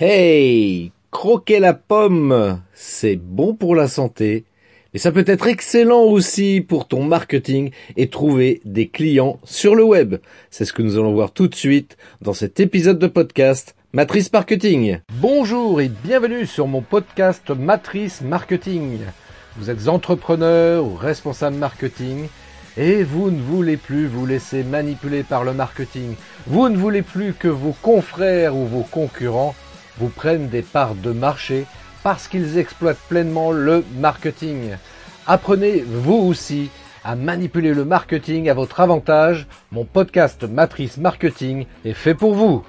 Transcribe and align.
Hey, 0.00 0.92
croquer 1.10 1.58
la 1.58 1.74
pomme, 1.74 2.60
c'est 2.72 3.16
bon 3.16 3.56
pour 3.56 3.74
la 3.74 3.88
santé, 3.88 4.44
mais 4.92 5.00
ça 5.00 5.10
peut 5.10 5.24
être 5.26 5.48
excellent 5.48 6.02
aussi 6.02 6.60
pour 6.60 6.86
ton 6.86 7.02
marketing 7.02 7.72
et 7.96 8.08
trouver 8.08 8.60
des 8.64 8.86
clients 8.86 9.40
sur 9.42 9.74
le 9.74 9.82
web. 9.82 10.14
C'est 10.50 10.64
ce 10.64 10.72
que 10.72 10.82
nous 10.82 10.98
allons 10.98 11.14
voir 11.14 11.32
tout 11.32 11.48
de 11.48 11.54
suite 11.56 11.96
dans 12.22 12.32
cet 12.32 12.60
épisode 12.60 13.00
de 13.00 13.08
podcast 13.08 13.74
Matrice 13.92 14.32
Marketing. 14.32 15.00
Bonjour 15.14 15.80
et 15.80 15.88
bienvenue 15.88 16.46
sur 16.46 16.68
mon 16.68 16.80
podcast 16.80 17.50
Matrice 17.50 18.20
Marketing. 18.20 19.00
Vous 19.56 19.68
êtes 19.68 19.88
entrepreneur 19.88 20.84
ou 20.84 20.94
responsable 20.94 21.56
marketing 21.56 22.28
et 22.76 23.02
vous 23.02 23.32
ne 23.32 23.42
voulez 23.42 23.76
plus 23.76 24.06
vous 24.06 24.26
laisser 24.26 24.62
manipuler 24.62 25.24
par 25.24 25.42
le 25.42 25.54
marketing. 25.54 26.14
Vous 26.46 26.68
ne 26.68 26.76
voulez 26.76 27.02
plus 27.02 27.34
que 27.34 27.48
vos 27.48 27.74
confrères 27.82 28.54
ou 28.54 28.64
vos 28.64 28.84
concurrents 28.84 29.56
vous 29.98 30.08
prennent 30.08 30.48
des 30.48 30.62
parts 30.62 30.94
de 30.94 31.12
marché 31.12 31.64
parce 32.02 32.28
qu'ils 32.28 32.58
exploitent 32.58 32.98
pleinement 33.08 33.50
le 33.50 33.84
marketing. 33.98 34.76
Apprenez 35.26 35.84
vous 35.86 36.14
aussi 36.14 36.70
à 37.04 37.16
manipuler 37.16 37.74
le 37.74 37.84
marketing 37.84 38.48
à 38.48 38.54
votre 38.54 38.80
avantage. 38.80 39.46
Mon 39.72 39.84
podcast 39.84 40.44
Matrice 40.44 40.98
Marketing 40.98 41.66
est 41.84 41.92
fait 41.92 42.14
pour 42.14 42.34
vous. 42.34 42.64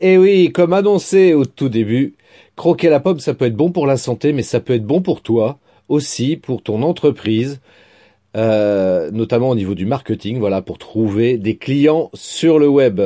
Et 0.00 0.18
oui, 0.18 0.52
comme 0.52 0.72
annoncé 0.72 1.34
au 1.34 1.44
tout 1.44 1.68
début, 1.68 2.14
croquer 2.56 2.88
la 2.88 3.00
pomme, 3.00 3.20
ça 3.20 3.34
peut 3.34 3.46
être 3.46 3.56
bon 3.56 3.70
pour 3.70 3.86
la 3.86 3.96
santé, 3.96 4.32
mais 4.32 4.42
ça 4.42 4.60
peut 4.60 4.74
être 4.74 4.86
bon 4.86 5.00
pour 5.00 5.22
toi 5.22 5.58
aussi, 5.88 6.36
pour 6.36 6.62
ton 6.62 6.82
entreprise, 6.82 7.60
euh, 8.36 9.10
notamment 9.12 9.50
au 9.50 9.54
niveau 9.54 9.74
du 9.74 9.86
marketing, 9.86 10.38
voilà, 10.38 10.62
pour 10.62 10.78
trouver 10.78 11.38
des 11.38 11.56
clients 11.56 12.10
sur 12.14 12.58
le 12.58 12.68
web. 12.68 13.00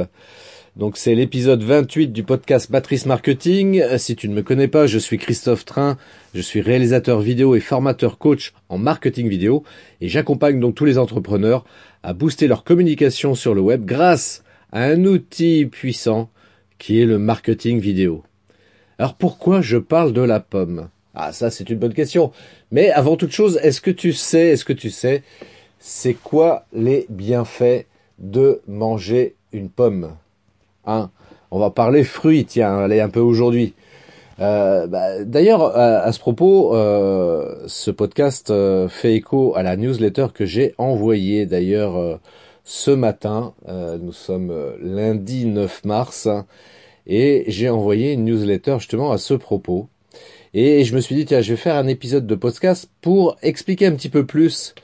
Donc 0.79 0.97
c'est 0.97 1.17
l'épisode 1.17 1.65
28 1.65 2.13
du 2.13 2.23
podcast 2.23 2.71
Matrice 2.71 3.05
Marketing. 3.05 3.83
Si 3.99 4.15
tu 4.15 4.29
ne 4.29 4.35
me 4.35 4.43
connais 4.43 4.69
pas, 4.69 4.87
je 4.87 5.01
suis 5.01 5.19
Christophe 5.19 5.65
Train, 5.65 5.99
je 6.35 6.41
suis 6.41 6.61
réalisateur 6.61 7.19
vidéo 7.19 7.57
et 7.57 7.61
formateur 7.61 8.17
coach 8.17 8.53
en 8.69 8.79
marketing 8.79 9.29
vidéo 9.29 9.65
et 10.01 10.09
j'accompagne 10.09 10.61
donc 10.61 10.77
tous 10.77 10.85
les 10.85 10.97
entrepreneurs 10.97 11.65
à 12.05 12.13
booster 12.13 12.47
leur 12.47 12.63
communication 12.63 13.35
sur 13.35 13.55
le 13.55 13.61
web 13.61 13.85
grâce 13.85 14.45
à 14.71 14.85
un 14.85 15.05
outil 15.05 15.67
puissant 15.67 16.31
qui 16.79 17.01
est 17.01 17.07
le 17.07 17.19
marketing 17.19 17.81
vidéo. 17.81 18.23
Alors 19.01 19.15
pourquoi 19.15 19.61
je 19.61 19.79
parle 19.79 20.13
de 20.13 20.23
la 20.23 20.39
pomme? 20.39 20.91
Ah 21.13 21.33
ça 21.33 21.51
c'est 21.51 21.69
une 21.71 21.79
bonne 21.81 21.93
question. 21.93 22.31
Mais 22.71 22.91
avant 22.91 23.17
toute 23.17 23.33
chose, 23.33 23.59
est-ce 23.65 23.81
que 23.81 23.91
tu 23.91 24.13
sais, 24.13 24.51
est-ce 24.51 24.65
que 24.65 24.73
tu 24.73 24.91
sais, 24.91 25.25
c'est 25.81 26.15
quoi 26.15 26.67
les 26.73 27.07
bienfaits 27.09 27.87
de 28.21 28.61
manger 28.69 29.35
une 29.51 29.71
pomme? 29.71 30.13
Hein. 30.89 31.11
On 31.51 31.59
va 31.59 31.71
parler 31.71 32.03
fruits, 32.03 32.45
tiens, 32.45 32.79
allez 32.79 33.01
un 33.01 33.09
peu 33.11 33.21
aujourd'hui. 33.21 33.75
Euh, 34.41 34.87
bah, 34.87 35.25
D'ailleurs, 35.25 35.77
à, 35.77 36.11
ce 36.13 36.19
propos, 36.19 36.75
euh, 36.75 37.65
ce 37.67 37.91
podcast 37.91 38.51
euh, 38.51 38.89
fait 38.89 39.15
écho 39.15 39.55
à 39.57 39.63
la 39.63 39.77
newsletter 39.77 40.29
que 40.33 40.47
j'ai 40.47 40.75
envoyée 40.79 41.47
d'ailleurs 41.47 42.21
ce 42.65 42.91
matin. 42.91 43.55
nous 43.67 44.13
sommes 44.13 44.53
lundi 44.83 45.47
9 45.47 45.85
mars 45.85 46.29
et 47.07 47.45
j'ai 47.49 47.69
envoyé 47.69 48.13
une 48.13 48.25
newsletter 48.25 48.77
justement 48.79 49.13
à 49.13 49.19
ce 49.19 49.35
propos. 49.35 49.89
Et 50.55 50.85
je 50.85 50.95
me 50.95 51.01
suis 51.01 51.15
dit, 51.15 51.27
tiens, 51.27 51.41
je 51.43 51.51
vais 51.51 51.57
faire 51.57 51.77
un 51.77 51.87
épisode 51.89 52.27
de 52.27 52.35
podcast 52.35 52.91
pour 53.03 53.37
expliquer 53.43 53.87
un 53.87 53.93
petit 53.93 54.09
peu 54.09 54.25
plus 54.25 54.75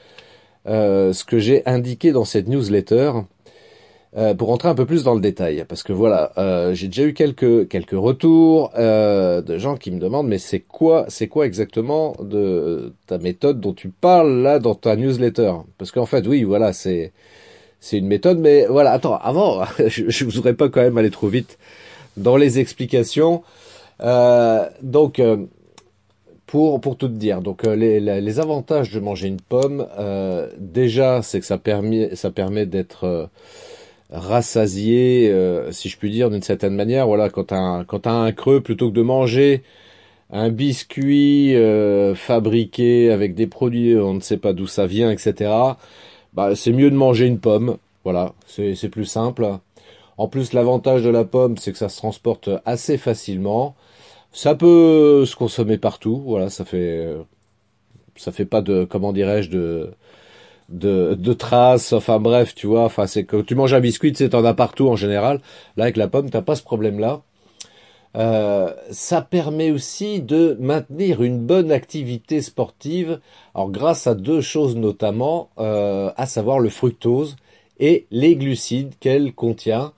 ce 0.67 1.25
que 1.25 1.39
j'ai 1.39 1.67
indiqué 1.67 2.13
dans 2.13 2.25
cette 2.25 2.49
newsletter 2.49 3.13
euh, 4.17 4.33
pour 4.33 4.47
rentrer 4.47 4.69
un 4.69 4.77
peu 4.77 4.87
plus 4.87 5.03
dans 5.03 5.15
le 5.15 5.20
détail, 5.20 5.65
parce 5.69 5.83
que 5.83 5.93
voilà, 5.93 6.31
euh, 6.39 6.73
j'ai 6.73 6.87
déjà 6.87 7.03
eu 7.03 7.15
quelques 7.15 7.67
quelques 7.67 7.98
retours 7.98 8.70
euh, 8.79 9.43
de 9.43 9.59
gens 9.59 9.77
qui 9.77 9.91
me 9.91 9.98
demandent 9.98 10.29
mais 10.29 10.39
c'est 10.39 10.61
quoi 10.61 11.07
c'est 11.09 11.27
quoi 11.27 11.47
exactement 11.47 12.15
de 12.20 12.92
ta 13.09 13.19
méthode 13.19 13.61
dont 13.61 13.73
tu 13.73 13.89
parles 13.89 14.41
là 14.41 14.61
dans 14.61 14.77
ta 14.77 14.95
newsletter? 14.95 15.55
Parce 15.79 15.91
qu'en 15.91 16.07
fait 16.07 16.29
oui 16.29 16.45
voilà 16.45 16.73
c'est 16.73 17.13
c'est 17.80 17.98
une 17.98 18.07
méthode, 18.07 18.39
mais 18.39 18.67
voilà 18.67 18.92
attends 18.92 19.17
avant 19.17 19.64
je, 19.85 20.08
je 20.08 20.25
voudrais 20.27 20.55
pas 20.55 20.69
quand 20.69 20.83
même 20.83 20.96
aller 20.96 21.11
trop 21.11 21.27
vite 21.27 21.58
dans 22.17 22.36
les 22.36 22.61
explications. 22.61 23.42
donc 24.01 25.20
pour 26.46 26.81
pour 26.81 26.96
tout 26.96 27.08
dire, 27.08 27.41
donc 27.42 27.64
les, 27.64 27.98
les, 27.98 28.39
avantages 28.39 28.92
de 28.92 29.01
manger 29.01 29.27
une 29.27 29.41
pomme, 29.41 29.89
déjà 30.58 31.20
c'est 31.23 31.41
que 31.41 31.46
ça 31.46 31.58
permet 31.58 32.14
ça 32.14 32.31
permet 32.31 32.64
d'être 32.64 33.29
rassasié, 34.11 35.31
euh, 35.31 35.73
si 35.73 35.89
je 35.89 35.97
puis 35.98 36.11
dire, 36.11 36.31
d'une 36.31 36.42
certaine 36.42 36.75
manière. 36.75 37.07
Voilà, 37.07 37.31
quand 37.31 37.45
t'as 37.45 37.85
quand 37.85 38.07
as 38.07 38.13
un 38.13 38.33
creux, 38.33 38.61
plutôt 38.61 38.91
que 38.91 38.95
de 38.97 39.03
manger 39.03 39.63
un 40.31 40.51
biscuit 40.51 41.55
euh, 41.57 42.14
fabriqué 42.14 43.11
avec 43.11 43.35
des 43.35 43.47
produits, 43.47 43.97
on 43.97 44.14
ne 44.14 44.20
sait 44.20 44.39
pas 44.39 44.53
d'où 44.53 44.67
ça 44.67 44.87
vient, 44.87 45.11
etc. 45.11 45.51
Bah, 46.35 46.57
c'est 46.57 46.73
mieux 46.73 46.91
de 46.91 46.97
manger 46.97 47.27
une 47.27 47.41
pomme. 47.41 47.79
Voilà, 48.05 48.35
c'est 48.47 48.89
plus 48.91 49.07
simple. 49.07 49.47
En 50.19 50.29
plus, 50.29 50.53
l'avantage 50.53 51.03
de 51.03 51.11
la 51.11 51.25
pomme, 51.25 51.57
c'est 51.59 51.73
que 51.73 51.79
ça 51.79 51.89
se 51.89 51.97
transporte 51.97 52.51
assez 52.67 52.98
facilement. 52.98 53.75
Ça 54.33 54.55
peut 54.55 55.25
se 55.27 55.37
consommer 55.37 55.79
partout. 55.79 56.23
Voilà, 56.27 56.51
ça 56.51 56.64
fait, 56.64 57.09
ça 58.17 58.33
fait 58.33 58.45
pas 58.45 58.63
de, 58.63 58.85
comment 58.85 59.13
dirais-je, 59.13 59.51
de, 59.51 59.91
de, 60.69 61.33
traces, 61.33 61.92
enfin 61.92 62.19
bref, 62.20 62.55
tu 62.55 62.67
vois, 62.67 62.85
enfin 62.85 63.07
c'est 63.07 63.25
que 63.25 63.41
tu 63.42 63.55
manges 63.55 63.75
un 63.75 63.80
biscuit, 63.80 64.13
tu 64.13 64.25
as 64.25 64.55
partout 64.55 64.89
en 64.89 64.97
général. 64.97 65.41
Là 65.77 65.85
avec 65.85 65.97
la 65.97 66.08
pomme, 66.08 66.30
t'as 66.30 66.42
pas 66.42 66.57
ce 66.57 66.63
problème-là. 66.63 67.23
Euh, 68.17 68.73
ça 68.91 69.23
permet 69.23 69.73
aussi 69.73 70.20
de 70.20 70.57
maintenir 70.61 71.23
une 71.23 71.41
bonne 71.41 71.73
activité 71.73 72.42
sportive, 72.42 73.20
alors 73.55 73.70
grâce 73.70 74.07
à 74.07 74.14
deux 74.14 74.41
choses 74.41 74.77
notamment, 74.77 75.51
euh, 75.58 76.13
à 76.17 76.27
savoir 76.27 76.61
le 76.61 76.69
fructose 76.69 77.36
et 77.81 78.07
les 78.11 78.36
glucides 78.36 78.95
qu'elle 79.01 79.33
contient. 79.35 79.92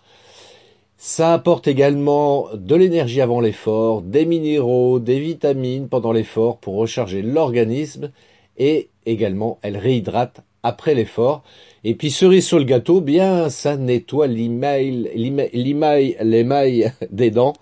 Ça 0.96 1.34
apporte 1.34 1.68
également 1.68 2.48
de 2.54 2.74
l'énergie 2.74 3.20
avant 3.20 3.40
l'effort, 3.40 4.00
des 4.00 4.24
minéraux, 4.24 4.98
des 4.98 5.20
vitamines 5.20 5.88
pendant 5.88 6.12
l'effort 6.12 6.56
pour 6.56 6.76
recharger 6.76 7.20
l'organisme 7.20 8.10
et 8.56 8.88
également 9.04 9.58
elle 9.60 9.76
réhydrate 9.76 10.42
après 10.66 10.94
l'effort. 10.94 11.42
Et 11.84 11.94
puis 11.94 12.10
cerise 12.10 12.44
sur 12.44 12.58
le 12.58 12.64
gâteau, 12.64 13.00
bien 13.00 13.48
ça 13.48 13.76
nettoie 13.76 14.26
l'email, 14.26 15.10
l'email, 15.14 16.16
l'émail 16.20 16.92
des 17.10 17.30
dents, 17.30 17.52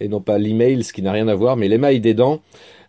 et 0.00 0.08
non 0.08 0.20
pas 0.20 0.36
l'email, 0.36 0.84
ce 0.84 0.92
qui 0.92 1.00
n'a 1.00 1.12
rien 1.12 1.26
à 1.28 1.34
voir, 1.34 1.56
mais 1.56 1.66
l'émail 1.66 2.00
des 2.00 2.12
dents, 2.12 2.40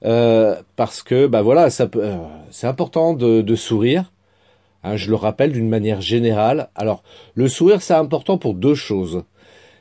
euh, 0.04 0.56
parce 0.76 1.02
que 1.02 1.26
bah 1.26 1.42
voilà, 1.42 1.70
ça 1.70 1.88
peut, 1.88 2.04
euh, 2.04 2.18
c'est 2.52 2.68
important 2.68 3.14
de, 3.14 3.56
sourire. 3.56 4.12
Hein, 4.84 4.98
je 4.98 5.10
le 5.10 5.16
rappelle 5.16 5.54
d'une 5.54 5.70
manière 5.70 6.02
générale. 6.02 6.70
Alors 6.76 7.02
le 7.34 7.48
sourire, 7.48 7.82
c'est 7.82 7.94
important 7.94 8.38
pour 8.38 8.54
deux 8.54 8.76
choses. 8.76 9.24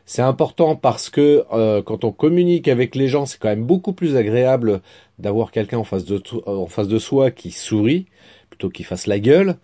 C'est 0.09 0.23
important 0.23 0.77
parce 0.77 1.11
que 1.11 1.45
euh, 1.53 1.83
quand 1.83 2.05
on 2.05 2.13
communique 2.13 2.69
avec 2.69 2.95
les 2.95 3.09
gens, 3.09 3.27
c'est 3.27 3.41
quand 3.41 3.49
même 3.49 3.65
beaucoup 3.65 3.93
plus 3.93 4.17
agréable 4.17 4.81
d'avoir 5.19 5.51
quelqu'un 5.51 5.79
en 5.79 5.85
face 5.85 6.05
de 6.05 6.23
en 6.47 6.67
face 6.67 6.87
de 6.87 7.01
soi 7.01 7.33
qui 7.33 7.51
sourit 7.51 8.07
plutôt 8.57 8.71
qu'il 8.71 8.87
fasse 8.87 9.07
la 9.07 9.19
gueule. 9.19 9.57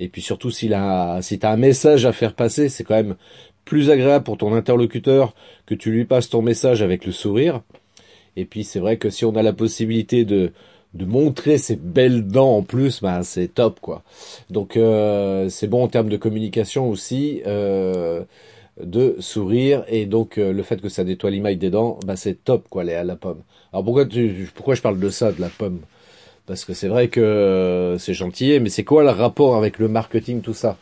Et 0.00 0.08
puis 0.08 0.22
surtout, 0.22 0.50
s'il 0.50 0.74
a, 0.74 1.20
si 1.22 1.38
un 1.42 1.56
message 1.56 2.06
à 2.06 2.12
faire 2.12 2.34
passer, 2.34 2.68
c'est 2.68 2.84
quand 2.84 2.94
même 2.94 3.16
plus 3.64 3.90
agréable 3.90 4.24
pour 4.24 4.38
ton 4.38 4.54
interlocuteur 4.54 5.34
que 5.66 5.74
tu 5.74 5.90
lui 5.90 6.04
passes 6.04 6.30
ton 6.30 6.40
message 6.40 6.82
avec 6.82 7.04
le 7.04 7.12
sourire. 7.12 7.60
Et 8.36 8.44
puis 8.44 8.64
c'est 8.64 8.78
vrai 8.78 8.96
que 8.96 9.10
si 9.10 9.24
on 9.24 9.36
a 9.36 9.42
la 9.42 9.52
possibilité 9.52 10.24
de 10.24 10.52
montrer 10.94 11.58
ses 11.58 11.76
belles 11.76 12.26
dents 12.26 12.56
en 12.56 12.62
plus, 12.62 13.02
ben 13.02 13.22
c'est 13.22 13.48
top 13.48 13.80
quoi. 13.80 14.02
Donc 14.48 14.76
euh, 14.76 15.48
c'est 15.48 15.66
bon 15.66 15.82
en 15.82 15.88
termes 15.88 16.08
de 16.08 16.16
communication 16.16 16.88
aussi. 16.88 17.42
Euh, 17.46 18.24
de 18.82 19.16
sourire 19.18 19.84
et 19.88 20.06
donc 20.06 20.38
euh, 20.38 20.52
le 20.52 20.62
fait 20.62 20.80
que 20.80 20.88
ça 20.88 21.04
nettoie 21.04 21.30
l'image 21.30 21.58
des 21.58 21.70
dents, 21.70 21.98
ben 22.06 22.16
c'est 22.16 22.44
top 22.44 22.68
quoi 22.68 22.82
à 22.82 23.04
la 23.04 23.16
pomme. 23.16 23.42
Alors 23.72 23.84
pourquoi 23.84 24.06
tu, 24.06 24.48
pourquoi 24.54 24.74
je 24.74 24.82
parle 24.82 25.00
de 25.00 25.10
ça 25.10 25.32
de 25.32 25.40
la 25.40 25.48
pomme? 25.48 25.80
Parce 26.48 26.64
que 26.64 26.72
c'est 26.72 26.88
vrai 26.88 27.08
que 27.08 27.20
euh, 27.20 27.98
c'est 27.98 28.14
gentil, 28.14 28.58
mais 28.58 28.70
c'est 28.70 28.82
quoi 28.82 29.04
le 29.04 29.10
rapport 29.10 29.54
avec 29.54 29.78
le 29.78 29.86
marketing, 29.86 30.40
tout 30.40 30.54
ça? 30.54 30.78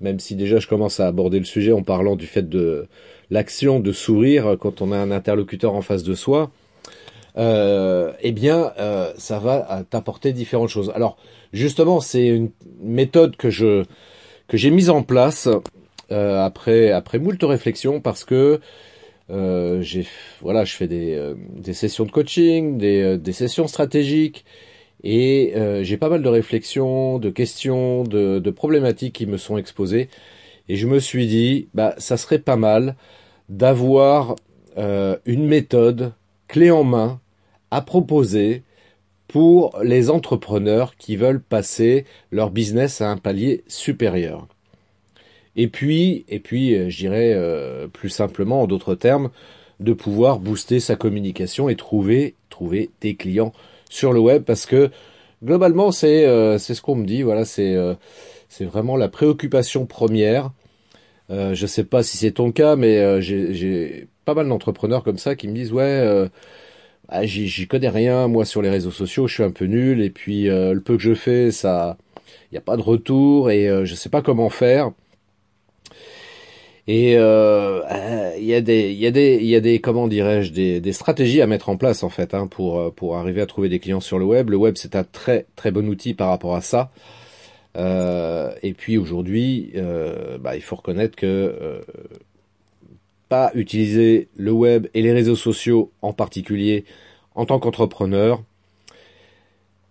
Même 0.00 0.20
si 0.20 0.36
déjà 0.36 0.58
je 0.58 0.68
commence 0.68 1.00
à 1.00 1.06
aborder 1.06 1.38
le 1.38 1.46
sujet 1.46 1.72
en 1.72 1.82
parlant 1.82 2.16
du 2.16 2.26
fait 2.26 2.48
de 2.48 2.86
l'action 3.30 3.80
de 3.80 3.92
sourire 3.92 4.56
quand 4.60 4.82
on 4.82 4.92
a 4.92 4.98
un 4.98 5.10
interlocuteur 5.10 5.74
en 5.74 5.80
face 5.80 6.02
de 6.02 6.14
soi, 6.14 6.50
euh, 7.38 8.12
eh 8.20 8.32
bien, 8.32 8.72
euh, 8.78 9.12
ça 9.16 9.38
va 9.38 9.84
t'apporter 9.88 10.32
différentes 10.34 10.68
choses. 10.68 10.92
Alors, 10.94 11.16
justement, 11.54 12.00
c'est 12.00 12.26
une 12.26 12.50
méthode 12.82 13.36
que 13.36 13.48
je 13.50 13.84
que 14.48 14.56
j'ai 14.56 14.70
mise 14.70 14.90
en 14.90 15.02
place 15.02 15.48
euh, 16.12 16.44
après 16.44 16.90
après 16.90 17.18
moult 17.18 17.42
réflexions 17.42 18.00
parce 18.00 18.24
que 18.24 18.60
j'ai 19.30 20.06
voilà, 20.42 20.64
je 20.64 20.74
fais 20.74 20.88
des, 20.88 21.34
des 21.56 21.72
sessions 21.72 22.04
de 22.04 22.10
coaching, 22.10 22.78
des, 22.78 23.16
des 23.16 23.32
sessions 23.32 23.68
stratégiques 23.68 24.44
et 25.02 25.52
euh, 25.56 25.82
j'ai 25.82 25.96
pas 25.96 26.08
mal 26.08 26.22
de 26.22 26.28
réflexions, 26.28 27.18
de 27.18 27.30
questions, 27.30 28.04
de, 28.04 28.50
problématiques 28.50 29.14
qui 29.14 29.26
me 29.26 29.36
sont 29.36 29.56
exposées. 29.56 30.08
Et 30.68 30.76
je 30.76 30.86
me 30.86 30.98
suis 30.98 31.26
dit, 31.26 31.68
bah, 31.74 31.94
ça 31.98 32.16
serait 32.16 32.38
pas 32.38 32.56
mal 32.56 32.96
d'avoir 33.48 34.36
euh, 34.78 35.16
une 35.24 35.46
méthode 35.46 36.12
clé 36.48 36.70
en 36.70 36.84
main 36.84 37.20
à 37.70 37.80
proposer 37.80 38.62
pour 39.26 39.78
les 39.82 40.10
entrepreneurs 40.10 40.96
qui 40.96 41.16
veulent 41.16 41.42
passer 41.42 42.04
leur 42.30 42.50
business 42.50 43.00
à 43.00 43.10
un 43.10 43.16
palier 43.16 43.62
supérieur. 43.68 44.48
Et 45.56 45.68
puis, 45.68 46.24
et 46.28 46.40
puis, 46.40 46.74
euh, 46.74 46.90
je 46.90 47.86
plus 47.88 48.08
simplement, 48.08 48.62
en 48.62 48.66
d'autres 48.66 48.94
termes, 48.94 49.30
de 49.78 49.92
pouvoir 49.92 50.40
booster 50.40 50.78
sa 50.78 50.94
communication 50.94 51.68
et 51.68 51.76
trouver, 51.76 52.34
trouver 52.50 52.90
des 53.00 53.14
clients 53.14 53.52
sur 53.90 54.14
le 54.14 54.20
web 54.20 54.44
parce 54.44 54.64
que 54.64 54.90
globalement, 55.44 55.92
c'est, 55.92 56.26
euh, 56.26 56.56
c'est 56.56 56.74
ce 56.74 56.80
qu'on 56.80 56.94
me 56.94 57.04
dit. 57.04 57.22
Voilà, 57.22 57.44
c'est, 57.44 57.76
c'est 58.48 58.64
vraiment 58.64 58.96
la 58.96 59.08
préoccupation 59.08 59.84
première. 59.84 60.50
Euh, 61.30 61.54
je 61.54 61.66
sais 61.66 61.84
pas 61.84 62.02
si 62.02 62.16
c'est 62.16 62.32
ton 62.32 62.50
cas, 62.52 62.76
mais 62.76 63.20
j'ai 63.20 64.08
pas 64.24 64.34
mal 64.34 64.48
d'entrepreneurs 64.48 65.04
comme 65.04 65.18
ça 65.18 65.36
qui 65.36 65.48
me 65.48 65.54
disent 65.54 65.72
ouais, 65.72 66.28
ah, 67.08 67.26
j'y 67.26 67.66
connais 67.66 67.88
rien 67.88 68.28
moi 68.28 68.44
sur 68.44 68.62
les 68.62 68.70
réseaux 68.70 68.90
sociaux, 68.90 69.26
je 69.26 69.34
suis 69.34 69.42
un 69.42 69.50
peu 69.50 69.66
nul 69.66 70.00
et 70.00 70.10
puis 70.10 70.44
le 70.44 70.80
peu 70.80 70.96
que 70.96 71.02
je 71.02 71.14
fais, 71.14 71.50
ça, 71.50 71.96
il 72.50 72.54
n'y 72.54 72.58
a 72.58 72.62
pas 72.62 72.76
de 72.76 72.82
retour 72.82 73.50
et 73.50 73.68
je 73.84 73.94
sais 73.94 74.08
pas 74.08 74.22
comment 74.22 74.50
faire. 74.50 74.92
Et 76.92 77.14
euh, 77.16 77.82
il 78.36 78.46
y 78.46 78.52
a 78.52 78.60
des, 78.60 78.90
il 78.90 78.98
y 78.98 79.06
a 79.06 79.12
des, 79.12 79.38
il 79.40 79.46
y 79.46 79.54
a 79.54 79.60
des, 79.60 79.80
comment 79.80 80.08
dirais-je, 80.08 80.50
des, 80.50 80.80
des, 80.80 80.92
stratégies 80.92 81.40
à 81.40 81.46
mettre 81.46 81.68
en 81.68 81.76
place 81.76 82.02
en 82.02 82.08
fait 82.08 82.34
hein, 82.34 82.48
pour 82.48 82.80
euh, 82.80 82.90
pour 82.90 83.16
arriver 83.16 83.40
à 83.40 83.46
trouver 83.46 83.68
des 83.68 83.78
clients 83.78 84.00
sur 84.00 84.18
le 84.18 84.24
web. 84.24 84.50
Le 84.50 84.56
web 84.56 84.74
c'est 84.76 84.96
un 84.96 85.04
très 85.04 85.46
très 85.54 85.70
bon 85.70 85.86
outil 85.88 86.14
par 86.14 86.30
rapport 86.30 86.56
à 86.56 86.62
ça. 86.62 86.90
Euh, 87.76 88.52
et 88.64 88.72
puis 88.74 88.98
aujourd'hui, 88.98 89.70
euh, 89.76 90.36
bah, 90.38 90.56
il 90.56 90.62
faut 90.62 90.74
reconnaître 90.74 91.14
que 91.14 91.26
euh, 91.26 91.80
pas 93.28 93.52
utiliser 93.54 94.26
le 94.36 94.50
web 94.50 94.88
et 94.92 95.02
les 95.02 95.12
réseaux 95.12 95.36
sociaux 95.36 95.92
en 96.02 96.12
particulier 96.12 96.84
en 97.36 97.46
tant 97.46 97.60
qu'entrepreneur. 97.60 98.42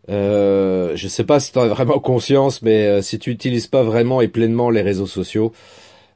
Euh, 0.09 0.97
je 0.97 1.07
sais 1.07 1.23
pas 1.23 1.39
si 1.39 1.53
tu 1.53 1.59
as 1.59 1.67
vraiment 1.67 1.99
conscience, 1.99 2.61
mais 2.61 3.01
si 3.01 3.19
tu 3.19 3.31
utilises 3.31 3.67
pas 3.67 3.83
vraiment 3.83 4.19
et 4.19 4.27
pleinement 4.27 4.69
les 4.69 4.81
réseaux 4.81 5.07
sociaux, 5.07 5.53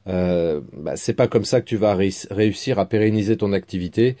euh, 0.06 0.60
bah, 0.76 0.96
c'est 0.96 1.14
pas 1.14 1.28
comme 1.28 1.44
ça 1.44 1.60
que 1.60 1.66
tu 1.66 1.76
vas 1.76 1.94
réussir 1.94 2.78
à 2.78 2.86
pérenniser 2.86 3.36
ton 3.36 3.52
activité 3.52 4.16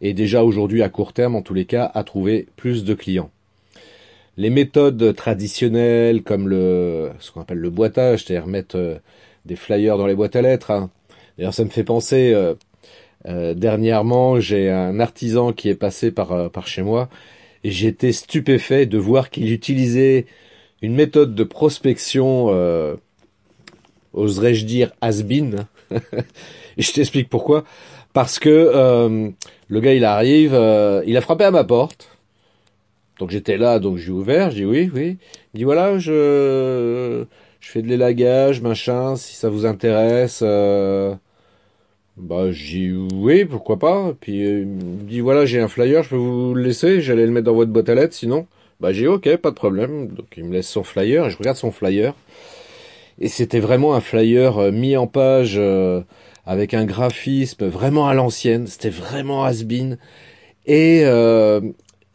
et 0.00 0.12
déjà 0.12 0.44
aujourd'hui 0.44 0.82
à 0.82 0.88
court 0.88 1.12
terme 1.12 1.36
en 1.36 1.42
tous 1.42 1.54
les 1.54 1.64
cas 1.64 1.90
à 1.94 2.04
trouver 2.04 2.46
plus 2.56 2.84
de 2.84 2.94
clients. 2.94 3.30
Les 4.36 4.50
méthodes 4.50 5.14
traditionnelles 5.14 6.22
comme 6.22 6.48
le 6.48 7.10
ce 7.18 7.30
qu'on 7.30 7.42
appelle 7.42 7.58
le 7.58 7.70
boitage, 7.70 8.24
c'est-à-dire 8.24 8.46
mettre 8.46 8.76
euh, 8.76 8.96
des 9.46 9.56
flyers 9.56 9.96
dans 9.98 10.06
les 10.06 10.14
boîtes 10.14 10.36
à 10.36 10.42
lettres. 10.42 10.70
Hein. 10.70 10.90
D'ailleurs 11.38 11.54
ça 11.54 11.64
me 11.64 11.70
fait 11.70 11.84
penser 11.84 12.34
euh, 13.26 13.54
dernièrement 13.54 14.40
j'ai 14.40 14.70
un 14.70 15.00
artisan 15.00 15.52
qui 15.52 15.68
est 15.68 15.74
passé 15.74 16.10
par 16.10 16.50
par 16.50 16.66
chez 16.66 16.82
moi 16.82 17.08
et 17.64 17.70
j'étais 17.70 18.12
stupéfait 18.12 18.84
de 18.84 18.98
voir 18.98 19.30
qu'il 19.30 19.52
utilisait 19.52 20.26
une 20.82 20.94
méthode 20.94 21.34
de 21.34 21.44
prospection 21.44 22.48
oserais-je 24.12 24.64
dire 24.64 24.92
has-been. 25.00 25.66
Et 26.76 26.82
je 26.82 26.92
t'explique 26.92 27.28
pourquoi. 27.28 27.64
Parce 28.12 28.38
que 28.38 28.48
euh, 28.50 29.30
le 29.68 29.80
gars, 29.80 29.94
il 29.94 30.04
arrive, 30.04 30.54
euh, 30.54 31.02
il 31.06 31.16
a 31.16 31.20
frappé 31.20 31.44
à 31.44 31.50
ma 31.50 31.64
porte. 31.64 32.08
Donc 33.18 33.30
j'étais 33.30 33.56
là, 33.56 33.78
donc 33.78 33.98
j'ai 33.98 34.10
ouvert, 34.10 34.50
j'ai 34.50 34.60
dit 34.60 34.64
oui, 34.64 34.90
oui. 34.92 35.18
Il 35.54 35.58
dit 35.58 35.64
voilà, 35.64 35.98
je 35.98 37.24
je 37.60 37.70
fais 37.70 37.80
de 37.80 37.88
l'élagage, 37.88 38.60
machin, 38.60 39.16
si 39.16 39.36
ça 39.36 39.48
vous 39.48 39.64
intéresse. 39.66 40.40
Euh, 40.42 41.14
bah 42.16 42.50
j'ai 42.50 42.92
oui, 42.92 43.44
pourquoi 43.44 43.78
pas. 43.78 44.12
Puis 44.20 44.40
il 44.40 44.66
me 44.66 45.02
dit 45.04 45.20
voilà, 45.20 45.46
j'ai 45.46 45.60
un 45.60 45.68
flyer, 45.68 46.02
je 46.02 46.10
peux 46.10 46.16
vous 46.16 46.54
le 46.54 46.62
laisser, 46.62 47.00
j'allais 47.00 47.24
le 47.24 47.32
mettre 47.32 47.46
dans 47.46 47.54
votre 47.54 47.70
boîte 47.70 47.88
à 47.88 47.94
lettres, 47.94 48.14
sinon. 48.14 48.46
Bah 48.80 48.92
j'ai 48.92 49.06
ok, 49.06 49.36
pas 49.36 49.50
de 49.50 49.54
problème. 49.54 50.08
Donc 50.08 50.26
il 50.36 50.44
me 50.44 50.52
laisse 50.52 50.68
son 50.68 50.82
flyer, 50.82 51.26
et 51.26 51.30
je 51.30 51.38
regarde 51.38 51.56
son 51.56 51.70
flyer. 51.70 52.14
Et 53.18 53.28
c'était 53.28 53.60
vraiment 53.60 53.94
un 53.94 54.00
flyer 54.00 54.58
euh, 54.58 54.72
mis 54.72 54.96
en 54.96 55.06
page 55.06 55.54
euh, 55.56 56.02
avec 56.46 56.74
un 56.74 56.84
graphisme 56.84 57.66
vraiment 57.66 58.08
à 58.08 58.14
l'ancienne. 58.14 58.66
C'était 58.66 58.90
vraiment 58.90 59.44
has-been. 59.44 59.98
Et 60.66 61.02
euh, 61.04 61.60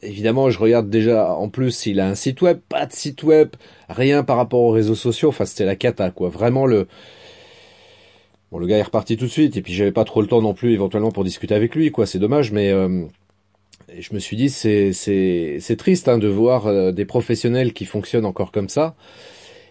évidemment, 0.02 0.50
je 0.50 0.60
regarde 0.60 0.90
déjà 0.90 1.34
en 1.34 1.50
plus 1.50 1.72
s'il 1.72 2.00
a 2.00 2.08
un 2.08 2.16
site 2.16 2.42
web, 2.42 2.60
pas 2.70 2.86
de 2.86 2.94
site 2.94 3.24
web, 3.24 3.50
rien 3.90 4.24
par 4.24 4.38
rapport 4.38 4.62
aux 4.62 4.72
réseaux 4.72 4.96
sociaux. 4.96 5.30
Enfin, 5.30 5.46
c'était 5.46 5.66
la 5.66 5.76
cata, 5.76 6.12
quoi. 6.12 6.30
Vraiment 6.30 6.66
le. 6.66 6.88
Bon, 8.52 8.60
le 8.60 8.68
gars 8.68 8.78
est 8.78 8.84
reparti 8.84 9.18
tout 9.18 9.26
de 9.26 9.32
suite, 9.32 9.58
et 9.58 9.62
puis 9.62 9.74
j'avais 9.74 9.92
pas 9.92 10.06
trop 10.06 10.22
le 10.22 10.28
temps 10.28 10.42
non 10.42 10.54
plus 10.54 10.72
éventuellement 10.72 11.12
pour 11.12 11.26
discuter 11.26 11.54
avec 11.54 11.76
lui, 11.76 11.92
quoi. 11.92 12.06
C'est 12.06 12.18
dommage, 12.18 12.54
mais 12.54 12.70
je 12.70 14.14
me 14.14 14.20
suis 14.20 14.38
dit 14.38 14.50
c'est 14.50 14.94
c'est 14.94 15.58
c'est 15.60 15.76
triste 15.76 16.08
hein, 16.08 16.18
de 16.18 16.30
voir 16.30 16.94
des 16.94 17.04
professionnels 17.04 17.74
qui 17.74 17.84
fonctionnent 17.84 18.26
encore 18.26 18.54
comme 18.54 18.70
ça. 18.70 18.96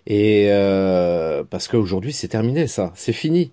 Et 0.06 0.46
euh, 0.50 1.42
parce 1.48 1.68
qu'aujourd'hui 1.68 2.12
c'est 2.12 2.28
terminé 2.28 2.66
ça, 2.66 2.92
c'est 2.94 3.12
fini. 3.12 3.50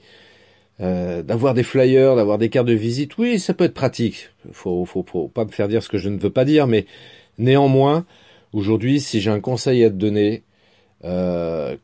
Euh, 0.81 1.21
d'avoir 1.21 1.53
des 1.53 1.63
flyers, 1.63 2.15
d'avoir 2.15 2.37
des 2.39 2.49
cartes 2.49 2.67
de 2.67 2.73
visite, 2.73 3.17
oui, 3.17 3.39
ça 3.39 3.53
peut 3.53 3.65
être 3.65 3.73
pratique. 3.73 4.29
Faut, 4.51 4.85
faut, 4.85 5.05
faut 5.07 5.27
pas 5.27 5.45
me 5.45 5.51
faire 5.51 5.67
dire 5.67 5.83
ce 5.83 5.89
que 5.89 5.99
je 5.99 6.09
ne 6.09 6.17
veux 6.17 6.31
pas 6.31 6.45
dire, 6.45 6.65
mais 6.65 6.87
néanmoins, 7.37 8.05
aujourd'hui, 8.53 8.99
si 8.99 9.21
j'ai 9.21 9.29
un 9.29 9.39
conseil 9.39 9.83
à 9.83 9.89
te 9.89 9.95
donner, 9.95 10.43
euh, 11.03 11.75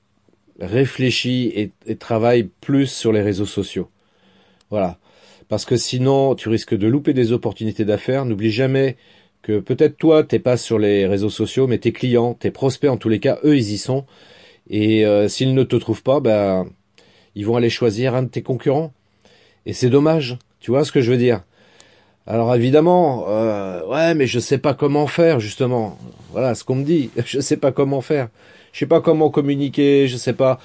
réfléchis 0.59 1.51
et, 1.55 1.71
et 1.85 1.95
travaille 1.95 2.49
plus 2.61 2.87
sur 2.87 3.13
les 3.13 3.21
réseaux 3.21 3.45
sociaux. 3.45 3.89
Voilà. 4.71 4.97
Parce 5.49 5.65
que 5.65 5.77
sinon, 5.77 6.35
tu 6.35 6.49
risques 6.49 6.75
de 6.75 6.87
louper 6.87 7.13
des 7.13 7.31
opportunités 7.31 7.85
d'affaires. 7.85 8.25
N'oublie 8.25 8.51
jamais 8.51 8.97
que 9.41 9.59
peut-être 9.59 9.97
toi, 9.97 10.23
t'es 10.23 10.39
pas 10.39 10.57
sur 10.57 10.79
les 10.79 11.07
réseaux 11.07 11.29
sociaux, 11.29 11.67
mais 11.67 11.77
tes 11.77 11.91
clients, 11.91 12.33
tes 12.33 12.51
prospects, 12.51 12.89
en 12.89 12.97
tous 12.97 13.09
les 13.09 13.19
cas, 13.19 13.39
eux, 13.43 13.55
ils 13.55 13.71
y 13.71 13.77
sont. 13.77 14.05
Et 14.69 15.05
euh, 15.05 15.27
s'ils 15.27 15.53
ne 15.53 15.63
te 15.63 15.75
trouvent 15.75 16.03
pas, 16.03 16.19
ben, 16.19 16.67
ils 17.35 17.45
vont 17.45 17.55
aller 17.55 17.69
choisir 17.69 18.15
un 18.15 18.23
de 18.23 18.27
tes 18.27 18.41
concurrents. 18.41 18.91
Et 19.65 19.73
c'est 19.73 19.89
dommage. 19.89 20.37
Tu 20.59 20.71
vois 20.71 20.83
ce 20.85 20.91
que 20.91 21.01
je 21.01 21.11
veux 21.11 21.17
dire? 21.17 21.43
Alors 22.27 22.53
évidemment, 22.53 23.25
euh, 23.29 23.83
ouais, 23.87 24.13
mais 24.13 24.27
je 24.27 24.39
sais 24.39 24.59
pas 24.59 24.75
comment 24.75 25.07
faire 25.07 25.39
justement. 25.39 25.97
Voilà 26.31 26.53
ce 26.53 26.63
qu'on 26.63 26.75
me 26.75 26.83
dit. 26.83 27.09
Je 27.25 27.39
sais 27.39 27.57
pas 27.57 27.71
comment 27.71 28.01
faire. 28.01 28.29
Je 28.71 28.79
sais 28.79 28.85
pas 28.85 29.01
comment 29.01 29.31
communiquer. 29.31 30.07
Je 30.07 30.15
sais 30.15 30.33
pas 30.33 30.59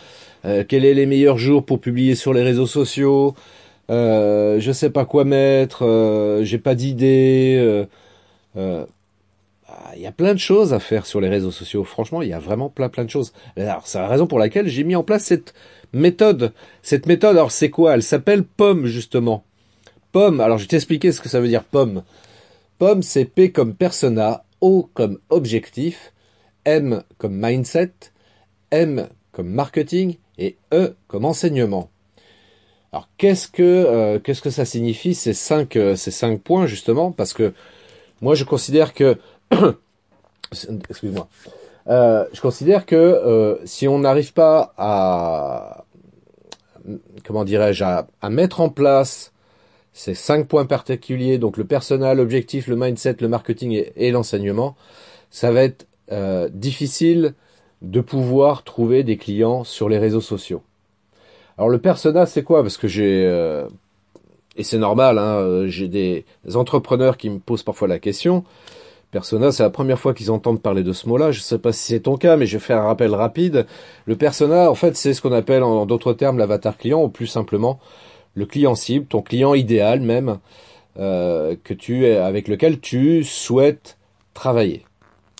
euh, 0.44 0.62
quels 0.68 0.82
sont 0.82 0.94
les 0.94 1.06
meilleurs 1.06 1.38
jours 1.38 1.64
pour 1.64 1.80
publier 1.80 2.14
sur 2.16 2.34
les 2.34 2.42
réseaux 2.42 2.66
sociaux. 2.66 3.34
Euh, 3.90 4.60
je 4.60 4.72
sais 4.72 4.90
pas 4.90 5.06
quoi 5.06 5.24
mettre. 5.24 5.84
Euh, 5.86 6.44
J'ai 6.44 6.58
pas 6.58 6.74
d'idée. 6.74 7.86
Il 9.96 10.02
y 10.02 10.06
a 10.06 10.12
plein 10.12 10.34
de 10.34 10.38
choses 10.38 10.72
à 10.72 10.80
faire 10.80 11.06
sur 11.06 11.20
les 11.20 11.28
réseaux 11.28 11.50
sociaux. 11.50 11.84
Franchement, 11.84 12.22
il 12.22 12.28
y 12.28 12.32
a 12.32 12.38
vraiment 12.38 12.68
plein 12.68 12.88
plein 12.88 13.04
de 13.04 13.10
choses. 13.10 13.32
Alors, 13.56 13.86
c'est 13.86 13.98
la 13.98 14.08
raison 14.08 14.26
pour 14.26 14.38
laquelle 14.38 14.68
j'ai 14.68 14.84
mis 14.84 14.96
en 14.96 15.02
place 15.02 15.24
cette 15.24 15.54
méthode. 15.92 16.52
Cette 16.82 17.06
méthode, 17.06 17.36
alors 17.36 17.52
c'est 17.52 17.70
quoi? 17.70 17.94
Elle 17.94 18.02
s'appelle 18.02 18.44
POM 18.44 18.86
justement. 18.86 19.44
POM, 20.12 20.40
alors 20.40 20.58
je 20.58 20.64
vais 20.64 20.68
t'expliquer 20.68 21.12
ce 21.12 21.20
que 21.20 21.28
ça 21.28 21.40
veut 21.40 21.48
dire 21.48 21.64
POM. 21.64 22.02
POM, 22.78 23.02
c'est 23.02 23.24
P 23.24 23.50
comme 23.50 23.74
persona, 23.74 24.44
O 24.60 24.88
comme 24.94 25.18
objectif, 25.28 26.12
M 26.64 27.02
comme 27.18 27.34
mindset, 27.34 27.92
M 28.70 29.08
comme 29.32 29.48
marketing 29.48 30.16
et 30.38 30.56
E 30.72 30.94
comme 31.08 31.24
enseignement. 31.24 31.90
Alors 32.92 33.08
qu'est-ce 33.18 33.48
que 33.48 33.62
euh, 33.62 34.18
qu'est-ce 34.20 34.42
que 34.42 34.50
ça 34.50 34.64
signifie 34.64 35.14
ces 35.14 35.34
cinq 35.34 35.76
euh, 35.76 35.96
ces 35.96 36.12
cinq 36.12 36.40
points 36.40 36.66
justement? 36.66 37.10
Parce 37.10 37.32
que 37.32 37.52
moi 38.20 38.34
je 38.36 38.44
considère 38.44 38.94
que 38.94 39.18
excuse-moi. 40.88 41.28
Euh, 41.86 42.24
je 42.32 42.40
considère 42.40 42.86
que 42.86 42.96
euh, 42.96 43.56
si 43.64 43.88
on 43.88 43.98
n'arrive 43.98 44.32
pas 44.32 44.72
à, 44.78 45.84
comment 47.24 47.44
dirais-je, 47.44 47.84
à, 47.84 48.06
mettre 48.30 48.60
en 48.60 48.70
place 48.70 49.32
ces 49.92 50.14
cinq 50.14 50.48
points 50.48 50.66
particuliers, 50.66 51.38
donc 51.38 51.56
le 51.56 51.64
personnel, 51.64 52.16
l'objectif, 52.16 52.66
le 52.66 52.76
mindset, 52.76 53.16
le 53.20 53.28
marketing 53.28 53.84
et, 53.94 54.10
l'enseignement, 54.10 54.76
ça 55.30 55.52
va 55.52 55.62
être 55.62 55.86
euh, 56.10 56.48
difficile 56.52 57.34
de 57.82 58.00
pouvoir 58.00 58.64
trouver 58.64 59.02
des 59.02 59.16
clients 59.16 59.62
sur 59.62 59.88
les 59.88 59.98
réseaux 59.98 60.20
sociaux. 60.20 60.62
Alors 61.58 61.68
le 61.68 61.78
persona, 61.78 62.26
c'est 62.26 62.42
quoi? 62.42 62.62
Parce 62.62 62.78
que 62.78 62.88
j'ai 62.88 63.24
et 64.56 64.62
c'est 64.62 64.78
normal, 64.78 65.18
hein, 65.18 65.66
j'ai 65.66 65.88
des 65.88 66.24
entrepreneurs 66.54 67.16
qui 67.16 67.28
me 67.28 67.40
posent 67.40 67.64
parfois 67.64 67.88
la 67.88 67.98
question. 67.98 68.44
Persona, 69.14 69.52
c'est 69.52 69.62
la 69.62 69.70
première 69.70 70.00
fois 70.00 70.12
qu'ils 70.12 70.32
entendent 70.32 70.60
parler 70.60 70.82
de 70.82 70.92
ce 70.92 71.08
mot-là. 71.08 71.30
Je 71.30 71.38
ne 71.38 71.42
sais 71.44 71.60
pas 71.60 71.72
si 71.72 71.84
c'est 71.84 72.00
ton 72.00 72.16
cas, 72.16 72.36
mais 72.36 72.46
je 72.46 72.56
vais 72.56 72.64
faire 72.64 72.78
un 72.78 72.86
rappel 72.86 73.14
rapide. 73.14 73.64
Le 74.06 74.16
persona, 74.16 74.68
en 74.68 74.74
fait, 74.74 74.96
c'est 74.96 75.14
ce 75.14 75.22
qu'on 75.22 75.30
appelle 75.30 75.62
en 75.62 75.86
d'autres 75.86 76.14
termes 76.14 76.36
l'avatar 76.36 76.76
client, 76.76 77.00
ou 77.00 77.08
plus 77.08 77.28
simplement 77.28 77.78
le 78.34 78.44
client 78.44 78.74
cible, 78.74 79.06
ton 79.06 79.22
client 79.22 79.54
idéal 79.54 80.00
même, 80.00 80.38
euh, 80.98 81.54
que 81.62 81.74
tu 81.74 82.06
avec 82.06 82.48
lequel 82.48 82.80
tu 82.80 83.22
souhaites 83.22 83.98
travailler. 84.34 84.84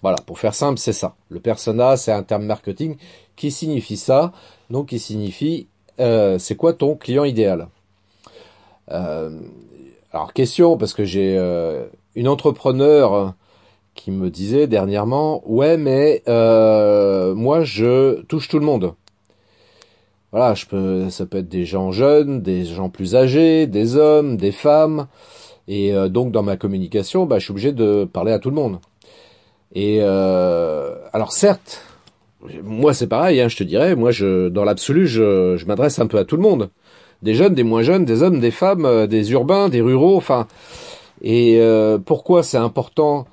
Voilà, 0.02 0.18
pour 0.24 0.38
faire 0.38 0.54
simple, 0.54 0.78
c'est 0.78 0.92
ça. 0.92 1.16
Le 1.28 1.40
persona, 1.40 1.96
c'est 1.96 2.12
un 2.12 2.22
terme 2.22 2.44
marketing 2.44 2.94
qui 3.34 3.50
signifie 3.50 3.96
ça, 3.96 4.32
donc 4.70 4.90
qui 4.90 5.00
signifie 5.00 5.66
euh, 5.98 6.38
c'est 6.38 6.54
quoi 6.54 6.74
ton 6.74 6.94
client 6.94 7.24
idéal? 7.24 7.66
Euh, 8.92 9.36
alors 10.12 10.32
question, 10.32 10.76
parce 10.76 10.94
que 10.94 11.04
j'ai 11.04 11.36
une 12.14 12.28
entrepreneur 12.28 13.34
qui 13.94 14.10
me 14.10 14.30
disait 14.30 14.66
dernièrement, 14.66 15.42
ouais, 15.46 15.76
mais 15.76 16.22
euh, 16.28 17.34
moi 17.34 17.62
je 17.64 18.22
touche 18.22 18.48
tout 18.48 18.58
le 18.58 18.66
monde. 18.66 18.94
Voilà, 20.32 20.54
je 20.54 20.66
peux, 20.66 21.10
ça 21.10 21.26
peut 21.26 21.38
être 21.38 21.48
des 21.48 21.64
gens 21.64 21.92
jeunes, 21.92 22.42
des 22.42 22.64
gens 22.64 22.88
plus 22.88 23.14
âgés, 23.14 23.66
des 23.66 23.96
hommes, 23.96 24.36
des 24.36 24.52
femmes, 24.52 25.06
et 25.68 25.94
euh, 25.94 26.08
donc 26.08 26.32
dans 26.32 26.42
ma 26.42 26.56
communication, 26.56 27.26
bah, 27.26 27.38
je 27.38 27.44
suis 27.44 27.52
obligé 27.52 27.72
de 27.72 28.04
parler 28.04 28.32
à 28.32 28.38
tout 28.38 28.50
le 28.50 28.56
monde. 28.56 28.78
Et 29.74 29.98
euh, 30.00 30.94
alors 31.12 31.32
certes, 31.32 31.82
moi 32.62 32.94
c'est 32.94 33.06
pareil, 33.06 33.40
hein, 33.40 33.48
je 33.48 33.56
te 33.56 33.64
dirais, 33.64 33.94
moi 33.94 34.10
je, 34.10 34.48
dans 34.48 34.64
l'absolu, 34.64 35.06
je, 35.06 35.56
je 35.56 35.66
m'adresse 35.66 35.98
un 35.98 36.06
peu 36.06 36.18
à 36.18 36.24
tout 36.24 36.36
le 36.36 36.42
monde 36.42 36.70
des 37.24 37.34
jeunes, 37.34 37.54
des 37.54 37.62
moins 37.62 37.82
jeunes, 37.82 38.04
des 38.04 38.22
hommes, 38.22 38.38
des 38.38 38.50
femmes, 38.50 38.84
euh, 38.84 39.06
des 39.06 39.32
urbains, 39.32 39.68
des 39.68 39.80
ruraux, 39.80 40.16
enfin. 40.16 40.46
Et 41.22 41.58
euh, 41.58 41.98
pourquoi 41.98 42.42
c'est 42.42 42.58
important 42.58 43.26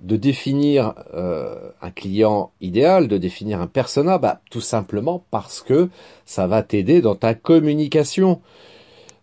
de 0.00 0.16
définir 0.16 0.94
euh, 1.14 1.70
un 1.80 1.90
client 1.90 2.52
idéal, 2.60 3.08
de 3.08 3.16
définir 3.16 3.60
un 3.60 3.66
persona 3.66 4.18
Bah 4.18 4.40
tout 4.50 4.60
simplement 4.60 5.24
parce 5.30 5.62
que 5.62 5.88
ça 6.24 6.46
va 6.46 6.62
t'aider 6.62 7.00
dans 7.00 7.14
ta 7.14 7.34
communication. 7.34 8.40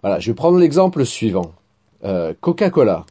Voilà, 0.01 0.19
je 0.19 0.31
vais 0.31 0.35
prendre 0.35 0.57
l'exemple 0.57 1.05
suivant. 1.05 1.53
Coca-Cola. 2.41 3.05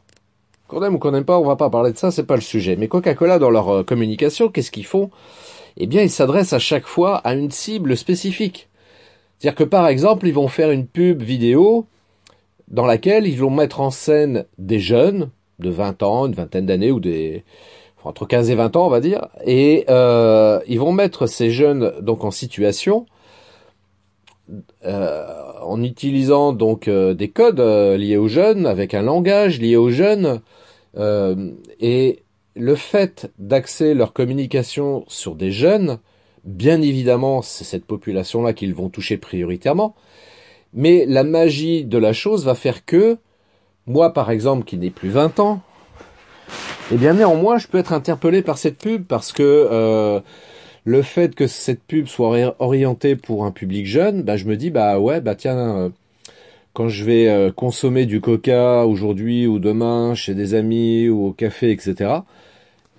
Qu'on 0.67 0.83
aime 0.83 0.95
ou 0.95 0.99
qu'on 0.99 1.09
n'aime 1.09 1.25
pas, 1.25 1.39
on 1.39 1.45
va 1.45 1.55
pas 1.55 1.71
parler 1.71 1.91
de 1.91 1.97
ça, 1.97 2.11
c'est 2.11 2.27
pas 2.27 2.35
le 2.35 2.41
sujet. 2.41 2.75
Mais 2.75 2.87
Coca-Cola, 2.87 3.39
dans 3.39 3.49
leur 3.49 3.83
communication, 3.83 4.49
qu'est-ce 4.49 4.69
qu'ils 4.69 4.85
font? 4.85 5.09
Eh 5.77 5.87
bien, 5.87 6.03
ils 6.03 6.11
s'adressent 6.11 6.53
à 6.53 6.59
chaque 6.59 6.85
fois 6.85 7.17
à 7.17 7.33
une 7.33 7.49
cible 7.49 7.97
spécifique. 7.97 8.69
C'est-à-dire 9.43 9.57
que 9.57 9.63
par 9.63 9.87
exemple, 9.87 10.27
ils 10.27 10.33
vont 10.33 10.47
faire 10.47 10.71
une 10.71 10.87
pub 10.87 11.21
vidéo 11.21 11.85
dans 12.69 12.85
laquelle 12.85 13.27
ils 13.27 13.39
vont 13.39 13.49
mettre 13.49 13.81
en 13.81 13.91
scène 13.91 14.45
des 14.57 14.79
jeunes 14.79 15.29
de 15.59 15.69
20 15.69 16.03
ans, 16.03 16.27
une 16.27 16.33
vingtaine 16.33 16.65
d'années 16.65 16.91
ou 16.91 16.99
des 16.99 17.43
entre 18.03 18.25
15 18.25 18.49
et 18.49 18.55
20 18.55 18.75
ans, 18.75 18.85
on 18.85 18.89
va 18.89 18.99
dire, 18.99 19.29
et 19.45 19.85
euh, 19.89 20.59
ils 20.67 20.77
vont 20.79 20.91
mettre 20.91 21.25
ces 21.25 21.51
jeunes 21.51 21.93
donc 22.01 22.25
en 22.25 22.31
situation 22.31 23.05
euh, 24.83 25.25
en 25.61 25.81
utilisant 25.81 26.51
donc 26.51 26.89
euh, 26.89 27.13
des 27.13 27.29
codes 27.29 27.61
liés 27.61 28.17
aux 28.17 28.27
jeunes, 28.27 28.65
avec 28.65 28.93
un 28.93 29.03
langage 29.03 29.61
lié 29.61 29.77
aux 29.77 29.89
jeunes, 29.89 30.41
et 31.79 32.19
le 32.55 32.75
fait 32.75 33.31
d'axer 33.39 33.93
leur 33.95 34.13
communication 34.13 35.05
sur 35.07 35.35
des 35.35 35.51
jeunes 35.51 35.97
Bien 36.43 36.81
évidemment, 36.81 37.41
c'est 37.41 37.63
cette 37.63 37.85
population-là 37.85 38.51
qu'ils 38.53 38.75
vont 38.75 38.89
toucher 38.89 39.17
prioritairement. 39.17 39.95
Mais 40.73 41.05
la 41.05 41.23
magie 41.23 41.85
de 41.85 41.97
la 41.97 42.11
chose 42.11 42.45
va 42.45 42.55
faire 42.55 42.85
que, 42.85 43.17
moi 43.87 44.13
par 44.13 44.31
exemple, 44.31 44.65
qui 44.65 44.77
n'ai 44.77 44.89
plus 44.89 45.09
20 45.09 45.39
ans, 45.39 45.61
eh 46.91 46.97
bien 46.97 47.13
néanmoins, 47.13 47.57
je 47.57 47.67
peux 47.67 47.77
être 47.77 47.93
interpellé 47.93 48.41
par 48.41 48.57
cette 48.57 48.77
pub 48.77 49.03
parce 49.05 49.31
que 49.31 49.41
euh, 49.43 50.19
le 50.85 51.01
fait 51.01 51.33
que 51.33 51.47
cette 51.47 51.81
pub 51.83 52.07
soit 52.07 52.55
orientée 52.59 53.15
pour 53.15 53.45
un 53.45 53.51
public 53.51 53.85
jeune, 53.87 54.21
bah, 54.23 54.37
je 54.37 54.45
me 54.45 54.57
dis, 54.57 54.69
bah 54.69 54.99
ouais, 54.99 55.21
bah 55.21 55.35
tiens, 55.35 55.57
euh, 55.57 55.89
quand 56.73 56.89
je 56.89 57.03
vais 57.05 57.29
euh, 57.29 57.51
consommer 57.51 58.05
du 58.05 58.19
coca 58.19 58.85
aujourd'hui 58.85 59.47
ou 59.47 59.59
demain 59.59 60.13
chez 60.15 60.33
des 60.33 60.55
amis 60.55 61.07
ou 61.09 61.27
au 61.27 61.31
café, 61.31 61.71
etc., 61.71 62.11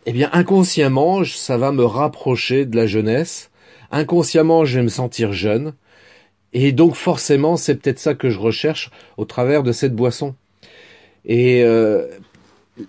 eh 0.06 0.12
bien 0.12 0.30
inconsciemment, 0.32 1.24
ça 1.24 1.56
va 1.56 1.72
me 1.72 1.84
rapprocher 1.84 2.66
de 2.66 2.76
la 2.76 2.86
jeunesse. 2.86 3.50
Inconsciemment, 3.90 4.64
je 4.64 4.78
vais 4.78 4.84
me 4.84 4.88
sentir 4.88 5.32
jeune. 5.32 5.72
Et 6.52 6.72
donc 6.72 6.94
forcément, 6.94 7.56
c'est 7.56 7.76
peut-être 7.76 7.98
ça 7.98 8.14
que 8.14 8.30
je 8.30 8.38
recherche 8.38 8.90
au 9.16 9.24
travers 9.24 9.62
de 9.62 9.72
cette 9.72 9.94
boisson. 9.94 10.34
Et 11.24 11.64
euh, 11.64 12.06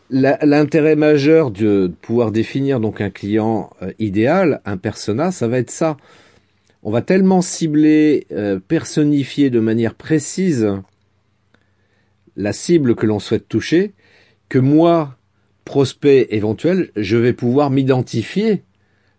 l'intérêt 0.10 0.96
majeur 0.96 1.51
de 1.51 1.92
pouvoir 2.01 2.32
définir 2.32 2.80
donc 2.80 3.01
un 3.01 3.10
client 3.10 3.70
euh, 3.82 3.94
idéal, 4.00 4.62
un 4.65 4.77
persona, 4.77 5.32
ça 5.32 5.48
va 5.48 5.58
être 5.58 5.72
ça. 5.72 5.98
On 6.84 6.92
va 6.92 7.01
tellement 7.01 7.42
cibler, 7.42 8.27
euh, 8.32 8.60
personnifier 8.60 9.50
de 9.50 9.60
manière 9.60 9.96
précise 9.96 10.70
la 12.36 12.54
cible 12.54 12.96
que 12.96 13.06
l'on 13.06 13.20
souhaite 13.20 13.48
toucher, 13.48 13.94
que 14.50 14.60
moi, 14.60 15.18
prospect 15.63 16.27
éventuel, 16.32 16.92
je 16.96 17.18
vais 17.18 17.34
pouvoir 17.34 17.72
m'identifier 17.72 18.63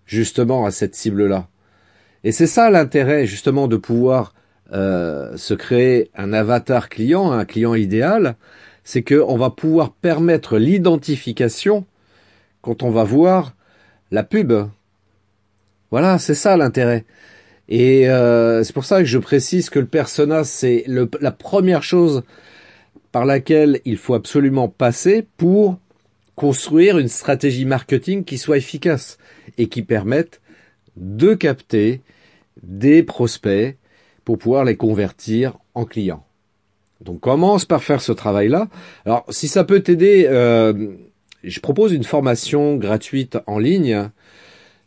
justement 0.05 0.67
à 0.67 0.71
cette 0.71 0.95
cible-là. 0.95 1.49
Et 2.23 2.33
c'est 2.33 2.47
ça 2.47 2.71
l'intérêt 2.71 3.27
justement 3.27 3.69
de 3.69 3.77
pouvoir 3.77 4.35
se 4.73 5.55
créer 5.55 6.11
un 6.17 6.33
avatar 6.33 6.89
client, 6.89 7.31
un 7.31 7.45
client 7.45 7.75
idéal, 7.75 8.37
c'est 8.87 9.03
qu'on 9.03 9.37
va 9.37 9.51
pouvoir 9.51 9.91
permettre 9.91 10.59
l'identification 10.59 11.85
quand 12.63 12.85
on 12.85 12.91
va 12.91 13.03
voir 13.03 13.57
la 14.13 14.23
pub. 14.23 14.53
Voilà, 15.91 16.21
c'est 16.21 16.37
ça 16.37 16.57
l'intérêt. 16.57 17.05
Et 17.69 18.09
euh, 18.09 18.63
c'est 18.63 18.73
pour 18.73 18.85
ça 18.85 19.01
que 19.01 19.05
je 19.05 19.19
précise 19.19 19.71
que 19.71 19.81
le 19.81 19.87
persona, 19.87 20.45
c'est 20.45 20.85
la 20.87 21.33
première 21.33 21.83
chose 21.83 22.23
par 23.11 23.25
laquelle 23.25 23.81
il 23.85 23.97
faut 23.97 24.15
absolument 24.15 24.69
passer 24.69 25.27
pour 25.37 25.79
construire 26.37 26.99
une 26.99 27.09
stratégie 27.09 27.65
marketing 27.65 28.23
qui 28.23 28.39
soit 28.39 28.59
efficace 28.59 29.19
et 29.59 29.69
qui 29.69 29.83
permette 29.83 30.41
de 30.97 31.35
capter 31.35 32.03
des 32.63 33.03
prospects 33.03 33.77
pour 34.25 34.39
pouvoir 34.39 34.65
les 34.65 34.77
convertir 34.77 35.59
en 35.75 35.85
clients. 35.85 36.26
Donc 37.01 37.21
commence 37.21 37.65
par 37.65 37.83
faire 37.83 38.01
ce 38.01 38.13
travail-là. 38.13 38.69
Alors 39.05 39.25
si 39.29 39.49
ça 39.49 39.65
peut 39.65 39.81
t'aider, 39.81 40.27
euh, 40.29 40.93
je 41.45 41.61
propose 41.61 41.93
une 41.93 42.05
formation 42.05 42.77
gratuite 42.77 43.39
en 43.47 43.59
ligne. 43.59 44.11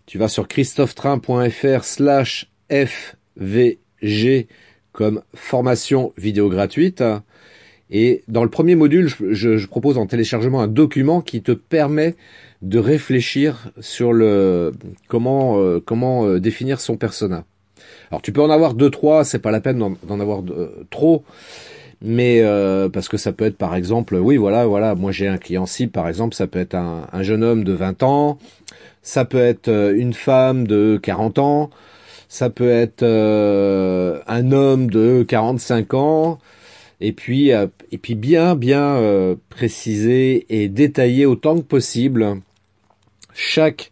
Tu 0.05 0.17
vas 0.17 0.27
sur 0.27 0.47
christophetrain.fr 0.47 1.83
slash 1.83 2.49
FVG 2.69 4.47
comme 4.91 5.21
formation 5.35 6.13
vidéo 6.17 6.49
gratuite. 6.49 7.03
Et 7.91 8.23
dans 8.27 8.43
le 8.43 8.49
premier 8.49 8.75
module, 8.75 9.07
je, 9.07 9.65
propose 9.65 9.97
en 9.97 10.05
téléchargement 10.05 10.61
un 10.61 10.67
document 10.67 11.21
qui 11.21 11.41
te 11.41 11.51
permet 11.51 12.15
de 12.61 12.77
réfléchir 12.77 13.71
sur 13.79 14.13
le 14.13 14.73
comment 15.07 15.59
euh, 15.59 15.79
comment 15.83 16.25
euh, 16.25 16.39
définir 16.39 16.81
son 16.81 16.97
persona. 16.97 17.45
Alors 18.11 18.21
tu 18.21 18.31
peux 18.31 18.41
en 18.41 18.49
avoir 18.49 18.73
deux 18.73 18.89
trois, 18.89 19.23
c'est 19.23 19.39
pas 19.39 19.51
la 19.51 19.61
peine 19.61 19.79
d'en 19.79 20.19
avoir 20.19 20.43
trop, 20.89 21.23
mais 22.01 22.41
parce 22.94 23.10
que 23.10 23.18
ça 23.18 23.34
peut 23.34 23.46
être 23.46 23.58
par 23.58 23.75
exemple, 23.75 24.15
oui 24.15 24.38
voilà 24.38 24.65
voilà, 24.65 24.96
moi 24.96 25.12
j'ai 25.12 25.27
un 25.27 25.38
client 25.38 25.65
cible 25.65 25.91
par 25.91 26.08
exemple, 26.08 26.36
ça 26.36 26.48
peut 26.48 26.60
être 26.60 26.75
un, 26.75 27.08
un, 27.12 27.24
jeune 27.24 27.44
homme 27.44 27.63
de 27.63 27.74
20 27.74 28.03
ans, 28.03 28.38
ça 29.01 29.25
peut 29.25 29.39
être 29.39 29.70
une 29.70 30.13
femme 30.13 30.68
de 30.68 31.00
40 31.01 31.39
ans, 31.39 31.70
ça 32.27 32.50
peut 32.50 32.70
être 32.70 33.03
un 33.03 34.51
homme 34.51 34.89
de 34.89 35.24
45 35.27 35.94
ans 35.94 36.39
et 37.01 37.13
puis 37.13 37.53
euh, 37.53 37.68
et 37.91 37.98
puis 37.98 38.15
bien 38.15 38.56
bien 38.56 38.96
euh, 38.96 39.36
préciser 39.50 40.46
et 40.50 40.70
détailler 40.70 41.25
autant 41.25 41.56
que 41.58 41.62
possible 41.62 42.41
chaque 43.34 43.91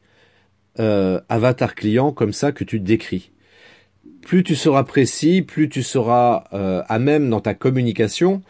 euh, 0.80 1.22
avatar 1.30 1.76
client 1.76 2.12
comme 2.12 2.34
ça 2.34 2.52
que 2.52 2.64
tu 2.64 2.80
décris. 2.80 3.32
Plus 4.28 4.44
tu 4.44 4.56
seras 4.56 4.84
précis, 4.84 5.42
plus 5.42 5.70
tu 5.70 5.82
seras 5.82 6.44
à 6.90 7.00
même 7.00 7.30
dans 7.30 7.40
ta 7.40 7.54
communication 7.54 8.42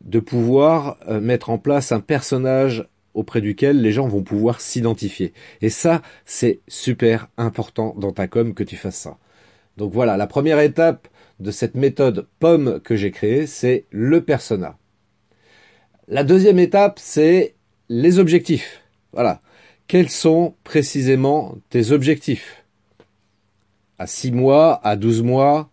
de 0.00 0.20
pouvoir 0.20 0.98
mettre 1.20 1.50
en 1.50 1.58
place 1.58 1.90
un 1.90 1.98
personnage 1.98 2.86
auprès 3.12 3.40
duquel 3.40 3.82
les 3.82 3.90
gens 3.90 4.06
vont 4.06 4.22
pouvoir 4.22 4.60
s'identifier. 4.60 5.32
Et 5.62 5.68
ça, 5.68 6.00
c'est 6.26 6.60
super 6.68 7.26
important 7.38 7.92
dans 7.98 8.12
ta 8.12 8.28
com 8.28 8.54
que 8.54 8.62
tu 8.62 8.76
fasses 8.76 8.98
ça. 9.00 9.18
Donc 9.76 9.92
voilà, 9.92 10.16
la 10.16 10.28
première 10.28 10.60
étape 10.60 11.08
de 11.40 11.50
cette 11.50 11.74
méthode 11.74 12.28
pomme 12.38 12.78
que 12.78 12.94
j'ai 12.94 13.10
créée, 13.10 13.48
c'est 13.48 13.86
le 13.90 14.20
persona. 14.20 14.78
La 16.06 16.22
deuxième 16.22 16.60
étape, 16.60 17.00
c'est 17.02 17.56
les 17.88 18.20
objectifs. 18.20 18.80
Voilà. 19.12 19.40
Quels 19.88 20.08
sont 20.08 20.54
précisément 20.62 21.56
tes 21.68 21.90
objectifs? 21.90 22.62
À 23.98 24.06
6 24.06 24.32
mois, 24.32 24.80
à 24.84 24.96
12 24.96 25.22
mois, 25.22 25.68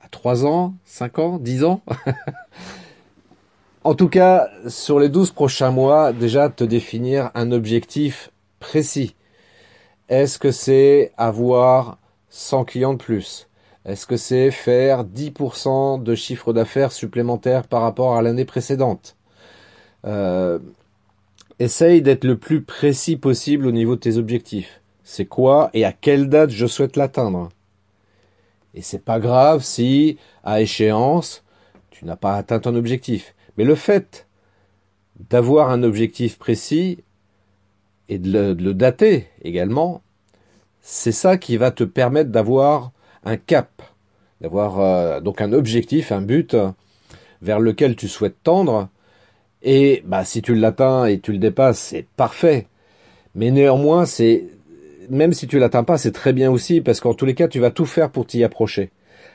à 0.00 0.08
3 0.08 0.46
ans, 0.46 0.74
5 0.84 1.18
ans, 1.18 1.38
10 1.38 1.64
ans 1.64 1.82
En 3.84 3.94
tout 3.94 4.08
cas, 4.08 4.48
sur 4.66 4.98
les 4.98 5.08
12 5.08 5.30
prochains 5.30 5.70
mois, 5.70 6.12
déjà 6.12 6.48
te 6.48 6.64
définir 6.64 7.30
un 7.34 7.52
objectif 7.52 8.32
précis. 8.58 9.14
Est-ce 10.08 10.38
que 10.38 10.50
c'est 10.50 11.12
avoir 11.16 11.98
100 12.30 12.64
clients 12.64 12.94
de 12.94 12.98
plus? 12.98 13.48
Est-ce 13.84 14.06
que 14.06 14.16
c'est 14.16 14.50
faire 14.50 15.04
10% 15.04 16.02
de 16.02 16.14
chiffre 16.16 16.52
d'affaires 16.52 16.90
supplémentaire 16.90 17.64
par 17.68 17.82
rapport 17.82 18.16
à 18.16 18.22
l'année 18.22 18.44
précédente? 18.44 19.16
Euh, 20.04 20.58
Essaye 21.58 22.02
d'être 22.02 22.24
le 22.24 22.36
plus 22.36 22.62
précis 22.62 23.16
possible 23.16 23.66
au 23.66 23.72
niveau 23.72 23.94
de 23.94 24.00
tes 24.00 24.18
objectifs. 24.18 24.82
C'est 25.04 25.24
quoi 25.24 25.70
et 25.72 25.86
à 25.86 25.92
quelle 25.92 26.28
date 26.28 26.50
je 26.50 26.66
souhaite 26.66 26.96
l'atteindre? 26.96 27.48
Et 28.76 28.82
c'est 28.82 29.02
pas 29.02 29.18
grave 29.18 29.64
si, 29.64 30.18
à 30.44 30.60
échéance, 30.60 31.42
tu 31.90 32.04
n'as 32.04 32.16
pas 32.16 32.36
atteint 32.36 32.60
ton 32.60 32.76
objectif. 32.76 33.34
Mais 33.56 33.64
le 33.64 33.74
fait 33.74 34.26
d'avoir 35.30 35.70
un 35.70 35.82
objectif 35.82 36.38
précis 36.38 37.02
et 38.10 38.18
de 38.18 38.54
le, 38.62 38.74
dater 38.74 39.28
également, 39.42 40.02
c'est 40.82 41.10
ça 41.10 41.38
qui 41.38 41.56
va 41.56 41.70
te 41.70 41.84
permettre 41.84 42.30
d'avoir 42.30 42.92
un 43.24 43.38
cap, 43.38 43.82
d'avoir 44.42 44.78
euh, 44.78 45.20
donc 45.20 45.40
un 45.40 45.54
objectif, 45.54 46.12
un 46.12 46.20
but 46.20 46.54
vers 47.40 47.60
lequel 47.60 47.96
tu 47.96 48.08
souhaites 48.08 48.42
tendre. 48.42 48.90
Et 49.62 50.02
bah 50.04 50.26
si 50.26 50.42
tu 50.42 50.54
l'atteins 50.54 51.06
et 51.06 51.18
tu 51.18 51.32
le 51.32 51.38
dépasses, 51.38 51.80
c'est 51.80 52.06
parfait. 52.16 52.66
Mais 53.34 53.50
néanmoins, 53.50 54.04
c'est 54.04 54.50
même 55.10 55.32
si 55.32 55.46
tu 55.46 55.58
l'atteins 55.58 55.84
pas, 55.84 55.98
c'est 55.98 56.12
très 56.12 56.32
bien 56.32 56.50
aussi 56.50 56.80
parce 56.80 57.00
qu'en 57.00 57.14
tous 57.14 57.26
les 57.26 57.34
cas, 57.34 57.48
tu 57.48 57.60
vas 57.60 57.70
tout 57.70 57.86
faire 57.86 58.10
pour 58.10 58.26
t'y 58.26 58.44
approcher. 58.44 58.90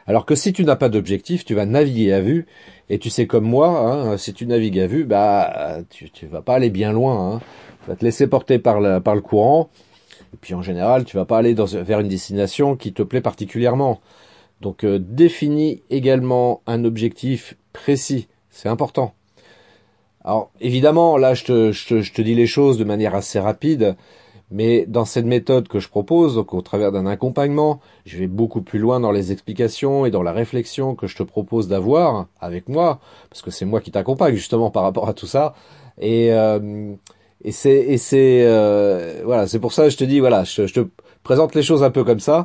Alors 0.08 0.26
que 0.26 0.36
si 0.36 0.52
tu 0.54 0.64
n'as 0.64 0.76
pas 0.76 0.90
d'objectif, 0.90 1.46
tu 1.46 1.54
vas 1.54 1.66
naviguer 1.66 2.14
à 2.14 2.22
vue 2.22 2.48
et 2.90 3.00
tu 3.00 3.10
sais 3.10 3.28
comme 3.28 3.46
moi, 3.46 3.70
hein, 3.70 4.18
si 4.18 4.34
tu 4.34 4.46
navigues 4.46 4.80
à 4.80 4.88
vue, 4.88 5.06
bah 5.06 5.78
tu, 5.90 6.10
tu 6.10 6.26
vas 6.26 6.42
pas 6.42 6.56
aller 6.56 6.70
bien 6.70 6.92
loin. 6.92 7.36
Hein. 7.36 7.42
Tu 7.84 7.90
vas 7.90 7.96
te 7.96 8.04
laisser 8.04 8.28
porter 8.28 8.60
par 8.60 8.80
le, 8.80 9.00
par 9.00 9.16
le 9.16 9.22
courant. 9.22 9.70
Et 10.34 10.38
puis 10.40 10.54
en 10.54 10.62
général, 10.62 11.06
tu 11.06 11.18
vas 11.18 11.26
pas 11.26 11.38
aller 11.38 11.54
vers 11.54 12.00
une 12.00 12.08
destination 12.08 12.76
qui 12.76 12.94
te 12.94 13.04
plaît 13.04 13.22
particulièrement. 13.22 14.02
Donc 14.62 14.84
euh, 14.84 15.00
définis 15.00 15.82
également 15.90 16.62
un 16.68 16.86
objectif 16.86 17.56
précis, 17.74 18.28
c'est 18.50 18.70
important. 18.70 19.14
Alors 20.24 20.52
évidemment, 20.62 21.18
là 21.18 21.34
je, 21.34 21.44
te, 21.44 21.72
je 21.72 22.14
te 22.14 22.22
dis 22.22 22.36
les 22.36 22.46
choses 22.46 22.78
de 22.78 22.84
manière 22.84 23.16
assez 23.16 23.40
rapide. 23.40 23.96
Mais 24.52 24.86
dans 24.86 25.06
cette 25.06 25.26
méthode 25.26 25.70
que 25.70 25.80
je 25.80 25.88
propose, 25.88 26.36
donc 26.36 26.54
au 26.54 26.62
travers 26.62 26.92
d'un 26.92 27.06
accompagnement, 27.06 27.80
je 28.06 28.18
vais 28.18 28.28
beaucoup 28.28 28.62
plus 28.62 28.80
loin 28.80 29.00
dans 29.00 29.12
les 29.12 29.32
explications 29.32 30.06
et 30.06 30.12
dans 30.12 30.24
la 30.24 30.34
réflexion 30.34 30.94
que 30.94 31.08
je 31.08 31.16
te 31.16 31.24
propose 31.24 31.70
d'avoir 31.70 32.28
avec 32.42 32.68
moi, 32.68 33.00
parce 33.30 33.42
que 33.42 33.50
c'est 33.50 33.64
moi 33.64 33.80
qui 33.80 33.92
t'accompagne 33.92 34.36
justement 34.36 34.70
par 34.70 34.84
rapport 34.84 35.08
à 35.08 35.14
tout 35.14 35.26
ça. 35.26 35.56
Et, 36.00 36.34
euh, 36.34 36.94
et 37.44 37.52
c'est 37.52 37.98
euh, 38.46 39.22
voilà, 39.24 39.48
c'est 39.48 39.60
pour 39.60 39.72
ça 39.72 39.86
que 39.86 39.90
je 39.90 39.98
te 39.98 40.04
dis 40.04 40.20
voilà, 40.20 40.44
je, 40.44 40.68
je, 40.68 40.74
te 40.74 40.88
présente 41.24 41.56
les 41.56 41.64
choses 41.64 41.82
un 41.82 41.92
peu 41.92 42.04
comme 42.04 42.20
ça. 42.20 42.44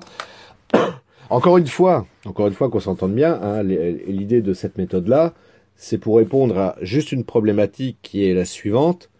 encore 1.30 1.58
une 1.58 1.66
fois, 1.66 2.06
encore 2.24 2.46
une 2.46 2.54
fois 2.54 2.70
qu'on 2.70 2.80
s'entende 2.80 3.14
bien, 3.14 3.38
hein, 3.42 3.64
l'idée 3.64 4.42
de 4.42 4.54
cette 4.54 4.78
méthode 4.78 5.08
là, 5.08 5.34
c'est 5.74 5.98
pour 5.98 6.18
répondre 6.18 6.56
à 6.56 6.76
juste 6.82 7.10
une 7.10 7.24
problématique 7.24 7.98
qui 8.02 8.24
est 8.24 8.32
la 8.32 8.44
suivante 8.44 9.10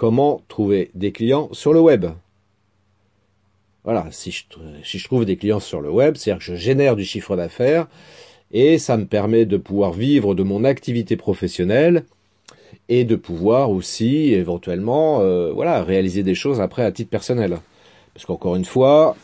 comment 0.00 0.40
trouver 0.48 0.90
des 0.94 1.12
clients 1.12 1.50
sur 1.52 1.74
le 1.74 1.80
web. 1.80 2.06
Voilà, 3.84 4.06
si 4.10 4.30
je, 4.30 5.04
trouve 5.04 5.26
des 5.26 5.36
clients 5.36 5.60
sur 5.60 5.82
le 5.82 5.90
web, 5.90 6.16
c'est-à-dire 6.16 6.38
que 6.38 6.44
je 6.46 6.54
génère 6.54 6.96
du 6.96 7.04
chiffre 7.04 7.36
d'affaires 7.36 7.86
et 8.50 8.78
ça 8.78 8.96
me 8.96 9.04
permet 9.04 9.44
de 9.44 9.58
pouvoir 9.58 9.92
vivre 9.92 10.34
de 10.34 10.42
mon 10.42 10.64
activité 10.64 11.18
professionnelle 11.18 12.06
et 12.88 13.04
de 13.04 13.14
pouvoir 13.14 13.70
aussi 13.70 14.32
éventuellement 14.32 15.20
euh, 15.20 15.52
voilà 15.52 15.84
réaliser 15.84 16.22
des 16.22 16.34
choses 16.34 16.62
après 16.62 16.82
à 16.82 16.92
titre 16.92 17.10
personnel. 17.10 17.58
Parce 18.14 18.24
qu'encore 18.24 18.56
une 18.56 18.64
fois, 18.64 19.16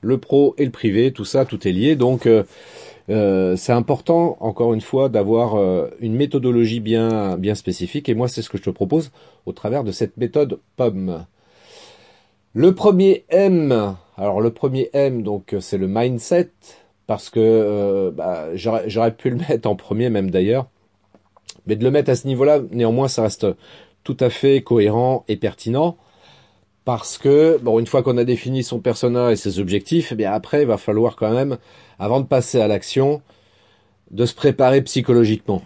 le 0.00 0.18
pro 0.18 0.54
et 0.58 0.64
le 0.64 0.70
privé, 0.70 1.10
tout 1.10 1.24
ça, 1.24 1.44
tout 1.44 1.66
est 1.66 1.72
lié. 1.72 1.96
Donc 1.96 2.26
euh, 2.26 2.44
euh, 3.10 3.56
c'est 3.56 3.72
important, 3.72 4.36
encore 4.40 4.72
une 4.72 4.80
fois, 4.80 5.08
d'avoir 5.08 5.56
euh, 5.56 5.88
une 6.00 6.14
méthodologie 6.14 6.80
bien, 6.80 7.36
bien 7.36 7.54
spécifique. 7.54 8.08
Et 8.08 8.14
moi, 8.14 8.28
c'est 8.28 8.42
ce 8.42 8.48
que 8.48 8.58
je 8.58 8.62
te 8.62 8.70
propose 8.70 9.10
au 9.46 9.52
travers 9.52 9.84
de 9.84 9.92
cette 9.92 10.16
méthode 10.16 10.60
POM. 10.76 11.24
Le 12.54 12.74
premier 12.74 13.24
M, 13.28 13.96
alors 14.16 14.40
le 14.40 14.50
premier 14.50 14.90
M, 14.92 15.22
donc 15.22 15.54
c'est 15.60 15.78
le 15.78 15.88
mindset, 15.88 16.50
parce 17.06 17.30
que 17.30 17.40
euh, 17.40 18.10
bah, 18.12 18.48
j'aurais 18.54 19.14
pu 19.14 19.30
le 19.30 19.36
mettre 19.36 19.68
en 19.68 19.74
premier 19.74 20.10
même 20.10 20.30
d'ailleurs, 20.30 20.66
mais 21.66 21.76
de 21.76 21.84
le 21.84 21.90
mettre 21.90 22.10
à 22.10 22.16
ce 22.16 22.26
niveau-là, 22.26 22.60
néanmoins, 22.70 23.08
ça 23.08 23.22
reste 23.22 23.46
tout 24.04 24.16
à 24.20 24.30
fait 24.30 24.62
cohérent 24.62 25.24
et 25.28 25.36
pertinent 25.36 25.96
parce 26.84 27.18
que 27.18 27.58
bon 27.62 27.78
une 27.78 27.86
fois 27.86 28.02
qu'on 28.02 28.18
a 28.18 28.24
défini 28.24 28.62
son 28.62 28.80
persona 28.80 29.32
et 29.32 29.36
ses 29.36 29.58
objectifs, 29.58 30.12
eh 30.12 30.14
bien 30.14 30.32
après 30.32 30.62
il 30.62 30.66
va 30.66 30.76
falloir 30.76 31.16
quand 31.16 31.32
même 31.32 31.58
avant 31.98 32.20
de 32.20 32.26
passer 32.26 32.60
à 32.60 32.68
l'action 32.68 33.22
de 34.10 34.26
se 34.26 34.34
préparer 34.34 34.82
psychologiquement. 34.82 35.62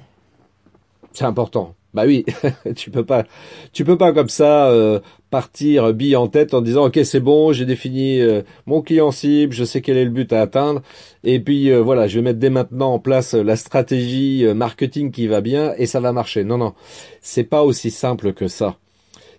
C'est 1.13 1.25
important. 1.25 1.75
Bah 1.95 2.03
oui, 2.07 2.27
tu 2.77 2.91
peux 2.91 3.05
pas 3.05 3.25
tu 3.73 3.85
peux 3.85 3.97
pas 3.97 4.13
comme 4.13 4.29
ça 4.29 4.69
euh, 4.69 4.99
partir 5.31 5.95
bille 5.95 6.17
en 6.17 6.27
tête 6.27 6.53
en 6.53 6.61
disant 6.61 6.87
OK, 6.87 6.99
c'est 7.05 7.21
bon, 7.21 7.53
j'ai 7.53 7.67
défini 7.67 8.21
euh, 8.21 8.43
mon 8.67 8.83
client 8.83 9.13
cible, 9.13 9.53
je 9.53 9.65
sais 9.65 9.81
quel 9.81 9.97
est 9.97 10.05
le 10.05 10.11
but 10.11 10.33
à 10.33 10.43
atteindre 10.43 10.83
et 11.23 11.39
puis 11.39 11.71
euh, 11.71 11.81
voilà, 11.81 12.09
je 12.09 12.17
vais 12.17 12.23
mettre 12.23 12.41
dès 12.41 12.51
maintenant 12.51 12.95
en 12.95 12.99
place 12.99 13.35
la 13.35 13.55
stratégie 13.55 14.45
marketing 14.55 15.13
qui 15.13 15.29
va 15.29 15.41
bien 15.41 15.73
et 15.79 15.87
ça 15.87 16.01
va 16.01 16.13
marcher. 16.13 16.43
Non 16.43 16.59
non, 16.59 16.75
c'est 17.21 17.45
pas 17.45 17.63
aussi 17.63 17.93
simple 17.93 18.33
que 18.33 18.49
ça. 18.49 18.77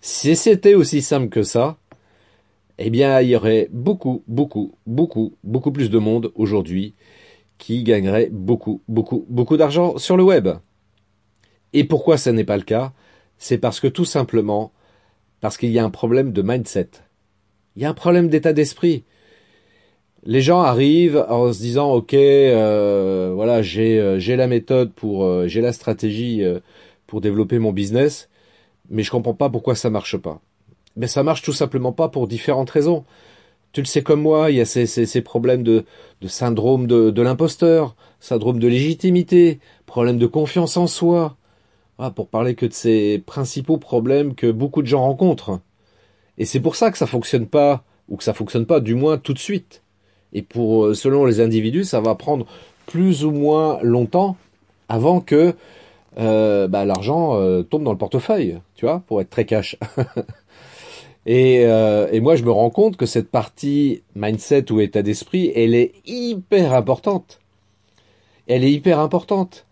Si 0.08 0.36
c'était 0.36 0.76
aussi 0.76 1.02
simple 1.02 1.30
que 1.30 1.42
ça, 1.42 1.80
eh 2.78 2.92
bien, 2.92 3.22
il 3.22 3.30
y 3.30 3.36
aurait 3.36 3.70
beaucoup, 3.72 4.24
beaucoup, 4.28 4.76
beaucoup, 4.86 5.34
beaucoup 5.44 5.72
plus 5.72 5.90
de 5.90 5.98
monde 5.98 6.32
aujourd'hui 6.36 6.94
qui 7.58 7.82
gagnerait 7.82 8.30
beaucoup, 8.32 8.84
beaucoup, 8.88 9.26
beaucoup 9.30 9.58
d'argent 9.58 9.98
sur 9.98 10.16
le 10.16 10.22
web. 10.22 10.48
Et 11.74 11.86
pourquoi 11.86 12.18
ça 12.20 12.32
n'est 12.34 12.44
pas 12.44 12.58
le 12.58 12.62
cas? 12.62 12.94
C'est 13.40 13.58
parce 13.58 13.80
que 13.80 13.88
tout 13.88 14.06
simplement, 14.06 14.72
parce 15.42 15.58
qu'il 15.58 15.72
y 15.72 15.80
a 15.80 15.84
un 15.84 15.90
problème 15.90 16.34
de 16.34 16.44
mindset. 16.44 16.90
Il 17.76 17.82
y 17.82 17.86
a 17.86 17.90
un 17.90 17.96
problème 17.96 18.28
d'état 18.28 18.54
d'esprit. 18.54 19.06
Les 20.24 20.42
gens 20.42 20.62
arrivent 20.62 21.26
en 21.30 21.52
se 21.52 21.58
disant 21.58 21.92
ok 21.92 22.14
euh, 22.14 23.32
voilà 23.34 23.64
j'ai 23.64 24.00
euh, 24.00 24.20
j'ai 24.20 24.36
la 24.36 24.46
méthode 24.46 24.94
pour 24.94 25.24
euh, 25.24 25.48
j'ai 25.48 25.62
la 25.62 25.74
stratégie 25.74 26.44
pour 27.08 27.22
développer 27.22 27.58
mon 27.58 27.74
business 27.74 28.30
mais 28.90 29.04
je 29.04 29.12
comprends 29.12 29.34
pas 29.34 29.50
pourquoi 29.50 29.76
ça 29.76 29.90
marche 29.90 30.18
pas. 30.18 30.42
Mais 30.96 31.08
ça 31.08 31.24
marche 31.24 31.42
tout 31.42 31.54
simplement 31.54 31.92
pas 31.92 32.10
pour 32.10 32.28
différentes 32.28 32.70
raisons. 32.70 33.04
Tu 33.74 33.82
le 33.82 33.86
sais 33.86 34.04
comme 34.04 34.22
moi, 34.22 34.52
il 34.52 34.58
y 34.58 34.62
a 34.62 34.66
ces, 34.66 34.86
ces, 34.86 35.06
ces 35.06 35.22
problèmes 35.22 35.64
de, 35.64 35.86
de 36.22 36.28
syndrome 36.28 36.88
de, 36.88 37.10
de 37.10 37.22
l'imposteur, 37.22 37.96
syndrome 38.20 38.60
de 38.60 38.68
légitimité, 38.68 39.60
problème 39.86 40.18
de 40.18 40.28
confiance 40.28 40.78
en 40.78 40.88
soi. 40.88 41.36
Voilà, 41.98 42.12
pour 42.12 42.28
parler 42.28 42.56
que 42.56 42.66
de 42.66 42.74
ces 42.74 43.22
principaux 43.26 43.78
problèmes 43.78 44.36
que 44.36 44.52
beaucoup 44.52 44.82
de 44.82 44.88
gens 44.88 45.02
rencontrent. 45.02 45.60
Et 46.38 46.46
c'est 46.46 46.60
pour 46.60 46.76
ça 46.76 46.92
que 46.92 46.98
ça 46.98 47.08
fonctionne 47.08 47.48
pas, 47.48 47.84
ou 48.10 48.18
que 48.18 48.24
ça 48.24 48.34
fonctionne 48.34 48.66
pas 48.66 48.80
du 48.80 48.96
moins 48.96 49.18
tout 49.18 49.34
de 49.34 49.40
suite. 49.40 49.82
Et 50.34 50.42
pour, 50.42 50.86
euh, 50.86 50.94
selon 50.94 51.26
les 51.26 51.40
individus, 51.40 51.86
ça 51.86 52.02
va 52.02 52.16
prendre 52.16 52.46
plus 52.86 53.26
ou 53.26 53.32
moins 53.32 53.80
longtemps 53.82 54.38
avant 54.90 55.22
que 55.22 55.56
euh, 56.18 56.68
bah, 56.68 56.86
l'argent 56.86 57.36
euh, 57.36 57.64
tombe 57.64 57.84
dans 57.84 57.92
le 57.92 57.98
portefeuille, 57.98 58.60
tu 58.76 58.86
vois, 58.86 59.04
pour 59.08 59.22
être 59.22 59.30
très 59.30 59.46
cash. 59.46 59.78
et, 61.26 61.66
euh, 61.66 62.08
et 62.12 62.22
moi, 62.22 62.36
je 62.36 62.44
me 62.44 62.52
rends 62.52 62.70
compte 62.70 62.96
que 62.96 63.06
cette 63.06 63.30
partie 63.30 64.02
mindset 64.16 64.72
ou 64.72 64.80
état 64.80 65.02
d'esprit, 65.02 65.52
elle 65.56 65.76
est 65.76 65.94
hyper 66.06 66.74
importante. 66.74 67.40
Elle 68.48 68.64
est 68.64 68.72
hyper 68.72 69.00
importante. 69.00 69.66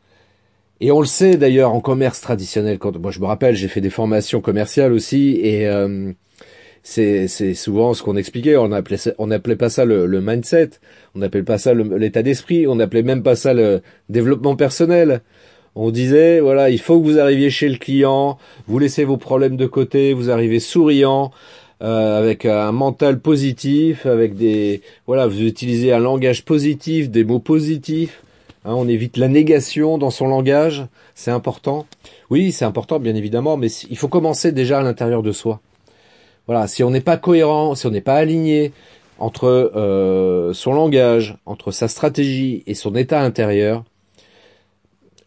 Et 0.81 0.91
on 0.91 0.99
le 0.99 1.05
sait 1.05 1.37
d'ailleurs 1.37 1.73
en 1.73 1.79
commerce 1.79 2.19
traditionnel. 2.19 2.77
Quand 2.77 2.97
moi, 2.97 3.11
je 3.11 3.19
me 3.19 3.25
rappelle, 3.25 3.55
j'ai 3.55 3.69
fait 3.69 3.79
des 3.79 3.89
formations 3.89 4.41
commerciales 4.41 4.91
aussi, 4.91 5.39
et 5.41 5.69
c'est 6.81 7.53
souvent 7.53 7.93
ce 7.93 8.03
qu'on 8.03 8.17
expliquait. 8.17 8.57
On 8.57 8.71
appelait 8.73 8.97
on 9.17 9.31
appelait 9.31 9.55
pas 9.55 9.69
ça 9.69 9.85
le, 9.85 10.07
le 10.07 10.19
mindset, 10.19 10.71
on 11.15 11.21
appelait 11.21 11.43
pas 11.43 11.57
ça 11.57 11.73
l'état 11.73 12.21
d'esprit, 12.21 12.67
on 12.67 12.79
appelait 12.81 13.03
même 13.03 13.23
pas 13.23 13.37
ça 13.37 13.53
le 13.53 13.81
développement 14.09 14.57
personnel. 14.57 15.21
On 15.75 15.89
disait, 15.89 16.39
voilà, 16.39 16.69
il 16.69 16.79
faut 16.79 16.99
que 16.99 17.05
vous 17.05 17.19
arriviez 17.19 17.49
chez 17.49 17.67
le 17.67 17.77
client, 17.77 18.37
vous 18.67 18.77
laissez 18.77 19.05
vos 19.05 19.17
problèmes 19.17 19.57
de 19.57 19.65
côté, 19.65 20.13
vous 20.13 20.29
arrivez 20.29 20.59
souriant, 20.59 21.31
euh, 21.81 22.19
avec 22.19 22.45
un 22.45 22.71
mental 22.71 23.19
positif, 23.19 24.05
avec 24.05 24.35
des, 24.35 24.81
voilà, 25.07 25.25
vous 25.25 25.41
utilisez 25.41 25.91
un 25.91 25.99
langage 25.99 26.45
positif, 26.45 27.09
des 27.09 27.23
mots 27.23 27.39
positifs. 27.39 28.21
Hein, 28.65 28.73
on 28.75 28.87
évite 28.87 29.17
la 29.17 29.27
négation 29.27 29.97
dans 29.97 30.11
son 30.11 30.27
langage, 30.27 30.85
c'est 31.15 31.31
important. 31.31 31.87
Oui, 32.29 32.51
c'est 32.51 32.65
important, 32.65 32.99
bien 32.99 33.15
évidemment, 33.15 33.57
mais 33.57 33.67
il 33.89 33.97
faut 33.97 34.07
commencer 34.07 34.51
déjà 34.51 34.79
à 34.79 34.83
l'intérieur 34.83 35.23
de 35.23 35.31
soi. 35.31 35.59
Voilà, 36.47 36.67
si 36.67 36.83
on 36.83 36.91
n'est 36.91 37.01
pas 37.01 37.17
cohérent, 37.17 37.73
si 37.73 37.87
on 37.87 37.91
n'est 37.91 38.01
pas 38.01 38.15
aligné 38.15 38.71
entre 39.17 39.47
euh, 39.47 40.53
son 40.53 40.73
langage, 40.73 41.37
entre 41.45 41.71
sa 41.71 41.87
stratégie 41.87 42.63
et 42.67 42.75
son 42.75 42.95
état 42.95 43.21
intérieur, 43.21 43.83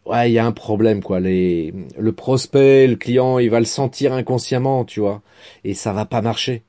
ouais, 0.09 0.29
il 0.29 0.33
y 0.33 0.39
a 0.39 0.45
un 0.45 0.51
problème 0.51 1.03
quoi. 1.03 1.19
Les, 1.19 1.73
le 1.97 2.11
prospect, 2.11 2.87
le 2.87 2.95
client, 2.95 3.39
il 3.39 3.49
va 3.49 3.59
le 3.59 3.65
sentir 3.65 4.13
inconsciemment, 4.13 4.85
tu 4.85 4.99
vois, 4.99 5.21
et 5.63 5.73
ça 5.73 5.93
va 5.93 6.05
pas 6.05 6.21
marcher. 6.21 6.63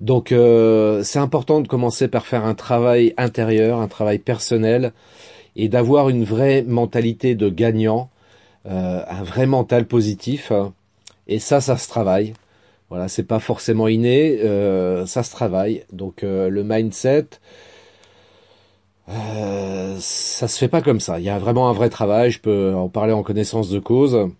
Donc 0.00 0.32
euh, 0.32 1.02
c'est 1.02 1.18
important 1.18 1.60
de 1.60 1.68
commencer 1.68 2.08
par 2.08 2.26
faire 2.26 2.44
un 2.44 2.54
travail 2.54 3.14
intérieur, 3.16 3.80
un 3.80 3.88
travail 3.88 4.18
personnel, 4.18 4.92
et 5.56 5.68
d'avoir 5.68 6.08
une 6.08 6.24
vraie 6.24 6.62
mentalité 6.62 7.34
de 7.34 7.48
gagnant, 7.48 8.10
euh, 8.66 9.02
un 9.08 9.22
vrai 9.22 9.46
mental 9.46 9.86
positif. 9.86 10.52
Et 11.26 11.38
ça, 11.38 11.60
ça 11.60 11.76
se 11.76 11.88
travaille. 11.88 12.34
Voilà, 12.90 13.08
c'est 13.08 13.24
pas 13.24 13.40
forcément 13.40 13.88
inné, 13.88 14.40
euh, 14.42 15.06
ça 15.06 15.22
se 15.22 15.30
travaille. 15.30 15.84
Donc 15.92 16.22
le 16.22 16.62
mindset, 16.64 17.26
euh, 19.08 19.96
ça 20.00 20.48
se 20.48 20.58
fait 20.58 20.68
pas 20.68 20.82
comme 20.82 21.00
ça. 21.00 21.18
Il 21.18 21.24
y 21.24 21.30
a 21.30 21.38
vraiment 21.38 21.68
un 21.68 21.72
vrai 21.72 21.90
travail. 21.90 22.30
Je 22.30 22.40
peux 22.40 22.74
en 22.74 22.88
parler 22.88 23.12
en 23.12 23.22
connaissance 23.22 23.70
de 23.70 23.78
cause. 23.78 24.30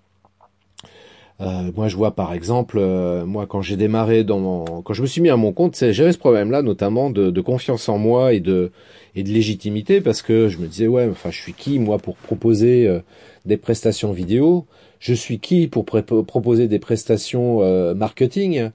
Euh, 1.40 1.72
moi, 1.76 1.88
je 1.88 1.96
vois 1.96 2.14
par 2.14 2.32
exemple, 2.32 2.78
euh, 2.78 3.26
moi, 3.26 3.46
quand 3.46 3.60
j'ai 3.60 3.76
démarré 3.76 4.22
dans 4.22 4.38
mon, 4.38 4.82
quand 4.82 4.94
je 4.94 5.02
me 5.02 5.06
suis 5.06 5.20
mis 5.20 5.30
à 5.30 5.36
mon 5.36 5.52
compte, 5.52 5.76
j'avais 5.90 6.12
ce 6.12 6.18
problème-là, 6.18 6.62
notamment 6.62 7.10
de, 7.10 7.30
de, 7.30 7.40
confiance 7.40 7.88
en 7.88 7.98
moi 7.98 8.32
et 8.34 8.40
de 8.40 8.70
et 9.16 9.22
de 9.24 9.30
légitimité, 9.30 10.00
parce 10.00 10.22
que 10.22 10.48
je 10.48 10.58
me 10.58 10.66
disais, 10.66 10.86
ouais, 10.86 11.08
enfin, 11.10 11.30
je 11.30 11.40
suis 11.40 11.52
qui 11.52 11.78
moi 11.80 11.98
pour 11.98 12.16
proposer 12.16 12.86
euh, 12.86 13.00
des 13.46 13.56
prestations 13.56 14.12
vidéo? 14.12 14.66
Je 15.00 15.12
suis 15.12 15.38
qui 15.40 15.66
pour 15.66 15.84
proposer 15.84 16.68
des 16.68 16.78
prestations 16.78 17.60
marketing? 17.94 18.70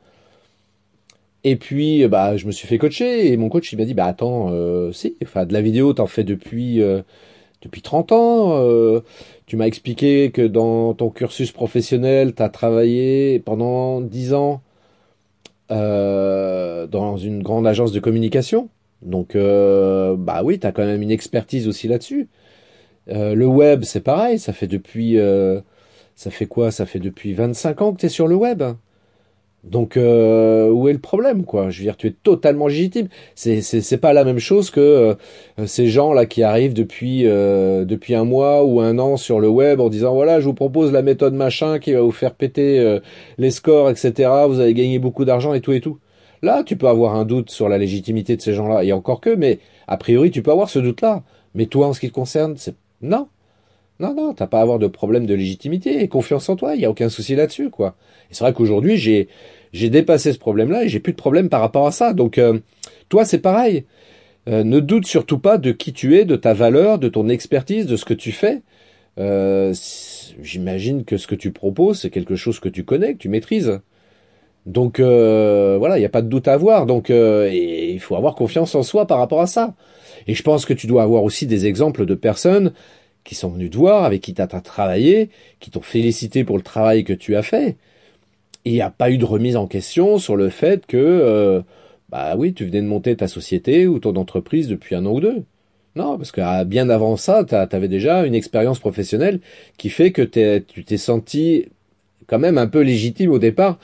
Et 1.44 1.56
puis, 1.56 2.08
bah, 2.08 2.38
je 2.38 2.46
me 2.48 2.52
suis 2.52 2.68
fait 2.68 2.78
coacher 2.78 3.32
et 3.32 3.38
mon 3.38 3.50
coach 3.50 3.72
il 3.72 3.78
m'a 3.78 3.86
dit, 3.86 3.94
bah 3.94 4.06
attends, 4.06 4.52
si, 4.92 5.16
enfin, 5.24 5.46
de 5.46 5.54
la 5.54 5.62
vidéo, 5.62 5.94
t'en 5.94 6.08
fais 6.08 6.24
depuis 6.24 6.82
depuis 7.62 7.82
30 7.82 8.12
ans. 8.12 8.50
Euh, 8.54 9.02
tu 9.46 9.58
m'as 9.58 9.66
expliqué 9.66 10.32
que 10.32 10.46
dans 10.46 10.94
ton 10.94 11.10
cursus 11.10 11.52
professionnel, 11.52 12.34
tu 12.36 12.44
as 12.44 12.50
travaillé 12.50 13.40
pendant 13.40 14.02
10 14.02 14.34
ans 14.34 14.62
euh, 15.72 16.88
dans 16.88 17.18
une 17.18 17.44
grande 17.44 17.68
agence 17.68 17.92
de 17.92 18.00
communication. 18.00 18.70
Donc, 19.02 19.36
euh, 19.36 20.16
bah 20.18 20.42
oui, 20.44 20.60
tu 20.60 20.68
as 20.68 20.72
quand 20.72 20.86
même 20.86 21.02
une 21.02 21.12
expertise 21.12 21.68
aussi 21.68 21.88
là-dessus. 21.88 22.28
le 23.08 23.46
web, 23.46 23.84
c'est 23.84 24.02
pareil, 24.02 24.40
ça 24.40 24.54
fait 24.54 24.68
depuis... 24.68 25.18
ça 26.16 26.32
fait 26.32 26.48
quoi? 26.48 26.72
Ça 26.72 26.86
fait 26.86 27.00
depuis 27.00 27.34
25 27.34 27.82
ans 27.82 27.94
que 27.94 28.00
tu 28.00 28.06
es 28.08 28.10
sur 28.10 28.28
le 28.28 28.36
web. 28.36 28.64
Donc 29.64 29.98
euh, 29.98 30.70
où 30.70 30.88
est 30.88 30.94
le 30.94 31.00
problème 31.00 31.44
quoi? 31.44 31.70
Je 31.70 31.80
veux 31.80 31.84
dire 31.84 31.98
tu 31.98 32.08
es 32.08 32.12
totalement 32.12 32.68
légitime. 32.68 33.10
C'est 33.36 33.62
c'est 33.62 33.98
pas 33.98 34.14
la 34.14 34.24
même 34.24 34.40
chose 34.40 34.70
que 34.70 34.80
euh, 34.80 35.66
ces 35.66 35.88
gens 35.88 36.14
là 36.14 36.26
qui 36.26 36.44
arrivent 36.44 36.74
depuis 36.74 37.24
euh, 37.26 37.84
depuis 37.84 38.16
un 38.16 38.24
mois 38.24 38.64
ou 38.64 38.80
un 38.80 38.98
an 39.00 39.18
sur 39.18 39.40
le 39.42 39.50
web 39.50 39.82
en 39.82 39.90
disant 39.90 40.14
voilà 40.14 40.40
je 40.40 40.46
vous 40.46 40.54
propose 40.54 40.94
la 40.94 41.02
méthode 41.02 41.34
machin 41.34 41.80
qui 41.80 41.92
va 41.92 42.02
vous 42.02 42.12
faire 42.12 42.36
péter 42.36 43.00
les 43.38 43.52
scores 43.52 43.90
etc. 43.90 44.30
Vous 44.48 44.62
allez 44.62 44.74
gagner 44.74 45.00
beaucoup 45.00 45.26
d'argent 45.26 45.54
et 45.54 45.62
tout 45.62 45.74
et 45.74 45.82
tout. 45.82 46.00
Là 46.42 46.64
tu 46.64 46.78
peux 46.78 46.88
avoir 46.88 47.16
un 47.16 47.26
doute 47.26 47.50
sur 47.50 47.68
la 47.68 47.78
légitimité 47.78 48.38
de 48.38 48.42
ces 48.42 48.54
gens 48.54 48.68
là 48.70 48.84
et 48.84 48.94
encore 48.94 49.20
que 49.20 49.36
mais 49.36 49.60
a 49.90 49.98
priori 49.98 50.32
tu 50.32 50.42
peux 50.42 50.52
avoir 50.52 50.70
ce 50.70 50.80
doute 50.80 51.02
là. 51.02 51.24
Mais 51.54 51.66
toi 51.66 51.88
en 51.88 51.94
ce 51.94 52.00
qui 52.00 52.08
te 52.08 52.14
concerne 52.14 52.56
c'est 52.56 52.76
non 53.02 53.28
non, 54.00 54.14
non, 54.14 54.34
t'as 54.34 54.48
pas 54.48 54.60
à 54.60 54.62
avoir 54.62 54.80
de 54.80 54.88
problème 54.88 55.26
de 55.26 55.34
légitimité 55.34 56.02
et 56.02 56.08
confiance 56.08 56.48
en 56.48 56.56
toi, 56.56 56.76
il 56.76 56.82
y 56.82 56.86
a 56.86 56.90
aucun 56.90 57.10
souci 57.10 57.36
là-dessus, 57.36 57.70
quoi. 57.70 57.96
Et 58.32 58.34
c'est 58.34 58.46
vrai 58.46 58.54
qu'aujourd'hui, 58.54 58.96
j'ai, 58.96 59.28
j'ai 59.74 59.90
dépassé 59.90 60.32
ce 60.32 60.40
problème-là 60.40 60.86
et 60.86 60.90
j'ai 60.90 61.02
plus 61.02 61.12
de 61.12 61.18
problème 61.18 61.50
par 61.50 61.60
rapport 61.60 61.86
à 61.86 61.92
ça. 61.92 62.14
Donc, 62.14 62.38
euh, 62.38 62.60
toi, 63.10 63.26
c'est 63.26 63.40
pareil. 63.40 63.84
Euh, 64.48 64.64
ne 64.64 64.80
doute 64.80 65.06
surtout 65.06 65.38
pas 65.38 65.58
de 65.58 65.74
qui 65.74 65.92
tu 65.92 66.18
es, 66.18 66.24
de 66.24 66.38
ta 66.38 66.54
valeur, 66.54 66.98
de 66.98 67.10
ton 67.10 67.28
expertise, 67.28 67.88
de 67.88 67.98
ce 67.98 68.06
que 68.06 68.14
tu 68.14 68.32
fais. 68.32 68.62
Euh, 69.20 69.74
J'imagine 70.42 71.04
que 71.04 71.18
ce 71.18 71.28
que 71.28 71.36
tu 71.36 71.52
proposes, 71.52 72.00
c'est 72.00 72.10
quelque 72.10 72.38
chose 72.38 72.62
que 72.62 72.70
tu 72.70 72.86
connais, 72.86 73.14
que 73.14 73.18
tu 73.18 73.28
maîtrises. 73.28 73.82
Donc 74.66 75.00
voilà, 75.00 75.98
il 75.98 76.00
n'y 76.00 76.06
a 76.06 76.10
pas 76.10 76.22
de 76.22 76.30
doute 76.30 76.48
à 76.48 76.54
avoir. 76.54 76.86
Donc 76.86 77.10
il 77.10 78.00
faut 78.00 78.16
avoir 78.16 78.36
confiance 78.36 78.76
en 78.76 78.84
soi 78.84 79.08
par 79.08 79.18
rapport 79.18 79.42
à 79.42 79.48
ça. 79.48 79.74
Et 80.28 80.36
je 80.36 80.44
pense 80.44 80.66
que 80.66 80.74
tu 80.74 80.88
dois 80.88 81.04
avoir 81.04 81.24
aussi 81.24 81.46
des 81.46 81.66
exemples 81.66 82.06
de 82.06 82.16
personnes 82.16 82.72
qui 83.24 83.36
sont 83.36 83.50
venus 83.50 83.72
te 83.72 83.78
voir, 83.78 84.04
avec 84.06 84.22
qui 84.22 84.34
tu 84.34 84.42
as 84.42 84.48
travaillé, 84.48 85.30
qui 85.60 85.72
t'ont 85.72 85.82
félicité 85.82 86.44
pour 86.44 86.58
le 86.58 86.64
travail 86.64 87.04
que 87.04 87.14
tu 87.14 87.36
as 87.36 87.44
fait. 87.44 87.78
il 88.66 88.74
n'y 88.74 88.82
a 88.82 88.90
pas 88.92 89.12
eu 89.12 89.18
de 89.18 89.26
remise 89.26 89.56
en 89.56 89.68
question 89.68 90.18
sur 90.20 90.36
le 90.36 90.50
fait 90.50 90.86
que, 90.86 90.98
euh, 90.98 91.62
bah 92.10 92.36
oui, 92.38 92.54
tu 92.54 92.66
venais 92.66 92.82
de 92.82 92.88
monter 92.88 93.16
ta 93.16 93.28
société 93.28 93.88
ou 93.88 94.00
ton 94.00 94.16
entreprise 94.16 94.68
depuis 94.68 94.96
un 94.96 95.06
an 95.06 95.14
ou 95.14 95.20
deux. 95.22 95.44
Non, 95.96 96.18
parce 96.18 96.32
que 96.32 96.42
ah, 96.42 96.64
bien 96.66 96.90
avant 96.90 97.18
ça, 97.18 97.44
tu 97.44 97.56
avais 97.56 97.88
déjà 97.88 98.26
une 98.26 98.36
expérience 98.36 98.80
professionnelle 98.80 99.40
qui 99.78 99.90
fait 99.90 100.12
que 100.12 100.22
tu 100.22 100.84
t'es 100.86 100.98
senti 100.98 101.66
quand 102.28 102.40
même 102.40 102.58
un 102.58 102.68
peu 102.68 102.82
légitime 102.82 103.32
au 103.32 103.40
départ 103.40 103.80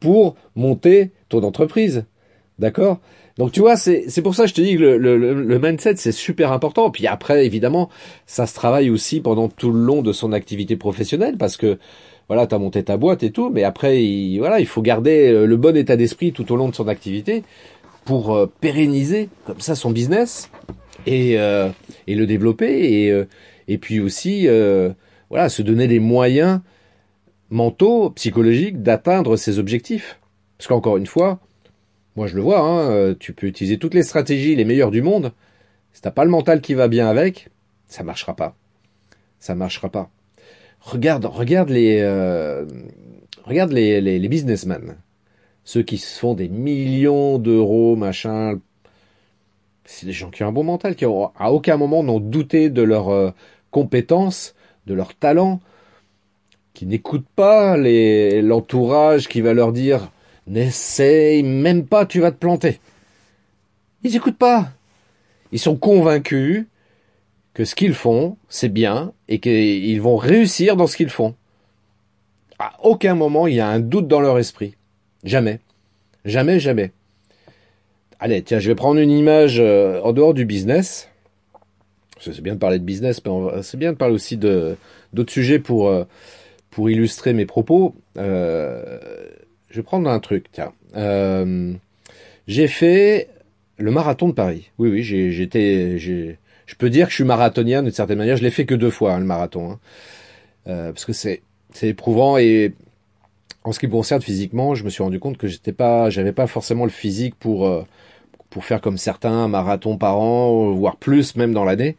pour 0.00 0.36
monter 0.56 1.10
ton 1.28 1.42
entreprise. 1.42 2.04
D'accord? 2.58 3.00
Donc 3.38 3.52
tu 3.52 3.60
vois, 3.60 3.76
c'est 3.76 4.22
pour 4.22 4.34
ça 4.34 4.44
que 4.44 4.50
je 4.50 4.54
te 4.54 4.60
dis 4.60 4.76
que 4.76 4.82
le, 4.82 4.98
le, 4.98 5.16
le 5.16 5.58
mindset 5.58 5.96
c'est 5.96 6.12
super 6.12 6.52
important. 6.52 6.90
Puis 6.90 7.06
après, 7.06 7.46
évidemment, 7.46 7.88
ça 8.26 8.46
se 8.46 8.54
travaille 8.54 8.90
aussi 8.90 9.20
pendant 9.20 9.48
tout 9.48 9.70
le 9.72 9.80
long 9.80 10.02
de 10.02 10.12
son 10.12 10.32
activité 10.32 10.76
professionnelle 10.76 11.36
parce 11.38 11.56
que 11.56 11.78
voilà, 12.28 12.46
tu 12.46 12.54
as 12.54 12.58
monté 12.58 12.82
ta 12.82 12.96
boîte 12.96 13.22
et 13.22 13.30
tout, 13.30 13.50
mais 13.50 13.64
après, 13.64 14.02
il, 14.02 14.38
voilà, 14.38 14.60
il 14.60 14.66
faut 14.66 14.82
garder 14.82 15.30
euh, 15.30 15.46
le 15.46 15.56
bon 15.56 15.76
état 15.76 15.96
d'esprit 15.96 16.32
tout 16.32 16.50
au 16.52 16.56
long 16.56 16.68
de 16.68 16.74
son 16.74 16.88
activité 16.88 17.42
pour 18.04 18.34
euh, 18.34 18.50
pérenniser 18.60 19.28
comme 19.44 19.60
ça 19.60 19.74
son 19.74 19.90
business 19.90 20.50
et, 21.06 21.38
euh, 21.38 21.68
et 22.06 22.14
le 22.14 22.26
développer 22.26 23.06
et, 23.06 23.24
et 23.68 23.78
puis 23.78 24.00
aussi 24.00 24.46
voilà, 25.30 25.48
se 25.48 25.62
donner 25.62 25.86
les 25.86 25.98
moyens 25.98 26.60
mentaux, 27.50 28.10
psychologiques 28.10 28.82
d'atteindre 28.82 29.36
ses 29.36 29.58
objectifs. 29.58 30.18
Parce 30.58 30.68
qu'encore 30.68 30.96
une 30.96 31.06
fois, 31.06 31.40
moi, 32.14 32.26
je 32.26 32.36
le 32.36 32.42
vois, 32.42 32.60
hein, 32.60 32.90
euh, 32.90 33.14
tu 33.18 33.32
peux 33.32 33.46
utiliser 33.46 33.78
toutes 33.78 33.94
les 33.94 34.02
stratégies 34.02 34.54
les 34.54 34.66
meilleures 34.66 34.90
du 34.90 35.00
monde. 35.00 35.32
Si 35.92 36.02
t'as 36.02 36.10
pas 36.10 36.24
le 36.24 36.30
mental 36.30 36.60
qui 36.60 36.74
va 36.74 36.88
bien 36.88 37.08
avec, 37.08 37.48
ça 37.86 38.02
marchera 38.02 38.36
pas. 38.36 38.54
Ça 39.38 39.54
marchera 39.54 39.88
pas. 39.88 40.10
Regarde, 40.80 41.24
regarde 41.24 41.70
les, 41.70 42.00
euh, 42.00 42.66
regarde 43.44 43.72
les, 43.72 44.00
les, 44.00 44.18
les, 44.18 44.28
businessmen. 44.28 44.96
Ceux 45.64 45.82
qui 45.82 45.96
se 45.96 46.18
font 46.18 46.34
des 46.34 46.48
millions 46.48 47.38
d'euros, 47.38 47.96
machin. 47.96 48.60
C'est 49.84 50.06
des 50.06 50.12
gens 50.12 50.30
qui 50.30 50.44
ont 50.44 50.48
un 50.48 50.52
bon 50.52 50.64
mental, 50.64 50.96
qui 50.96 51.06
ont, 51.06 51.32
à 51.36 51.50
aucun 51.52 51.76
moment 51.76 52.02
n'ont 52.02 52.20
douté 52.20 52.68
de 52.68 52.82
leurs 52.82 53.08
euh, 53.08 53.30
compétences, 53.70 54.54
de 54.86 54.94
leur 54.94 55.14
talent, 55.14 55.60
qui 56.74 56.84
n'écoutent 56.84 57.28
pas 57.36 57.76
l'entourage 57.76 59.28
qui 59.28 59.40
va 59.40 59.54
leur 59.54 59.72
dire 59.72 60.10
N'essaye 60.46 61.42
même 61.42 61.86
pas, 61.86 62.06
tu 62.06 62.20
vas 62.20 62.32
te 62.32 62.36
planter. 62.36 62.80
Ils 64.02 64.12
n'écoutent 64.12 64.38
pas. 64.38 64.72
Ils 65.52 65.58
sont 65.58 65.76
convaincus 65.76 66.66
que 67.54 67.64
ce 67.64 67.74
qu'ils 67.74 67.94
font, 67.94 68.36
c'est 68.48 68.68
bien 68.68 69.12
et 69.28 69.38
qu'ils 69.38 70.00
vont 70.00 70.16
réussir 70.16 70.76
dans 70.76 70.86
ce 70.86 70.96
qu'ils 70.96 71.10
font. 71.10 71.34
À 72.58 72.72
aucun 72.82 73.14
moment, 73.14 73.46
il 73.46 73.54
y 73.54 73.60
a 73.60 73.68
un 73.68 73.80
doute 73.80 74.08
dans 74.08 74.20
leur 74.20 74.38
esprit. 74.38 74.74
Jamais. 75.24 75.60
Jamais, 76.24 76.60
jamais. 76.60 76.92
Allez, 78.18 78.42
tiens, 78.42 78.60
je 78.60 78.68
vais 78.68 78.74
prendre 78.74 79.00
une 79.00 79.10
image 79.10 79.58
euh, 79.58 80.00
en 80.02 80.12
dehors 80.12 80.34
du 80.34 80.44
business. 80.44 81.08
C'est 82.20 82.40
bien 82.40 82.54
de 82.54 82.58
parler 82.58 82.78
de 82.78 82.84
business, 82.84 83.20
mais 83.24 83.62
c'est 83.62 83.76
bien 83.76 83.92
de 83.92 83.96
parler 83.96 84.14
aussi 84.14 84.36
d'autres 84.36 85.32
sujets 85.32 85.58
pour 85.58 85.88
euh, 85.88 86.04
pour 86.70 86.88
illustrer 86.88 87.32
mes 87.32 87.46
propos. 87.46 87.96
Euh, 88.16 88.98
je 89.72 89.78
vais 89.78 89.82
prendre 89.82 90.08
un 90.08 90.20
truc, 90.20 90.46
tiens. 90.52 90.72
Euh, 90.96 91.72
j'ai 92.46 92.68
fait 92.68 93.28
le 93.78 93.90
marathon 93.90 94.28
de 94.28 94.34
Paris. 94.34 94.70
Oui, 94.78 94.90
oui, 94.90 95.02
j'ai, 95.02 95.32
j'étais, 95.32 95.98
je 95.98 96.34
peux 96.76 96.90
dire 96.90 97.06
que 97.06 97.10
je 97.10 97.16
suis 97.16 97.24
marathonien 97.24 97.82
d'une 97.82 97.92
certaine 97.92 98.18
manière. 98.18 98.36
Je 98.36 98.42
l'ai 98.42 98.50
fait 98.50 98.66
que 98.66 98.74
deux 98.74 98.90
fois, 98.90 99.14
hein, 99.14 99.18
le 99.18 99.24
marathon, 99.24 99.72
hein. 99.72 99.78
euh, 100.66 100.92
parce 100.92 101.06
que 101.06 101.14
c'est, 101.14 101.40
c'est 101.72 101.88
éprouvant 101.88 102.36
et 102.36 102.74
en 103.64 103.72
ce 103.72 103.78
qui 103.78 103.86
me 103.86 103.92
concerne 103.92 104.20
physiquement, 104.20 104.74
je 104.74 104.84
me 104.84 104.90
suis 104.90 105.02
rendu 105.02 105.18
compte 105.18 105.38
que 105.38 105.46
j'étais 105.46 105.72
pas, 105.72 106.10
j'avais 106.10 106.32
pas 106.32 106.46
forcément 106.46 106.84
le 106.84 106.90
physique 106.90 107.34
pour 107.36 107.66
euh, 107.66 107.82
pour 108.50 108.66
faire 108.66 108.82
comme 108.82 108.98
certains 108.98 109.32
un 109.32 109.48
marathon 109.48 109.96
par 109.96 110.18
an, 110.18 110.72
voire 110.72 110.96
plus 110.96 111.34
même 111.36 111.54
dans 111.54 111.64
l'année. 111.64 111.96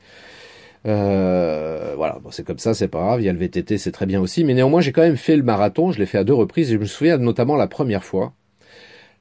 Euh, 0.86 1.94
voilà, 1.96 2.20
bon, 2.22 2.32
c'est 2.32 2.46
comme 2.46 2.60
ça, 2.60 2.74
c'est 2.74 2.88
pas 2.88 3.00
grave. 3.00 3.22
Il 3.22 3.26
y 3.26 3.30
a 3.30 3.34
le 3.34 3.40
VTT, 3.40 3.78
c'est 3.78 3.92
très 3.92 4.06
bien 4.06 4.22
aussi. 4.22 4.44
Mais 4.44 4.54
néanmoins, 4.54 4.82
j'ai 4.82 4.92
quand 4.92 5.02
même 5.02 5.18
fait 5.18 5.36
le 5.36 5.44
marathon. 5.44 5.92
Je 5.92 6.00
l'ai 6.00 6.06
fait 6.06 6.18
à 6.18 6.24
deux 6.24 6.34
reprises 6.34 6.70
et 6.72 6.74
je 6.74 6.80
me 6.80 6.86
souviens 6.86 7.18
notamment 7.18 7.56
la 7.56 7.68
première 7.68 8.04
fois. 8.04 8.34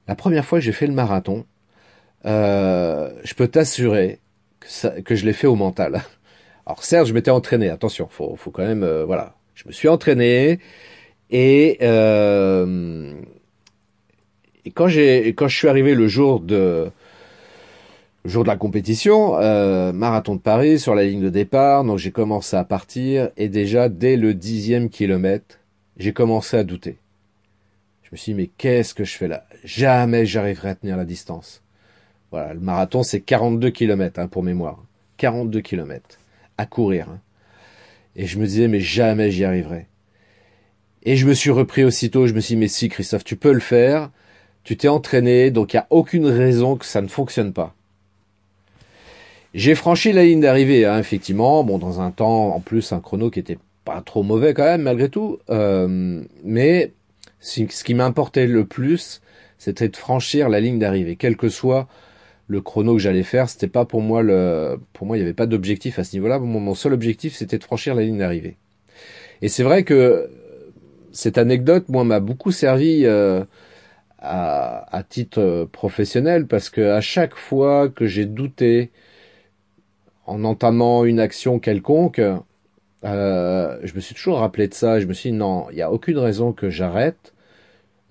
La 0.09 0.15
première 0.15 0.45
fois 0.45 0.59
que 0.59 0.65
j'ai 0.65 0.73
fait 0.73 0.87
le 0.87 0.93
marathon, 0.93 1.45
euh, 2.27 3.11
je 3.25 3.35
peux 3.35 3.49
t'assurer 3.49 4.19
que, 4.61 5.01
que 5.01 5.15
je 5.15 5.25
l'ai 5.25 5.33
fait 5.33 5.47
au 5.47 5.55
mental. 5.55 6.03
Alors 6.67 6.85
certes, 6.85 7.07
je 7.07 7.15
m'étais 7.15 7.31
entraîné. 7.31 7.69
Attention, 7.69 8.09
faut, 8.11 8.35
faut 8.37 8.51
quand 8.51 8.65
même, 8.65 8.83
euh, 8.83 9.05
voilà. 9.05 9.37
Je 9.55 9.69
me 9.69 9.73
suis 9.73 9.89
entraîné 9.89 10.59
et, 11.31 11.79
euh, 11.83 13.15
et 14.65 14.71
quand 14.71 14.89
j'ai, 14.89 15.29
quand 15.35 15.49
je 15.49 15.57
suis 15.57 15.69
arrivé 15.69 15.95
le 15.95 16.09
jour 16.09 16.41
de 16.41 16.91
jour 18.25 18.45
de 18.45 18.49
la 18.49 18.57
compétition, 18.57 19.37
euh, 19.39 19.93
marathon 19.93 20.37
de 20.37 20.41
Paris 20.41 20.79
sur 20.79 20.95
la 20.95 21.05
ligne 21.05 21.23
de 21.23 21.29
départ, 21.29 21.85
donc 21.85 21.99
j'ai 21.99 22.13
commencé 22.13 22.57
à 22.57 22.65
partir 22.65 23.31
et 23.37 23.49
déjà 23.49 23.89
dès 23.89 24.17
le 24.17 24.35
dixième 24.35 24.89
kilomètre, 24.89 25.59
j'ai 25.97 26.13
commencé 26.13 26.57
à 26.57 26.65
douter. 26.65 26.99
Je 28.03 28.11
me 28.13 28.17
suis 28.17 28.33
dit 28.33 28.37
mais 28.41 28.51
qu'est-ce 28.59 28.95
que 28.95 29.05
je 29.05 29.17
fais 29.17 29.29
là? 29.29 29.45
Jamais 29.65 30.27
j'arriverai 30.27 30.71
à 30.71 30.75
tenir 30.75 30.97
la 30.97 31.05
distance. 31.05 31.63
Voilà, 32.31 32.55
le 32.55 32.61
marathon 32.61 33.03
c'est 33.03 33.21
42 33.21 33.71
kilomètres 33.71 34.21
hein, 34.21 34.29
pour 34.29 34.43
mémoire, 34.43 34.83
42 35.17 35.61
kilomètres 35.61 36.19
à 36.59 36.67
courir. 36.67 37.09
Hein. 37.11 37.21
Et 38.15 38.27
je 38.27 38.39
me 38.39 38.47
disais 38.47 38.69
mais 38.69 38.81
jamais 38.81 39.31
j'y 39.31 39.45
arriverai. 39.45 39.87
Et 41.05 41.17
je 41.17 41.27
me 41.27 41.35
suis 41.35 41.51
repris 41.51 41.83
aussitôt, 41.83 42.29
je 42.29 42.35
me 42.35 42.41
suis 42.41 42.55
dit 42.55 42.61
mais 42.61 42.69
si 42.69 42.89
Christophe 42.89 43.25
tu 43.25 43.35
peux 43.35 43.53
le 43.53 43.61
faire, 43.61 44.11
tu 44.63 44.77
t'es 44.77 44.87
entraîné, 44.87 45.51
donc 45.51 45.73
il 45.73 45.77
n'y 45.77 45.81
a 45.81 45.89
aucune 45.91 46.27
raison 46.27 46.77
que 46.77 46.87
ça 46.87 47.03
ne 47.03 47.09
fonctionne 47.09 47.53
pas. 47.53 47.75
J'ai 49.55 49.75
franchi 49.75 50.13
la 50.13 50.25
ligne 50.25 50.41
d'arrivée, 50.41 50.87
hein, 50.87 50.99
effectivement, 50.99 51.63
bon, 51.63 51.79
dans 51.79 52.01
un 52.01 52.11
temps, 52.11 52.55
en 52.55 52.61
plus, 52.61 52.93
un 52.93 53.01
chrono 53.01 53.31
qui 53.31 53.39
était 53.39 53.59
pas 53.85 54.01
trop 54.01 54.23
mauvais 54.23 54.55
quand 54.55 54.65
même 54.65 54.83
malgré 54.83 55.09
tout. 55.09 55.39
Euh, 55.51 56.23
mais 56.45 56.93
ce 57.41 57.85
qui 57.85 57.95
m'importait 57.95 58.47
le 58.47 58.65
plus, 58.65 59.21
c'était 59.59 59.89
de 59.89 59.97
franchir 59.97 60.49
la 60.49 60.61
ligne 60.61 60.79
d'arrivée, 60.79 61.17
quel 61.17 61.37
que 61.37 61.49
soit 61.49 61.89
le 62.47 62.61
chrono 62.61 62.95
que 62.95 63.01
j'allais 63.01 63.23
faire. 63.23 63.49
C'était 63.49 63.69
pas 63.69 63.85
pour 63.85 64.01
moi 64.01 64.23
le, 64.23 64.79
pour 64.93 65.07
moi 65.07 65.17
il 65.17 65.21
n'y 65.21 65.25
avait 65.25 65.35
pas 65.35 65.47
d'objectif 65.47 65.99
à 65.99 66.05
ce 66.05 66.15
niveau-là. 66.17 66.39
Mon, 66.39 66.75
seul 66.75 66.93
objectif 66.93 67.35
c'était 67.35 67.59
de 67.59 67.65
franchir 67.65 67.95
la 67.95 68.03
ligne 68.03 68.19
d'arrivée. 68.19 68.57
Et 69.43 69.49
c'est 69.49 69.63
vrai 69.63 69.83
que 69.83 70.31
cette 71.11 71.37
anecdote, 71.37 71.89
moi, 71.89 72.05
m'a 72.05 72.21
beaucoup 72.21 72.53
servi 72.53 73.05
euh, 73.05 73.45
à, 74.19 74.97
à, 74.97 75.03
titre 75.03 75.69
professionnel 75.73 76.47
parce 76.47 76.71
que 76.71 76.81
à 76.81 77.01
chaque 77.01 77.35
fois 77.35 77.89
que 77.89 78.07
j'ai 78.07 78.25
douté 78.25 78.91
en 80.33 80.45
entamant 80.45 81.05
une 81.05 81.21
action 81.21 81.59
quelconque, 81.59 82.21
euh, 83.05 83.79
je 83.83 83.95
me 83.95 84.01
suis 84.01 84.15
toujours 84.15 84.39
rappelé 84.39 84.67
de 84.67 84.75
ça. 84.75 84.99
Je 84.99 85.07
me 85.07 85.13
suis 85.13 85.31
dit 85.31 85.37
non, 85.37 85.67
il 85.71 85.77
n'y 85.77 85.83
a 85.83 85.93
aucune 85.93 86.19
raison 86.19 86.53
que 86.53 86.71
j'arrête 86.71 87.35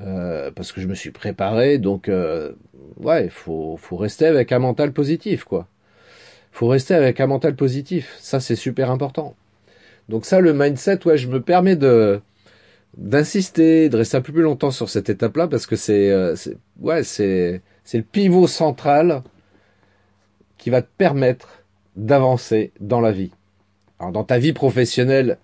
euh, 0.01 0.51
parce 0.51 0.71
que 0.71 0.81
je 0.81 0.87
me 0.87 0.93
suis 0.93 1.09
préparé. 1.09 1.79
Donc 1.79 2.09
euh, 2.09 2.53
ouais, 2.97 3.29
faut 3.29 3.75
faut 3.77 3.97
rester 3.97 4.27
avec 4.27 4.51
un 4.51 4.59
mental 4.59 4.93
positif 4.93 5.45
quoi. 5.45 5.67
Faut 6.51 6.67
rester 6.67 6.93
avec 6.93 7.19
un 7.19 7.27
mental 7.27 7.55
positif. 7.55 8.15
Ça 8.19 8.39
c'est 8.39 8.55
super 8.55 8.91
important. 8.91 9.35
Donc 10.09 10.25
ça 10.25 10.41
le 10.41 10.53
mindset, 10.53 11.07
ouais, 11.07 11.17
je 11.17 11.27
me 11.27 11.41
permets 11.41 11.75
de 11.75 12.21
d'insister, 12.97 13.89
de 13.89 13.97
rester 13.97 14.17
un 14.17 14.21
peu 14.21 14.33
plus 14.33 14.43
longtemps 14.43 14.71
sur 14.71 14.89
cette 14.89 15.09
étape-là 15.09 15.47
parce 15.47 15.65
que 15.65 15.75
c'est 15.75 16.13
ouais 16.79 17.03
c'est 17.03 17.61
c'est 17.83 17.97
le 17.97 18.03
pivot 18.03 18.47
central 18.47 19.23
qui 20.57 20.69
va 20.69 20.81
te 20.83 20.89
permettre 20.97 21.60
d'avancer 21.95 22.71
dans 22.79 23.01
la 23.01 23.11
vie. 23.11 23.31
Alors 23.99 24.11
dans 24.11 24.23
ta 24.23 24.37
vie 24.37 24.53
professionnelle, 24.53 25.37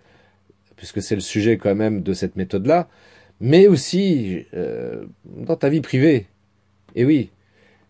puisque 0.76 1.02
c'est 1.02 1.16
le 1.16 1.22
sujet 1.22 1.58
quand 1.58 1.76
même 1.76 2.02
de 2.02 2.14
cette 2.14 2.36
méthode-là, 2.36 2.88
mais 3.40 3.68
aussi 3.68 4.46
euh, 4.54 5.06
dans 5.26 5.56
ta 5.56 5.70
vie 5.70 5.82
privée. 5.82 6.28
Et 6.96 7.06
oui. 7.06 7.30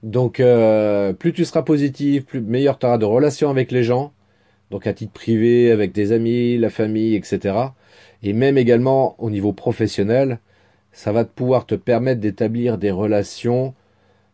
Donc 0.04 0.40
euh, 0.40 1.14
plus 1.14 1.34
tu 1.34 1.46
seras 1.46 1.64
positif, 1.64 2.26
plus 2.26 2.42
meilleur 2.42 2.78
tu 2.80 2.86
auras 2.86 2.98
de 2.98 3.06
relations 3.06 3.50
avec 3.50 3.72
les 3.72 3.84
gens, 3.84 4.14
donc 4.72 4.88
à 4.88 4.94
titre 4.94 5.14
privé, 5.14 5.72
avec 5.72 5.94
tes 5.94 6.12
amis, 6.12 6.58
la 6.58 6.70
famille, 6.70 7.16
etc. 7.16 7.56
Et 8.24 8.34
même 8.34 8.58
également 8.58 9.16
au 9.22 9.30
niveau 9.30 9.54
professionnel, 9.54 10.40
ça 10.92 11.12
va 11.12 11.24
te 11.26 11.30
pouvoir 11.30 11.66
te 11.66 11.76
permettre 11.76 12.22
d'établir 12.22 12.78
des 12.78 12.92
relations 12.92 13.74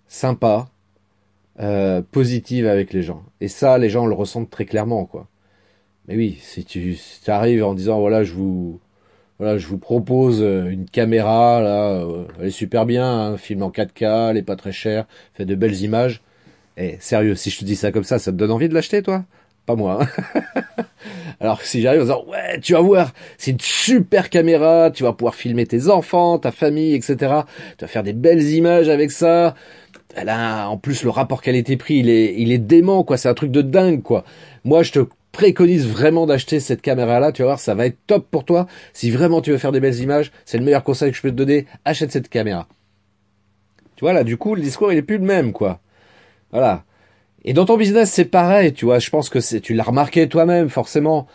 sympas, 0.07 0.69
euh, 1.59 2.01
positives 2.01 2.67
avec 2.67 2.93
les 2.93 3.03
gens. 3.03 3.23
Et 3.41 3.47
ça, 3.47 3.77
les 3.77 3.89
gens 3.89 4.05
le 4.05 4.13
ressentent 4.15 4.49
très 4.49 4.65
clairement, 4.65 5.05
quoi. 5.05 5.27
Mais 6.07 6.15
oui, 6.15 6.37
si 6.41 6.65
tu 6.65 6.95
si 6.95 7.31
arrives 7.31 7.63
en 7.63 7.73
disant 7.73 7.99
voilà, 7.99 8.23
je 8.23 8.33
vous 8.33 8.79
voilà, 9.39 9.57
je 9.57 9.67
vous 9.67 9.77
propose 9.77 10.41
euh, 10.41 10.69
une 10.69 10.85
caméra 10.85 11.61
là, 11.61 11.91
euh, 11.91 12.25
elle 12.39 12.47
est 12.47 12.51
super 12.51 12.85
bien, 12.85 13.05
hein, 13.05 13.37
film 13.37 13.63
en 13.63 13.69
4K, 13.71 14.31
elle 14.31 14.37
est 14.37 14.43
pas 14.43 14.55
très 14.55 14.71
chère, 14.71 15.05
fait 15.33 15.45
de 15.45 15.55
belles 15.55 15.81
images. 15.81 16.21
Eh, 16.77 16.97
sérieux, 16.99 17.35
si 17.35 17.49
je 17.49 17.59
te 17.59 17.65
dis 17.65 17.75
ça 17.75 17.91
comme 17.91 18.03
ça, 18.03 18.19
ça 18.19 18.31
te 18.31 18.37
donne 18.37 18.51
envie 18.51 18.69
de 18.69 18.73
l'acheter 18.73 19.01
toi? 19.01 19.25
Pas 19.65 19.75
moi. 19.75 19.99
Hein 20.01 20.43
Alors 21.39 21.61
si 21.61 21.81
j'arrive 21.81 22.01
en 22.01 22.03
disant 22.03 22.25
ouais, 22.27 22.59
tu 22.61 22.73
vas 22.73 22.81
voir, 22.81 23.13
c'est 23.37 23.51
une 23.51 23.59
super 23.59 24.29
caméra, 24.29 24.91
tu 24.91 25.03
vas 25.03 25.13
pouvoir 25.13 25.35
filmer 25.35 25.65
tes 25.65 25.89
enfants, 25.89 26.37
ta 26.39 26.51
famille, 26.51 26.93
etc. 26.95 27.15
Tu 27.77 27.85
vas 27.85 27.87
faire 27.87 28.03
des 28.03 28.13
belles 28.13 28.43
images 28.49 28.89
avec 28.89 29.11
ça. 29.11 29.55
Elle 30.15 30.29
a, 30.29 30.67
en 30.67 30.77
plus 30.77 31.03
le 31.03 31.09
rapport 31.09 31.41
qualité-prix, 31.41 31.95
il 31.95 32.09
est, 32.09 32.35
il 32.37 32.51
est 32.51 32.59
dément 32.59 33.03
quoi. 33.03 33.17
C'est 33.17 33.29
un 33.29 33.33
truc 33.33 33.51
de 33.51 33.61
dingue 33.61 34.01
quoi. 34.01 34.23
Moi, 34.63 34.83
je 34.83 34.91
te 34.91 34.99
préconise 35.33 35.87
vraiment 35.87 36.25
d'acheter 36.25 36.61
cette 36.61 36.81
caméra-là. 36.81 37.33
Tu 37.33 37.41
vas 37.41 37.49
voir, 37.49 37.59
ça 37.59 37.75
va 37.75 37.85
être 37.87 37.97
top 38.07 38.27
pour 38.31 38.45
toi. 38.45 38.67
Si 38.93 39.11
vraiment 39.11 39.41
tu 39.41 39.51
veux 39.51 39.57
faire 39.57 39.73
des 39.73 39.81
belles 39.81 39.99
images, 39.99 40.31
c'est 40.45 40.57
le 40.57 40.63
meilleur 40.63 40.83
conseil 40.83 41.11
que 41.11 41.17
je 41.17 41.21
peux 41.21 41.31
te 41.31 41.35
donner. 41.35 41.65
Achète 41.83 42.11
cette 42.11 42.29
caméra. 42.29 42.67
Tu 43.95 44.05
vois, 44.05 44.13
là, 44.13 44.23
du 44.23 44.37
coup, 44.37 44.55
le 44.55 44.61
discours, 44.61 44.93
il 44.93 44.97
est 44.97 45.03
plus 45.03 45.17
le 45.17 45.25
même, 45.25 45.51
quoi. 45.51 45.79
Voilà. 46.51 46.83
Et 47.43 47.53
dans 47.53 47.65
ton 47.65 47.77
business, 47.77 48.11
c'est 48.11 48.25
pareil, 48.25 48.73
tu 48.73 48.85
vois. 48.85 48.99
Je 48.99 49.09
pense 49.09 49.29
que 49.29 49.39
c'est, 49.39 49.59
tu 49.59 49.73
l'as 49.73 49.83
remarqué 49.83 50.29
toi-même, 50.29 50.69
forcément. 50.69 51.27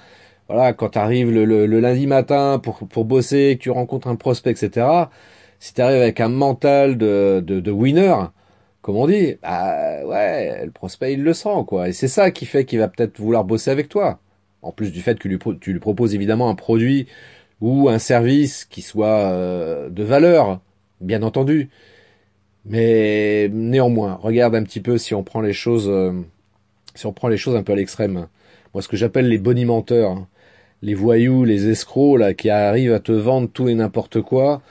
Voilà, 0.48 0.72
quand 0.72 0.90
tu 0.90 0.98
arrives 0.98 1.30
le, 1.30 1.66
lundi 1.66 2.06
matin 2.06 2.58
pour, 2.62 2.78
pour 2.88 3.04
bosser, 3.04 3.56
que 3.58 3.64
tu 3.64 3.70
rencontres 3.70 4.08
un 4.08 4.16
prospect, 4.16 4.50
etc. 4.50 4.86
Si 5.58 5.74
tu 5.74 5.82
arrives 5.82 6.00
avec 6.00 6.20
un 6.20 6.28
mental 6.28 6.96
de, 6.96 7.42
de, 7.44 7.60
de 7.60 7.70
winner, 7.70 8.14
comme 8.82 8.96
on 8.96 9.06
dit, 9.06 9.36
bah 9.42 10.04
ouais, 10.06 10.64
le 10.64 10.70
prospect 10.70 11.14
il 11.14 11.22
le 11.22 11.34
sent 11.34 11.64
quoi, 11.66 11.88
et 11.88 11.92
c'est 11.92 12.08
ça 12.08 12.30
qui 12.30 12.46
fait 12.46 12.64
qu'il 12.64 12.78
va 12.78 12.88
peut-être 12.88 13.18
vouloir 13.18 13.44
bosser 13.44 13.70
avec 13.70 13.88
toi. 13.88 14.20
En 14.62 14.72
plus 14.72 14.92
du 14.92 15.00
fait 15.02 15.18
que 15.18 15.28
tu 15.54 15.72
lui 15.72 15.80
proposes 15.80 16.14
évidemment 16.14 16.48
un 16.50 16.54
produit 16.54 17.06
ou 17.60 17.88
un 17.88 17.98
service 17.98 18.64
qui 18.64 18.82
soit 18.82 19.30
euh, 19.30 19.88
de 19.90 20.02
valeur, 20.02 20.60
bien 21.00 21.22
entendu. 21.22 21.70
Mais 22.64 23.48
néanmoins, 23.52 24.18
regarde 24.22 24.54
un 24.54 24.62
petit 24.62 24.80
peu 24.80 24.98
si 24.98 25.14
on 25.14 25.22
prend 25.22 25.40
les 25.40 25.52
choses, 25.52 25.88
euh, 25.88 26.12
si 26.94 27.06
on 27.06 27.12
prend 27.12 27.28
les 27.28 27.36
choses 27.36 27.56
un 27.56 27.62
peu 27.62 27.72
à 27.72 27.76
l'extrême. 27.76 28.28
Moi, 28.74 28.82
ce 28.82 28.88
que 28.88 28.96
j'appelle 28.96 29.28
les 29.28 29.38
bonimenteurs, 29.38 30.10
hein. 30.12 30.28
les 30.82 30.94
voyous, 30.94 31.44
les 31.44 31.68
escrocs 31.68 32.18
là, 32.18 32.34
qui 32.34 32.50
arrivent 32.50 32.92
à 32.92 33.00
te 33.00 33.12
vendre 33.12 33.48
tout 33.50 33.68
et 33.68 33.74
n'importe 33.74 34.20
quoi. 34.22 34.62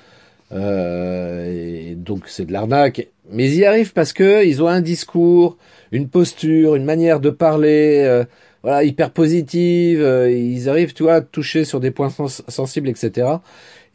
Euh, 0.52 1.92
et 1.92 1.96
donc 1.96 2.28
c'est 2.28 2.46
de 2.46 2.54
l'arnaque 2.54 3.10
mais 3.32 3.48
ils 3.48 3.56
y 3.56 3.66
arrivent 3.66 3.94
parce 3.94 4.14
que 4.14 4.46
ils 4.46 4.62
ont 4.64 4.68
un 4.68 4.82
discours, 4.82 5.58
une 5.92 6.10
posture, 6.10 6.76
une 6.76 6.86
manière 6.86 7.20
de 7.20 7.30
parler, 7.30 8.04
euh, 8.06 8.26
voilà, 8.64 8.84
hyper 8.84 9.12
positive. 9.12 10.02
Euh, 10.02 10.32
ils 10.32 10.70
arrivent, 10.70 10.94
tu 10.94 11.04
vois, 11.04 11.16
à 11.16 11.22
toucher 11.22 11.66
sur 11.66 11.80
des 11.80 11.92
points 11.92 12.10
sensibles, 12.10 12.90
etc. 12.90 13.28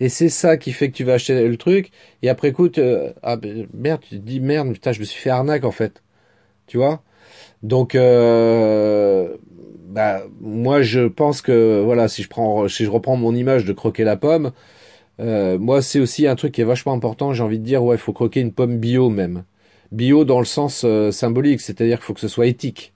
Et 0.01 0.09
c'est 0.09 0.29
ça 0.29 0.57
qui 0.57 0.73
fait 0.73 0.91
que 0.91 0.97
tu 0.97 1.05
vas 1.05 1.15
acheter 1.15 1.47
le 1.47 1.57
truc. 1.57 1.91
Et 2.23 2.29
après, 2.29 2.49
écoute, 2.49 2.79
euh, 2.79 3.13
ah 3.23 3.37
ben, 3.37 3.67
merde, 3.75 4.01
tu 4.03 4.11
te 4.11 4.25
dis 4.25 4.41
merde, 4.41 4.73
putain, 4.73 4.93
je 4.93 5.01
me 5.01 5.05
suis 5.05 5.21
fait 5.21 5.31
arnaque 5.31 5.65
en 5.65 5.73
fait. 5.73 6.03
Tu 6.67 6.77
vois? 6.79 7.03
Donc, 7.63 7.95
bah, 7.95 8.03
moi, 10.41 10.83
je 10.83 11.07
pense 11.09 11.43
que 11.43 11.81
voilà, 11.83 12.09
si 12.09 12.23
je 12.23 12.29
prends, 12.29 12.69
si 12.69 12.85
je 12.85 12.91
reprends 12.91 13.17
mon 13.17 13.35
image 13.35 13.65
de 13.65 13.73
croquer 13.73 14.05
la 14.05 14.17
pomme, 14.17 14.53
euh, 15.21 15.59
moi, 15.59 15.83
c'est 15.83 16.01
aussi 16.01 16.27
un 16.27 16.37
truc 16.37 16.53
qui 16.53 16.61
est 16.61 16.65
vachement 16.65 16.93
important. 16.93 17.33
J'ai 17.33 17.43
envie 17.43 17.59
de 17.59 17.65
dire, 17.65 17.83
ouais, 17.85 17.97
il 17.97 18.01
faut 18.01 18.13
croquer 18.13 18.41
une 18.41 18.53
pomme 18.53 18.79
bio 18.79 19.11
même. 19.11 19.45
Bio 19.93 20.25
dans 20.25 20.39
le 20.39 20.45
sens 20.45 20.83
euh, 20.85 21.11
symbolique, 21.11 21.61
c'est-à-dire 21.61 21.99
qu'il 21.99 22.07
faut 22.07 22.15
que 22.15 22.21
ce 22.21 22.29
soit 22.29 22.47
éthique. 22.47 22.93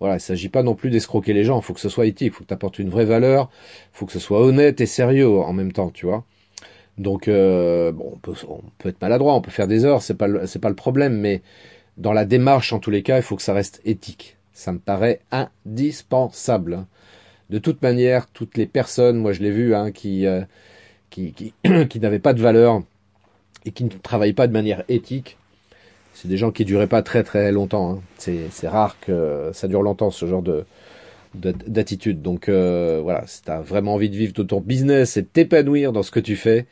Voilà, 0.00 0.16
il 0.16 0.20
s'agit 0.20 0.48
pas 0.48 0.62
non 0.62 0.74
plus 0.74 0.90
d'escroquer 0.90 1.32
les 1.32 1.44
gens. 1.44 1.60
Il 1.60 1.64
faut 1.64 1.72
que 1.72 1.80
ce 1.80 1.88
soit 1.88 2.06
éthique. 2.06 2.28
Il 2.28 2.32
faut 2.32 2.44
que 2.44 2.48
tu 2.48 2.54
apportes 2.54 2.78
une 2.78 2.90
vraie 2.90 3.04
valeur. 3.04 3.50
Il 3.94 3.98
faut 3.98 4.06
que 4.06 4.12
ce 4.12 4.18
soit 4.18 4.40
honnête 4.40 4.80
et 4.80 4.86
sérieux 4.86 5.28
en 5.28 5.52
même 5.52 5.72
temps, 5.72 5.90
tu 5.90 6.06
vois. 6.06 6.24
Donc, 6.98 7.28
euh, 7.28 7.92
bon, 7.92 8.12
on 8.14 8.18
peut, 8.18 8.34
on 8.48 8.62
peut 8.78 8.88
être 8.88 9.00
maladroit, 9.00 9.34
on 9.34 9.40
peut 9.40 9.50
faire 9.50 9.68
des 9.68 9.84
heures, 9.84 10.02
c'est 10.02 10.14
pas 10.14 10.28
c'est 10.46 10.60
pas 10.60 10.70
le 10.70 10.74
problème, 10.74 11.18
mais 11.18 11.42
dans 11.98 12.12
la 12.14 12.24
démarche, 12.24 12.72
en 12.72 12.78
tous 12.78 12.90
les 12.90 13.02
cas, 13.02 13.18
il 13.18 13.22
faut 13.22 13.36
que 13.36 13.42
ça 13.42 13.52
reste 13.52 13.80
éthique. 13.84 14.36
Ça 14.52 14.72
me 14.72 14.78
paraît 14.78 15.20
indispensable. 15.30 16.86
De 17.50 17.58
toute 17.58 17.82
manière, 17.82 18.26
toutes 18.28 18.56
les 18.56 18.66
personnes, 18.66 19.18
moi 19.18 19.32
je 19.32 19.42
l'ai 19.42 19.50
vu, 19.50 19.74
hein, 19.74 19.92
qui 19.92 20.26
qui, 21.10 21.32
qui, 21.32 21.54
qui 21.88 22.00
n'avaient 22.00 22.18
pas 22.18 22.32
de 22.32 22.40
valeur 22.40 22.82
et 23.64 23.72
qui 23.72 23.84
ne 23.84 23.90
travaillent 23.90 24.32
pas 24.32 24.46
de 24.46 24.52
manière 24.52 24.84
éthique, 24.88 25.36
c'est 26.14 26.28
des 26.28 26.36
gens 26.36 26.50
qui 26.50 26.64
duraient 26.64 26.86
pas 26.86 27.02
très 27.02 27.22
très 27.22 27.52
longtemps. 27.52 27.92
Hein. 27.92 28.00
C'est 28.18 28.68
rare 28.68 28.96
que 29.00 29.50
ça 29.52 29.68
dure 29.68 29.82
longtemps 29.82 30.10
ce 30.10 30.26
genre 30.26 30.42
de 30.42 30.64
d'attitude. 31.34 32.22
Donc 32.22 32.48
euh, 32.48 33.00
voilà, 33.02 33.26
si 33.26 33.42
tu 33.42 33.50
as 33.50 33.60
vraiment 33.60 33.94
envie 33.94 34.08
de 34.08 34.16
vivre 34.16 34.32
de 34.32 34.42
ton 34.42 34.60
business 34.60 35.18
et 35.18 35.22
de 35.22 35.26
t'épanouir 35.26 35.92
dans 35.92 36.02
ce 36.02 36.10
que 36.10 36.20
tu 36.20 36.34
fais, 36.34 36.66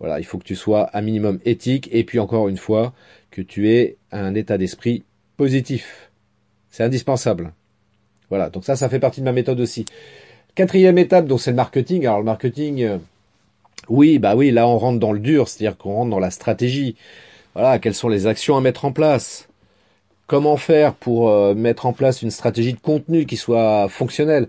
voilà, 0.00 0.18
il 0.18 0.24
faut 0.24 0.38
que 0.38 0.44
tu 0.44 0.56
sois 0.56 0.90
un 0.96 1.02
minimum 1.02 1.38
éthique 1.44 1.88
et 1.92 2.02
puis 2.02 2.18
encore 2.18 2.48
une 2.48 2.56
fois 2.56 2.92
que 3.30 3.40
tu 3.40 3.70
aies 3.70 3.96
un 4.10 4.34
état 4.34 4.58
d'esprit 4.58 5.04
positif. 5.36 6.10
C'est 6.70 6.82
indispensable. 6.82 7.52
Voilà, 8.28 8.50
donc 8.50 8.64
ça, 8.64 8.74
ça 8.74 8.88
fait 8.88 8.98
partie 8.98 9.20
de 9.20 9.26
ma 9.26 9.32
méthode 9.32 9.60
aussi. 9.60 9.84
Quatrième 10.54 10.98
étape, 10.98 11.26
donc 11.26 11.40
c'est 11.40 11.50
le 11.50 11.56
marketing. 11.56 12.06
Alors 12.06 12.18
le 12.18 12.24
marketing, 12.24 12.82
euh, 12.82 12.98
oui, 13.92 14.18
bah 14.18 14.34
oui, 14.36 14.50
là 14.50 14.66
on 14.66 14.78
rentre 14.78 14.98
dans 14.98 15.12
le 15.12 15.18
dur, 15.18 15.48
c'est-à-dire 15.48 15.76
qu'on 15.76 15.92
rentre 15.92 16.10
dans 16.10 16.18
la 16.18 16.30
stratégie. 16.30 16.96
Voilà, 17.52 17.78
quelles 17.78 17.94
sont 17.94 18.08
les 18.08 18.26
actions 18.26 18.56
à 18.56 18.62
mettre 18.62 18.86
en 18.86 18.92
place? 18.92 19.48
Comment 20.26 20.56
faire 20.56 20.94
pour 20.94 21.28
euh, 21.28 21.54
mettre 21.54 21.84
en 21.84 21.92
place 21.92 22.22
une 22.22 22.30
stratégie 22.30 22.72
de 22.72 22.80
contenu 22.80 23.26
qui 23.26 23.36
soit 23.36 23.90
fonctionnelle? 23.90 24.48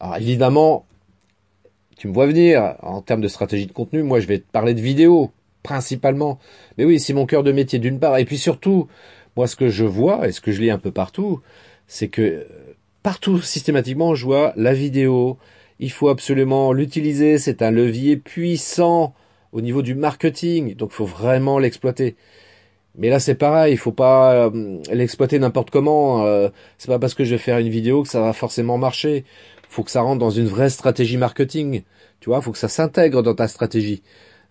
Alors 0.00 0.16
évidemment, 0.16 0.86
tu 1.98 2.08
me 2.08 2.14
vois 2.14 2.26
venir 2.26 2.76
en 2.80 3.02
termes 3.02 3.20
de 3.20 3.28
stratégie 3.28 3.66
de 3.66 3.72
contenu, 3.72 4.02
moi 4.02 4.20
je 4.20 4.26
vais 4.26 4.38
te 4.38 4.50
parler 4.50 4.72
de 4.72 4.80
vidéo 4.80 5.32
principalement. 5.62 6.38
Mais 6.78 6.86
oui, 6.86 6.98
c'est 6.98 7.12
mon 7.12 7.26
cœur 7.26 7.42
de 7.42 7.52
métier 7.52 7.78
d'une 7.78 7.98
part 7.98 8.16
et 8.16 8.24
puis 8.24 8.38
surtout, 8.38 8.88
moi 9.36 9.46
ce 9.46 9.54
que 9.56 9.68
je 9.68 9.84
vois 9.84 10.26
et 10.26 10.32
ce 10.32 10.40
que 10.40 10.50
je 10.50 10.62
lis 10.62 10.70
un 10.70 10.78
peu 10.78 10.92
partout, 10.92 11.42
c'est 11.88 12.08
que 12.08 12.22
euh, 12.22 12.44
partout 13.02 13.38
systématiquement 13.42 14.14
je 14.14 14.24
vois 14.24 14.54
la 14.56 14.72
vidéo, 14.72 15.36
il 15.80 15.90
faut 15.90 16.08
absolument 16.08 16.72
l'utiliser, 16.72 17.38
c'est 17.38 17.62
un 17.62 17.70
levier 17.70 18.16
puissant 18.16 19.14
au 19.52 19.60
niveau 19.60 19.82
du 19.82 19.94
marketing, 19.94 20.74
donc 20.74 20.90
il 20.92 20.96
faut 20.96 21.06
vraiment 21.06 21.58
l'exploiter. 21.58 22.16
Mais 22.96 23.10
là 23.10 23.20
c'est 23.20 23.34
pareil, 23.36 23.74
il 23.74 23.78
faut 23.78 23.92
pas 23.92 24.48
euh, 24.48 24.80
l'exploiter 24.92 25.38
n'importe 25.38 25.70
comment. 25.70 26.24
Euh, 26.26 26.48
c'est 26.78 26.88
pas 26.88 26.98
parce 26.98 27.14
que 27.14 27.24
je 27.24 27.30
vais 27.30 27.38
faire 27.38 27.58
une 27.58 27.68
vidéo 27.68 28.02
que 28.02 28.08
ça 28.08 28.20
va 28.20 28.32
forcément 28.32 28.78
marcher. 28.78 29.24
faut 29.68 29.84
que 29.84 29.90
ça 29.90 30.00
rentre 30.02 30.18
dans 30.18 30.30
une 30.30 30.46
vraie 30.46 30.70
stratégie 30.70 31.16
marketing. 31.16 31.82
Tu 32.20 32.30
vois, 32.30 32.40
faut 32.42 32.52
que 32.52 32.58
ça 32.58 32.68
s'intègre 32.68 33.22
dans 33.22 33.34
ta 33.34 33.46
stratégie. 33.48 34.02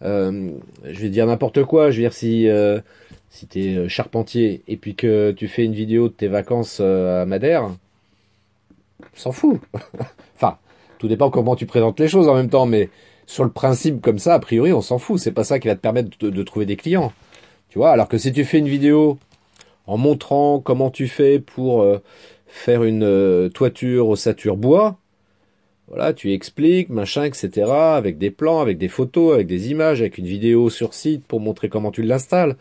Euh, 0.04 0.52
je 0.84 1.00
vais 1.00 1.10
dire 1.10 1.26
n'importe 1.26 1.64
quoi. 1.64 1.92
Je 1.92 1.98
veux 1.98 2.04
dire 2.04 2.14
si 2.14 2.48
euh, 2.50 2.80
si 3.30 3.48
euh, 3.56 3.88
charpentier 3.90 4.64
et 4.68 4.78
puis 4.78 4.96
que 4.96 5.32
tu 5.32 5.48
fais 5.48 5.64
une 5.64 5.74
vidéo 5.74 6.08
de 6.08 6.14
tes 6.14 6.28
vacances 6.28 6.80
à 6.80 7.26
Madère, 7.26 7.70
s'en 9.14 9.32
fout. 9.32 9.60
enfin, 10.36 10.58
tout 10.98 11.08
dépend 11.08 11.30
comment 11.30 11.56
tu 11.56 11.66
présentes 11.66 12.00
les 12.00 12.08
choses 12.08 12.28
en 12.28 12.36
même 12.36 12.50
temps, 12.50 12.66
mais 12.66 12.90
sur 13.26 13.44
le 13.44 13.52
principe 13.52 14.02
comme 14.02 14.20
ça, 14.20 14.36
a 14.36 14.40
priori, 14.40 14.74
on 14.74 14.82
s'en 14.82 14.98
fout. 14.98 15.20
C'est 15.20 15.32
pas 15.32 15.44
ça 15.44 15.60
qui 15.60 15.68
va 15.68 15.76
te 15.76 15.82
permettre 15.82 16.18
de, 16.20 16.44
trouver 16.44 16.66
des 16.66 16.76
clients. 16.76 17.12
Tu 17.70 17.78
vois, 17.78 17.92
alors 17.92 18.08
que 18.08 18.18
si 18.18 18.32
tu 18.32 18.46
fais 18.46 18.60
une 18.60 18.68
vidéo 18.68 19.18
en 19.86 19.98
montrant 19.98 20.60
comment 20.60 20.90
tu 20.90 21.08
fais 21.08 21.40
pour 21.40 21.86
faire 22.48 22.84
une 22.84 23.50
toiture 23.54 24.10
ossature 24.10 24.58
bois, 24.58 24.98
voilà, 25.88 26.14
tu 26.14 26.34
expliques, 26.34 26.90
machin, 26.90 27.24
etc., 27.24 27.72
avec 27.72 28.18
des 28.18 28.30
plans, 28.30 28.60
avec 28.60 28.78
des 28.78 28.90
photos, 28.90 29.34
avec 29.34 29.48
des 29.48 29.72
images, 29.72 30.02
avec 30.02 30.18
une 30.18 30.26
vidéo 30.26 30.70
sur 30.70 30.94
site 30.94 31.24
pour 31.26 31.40
montrer 31.40 31.70
comment 31.70 31.92
tu 31.92 32.02
l'installes. 32.02 32.58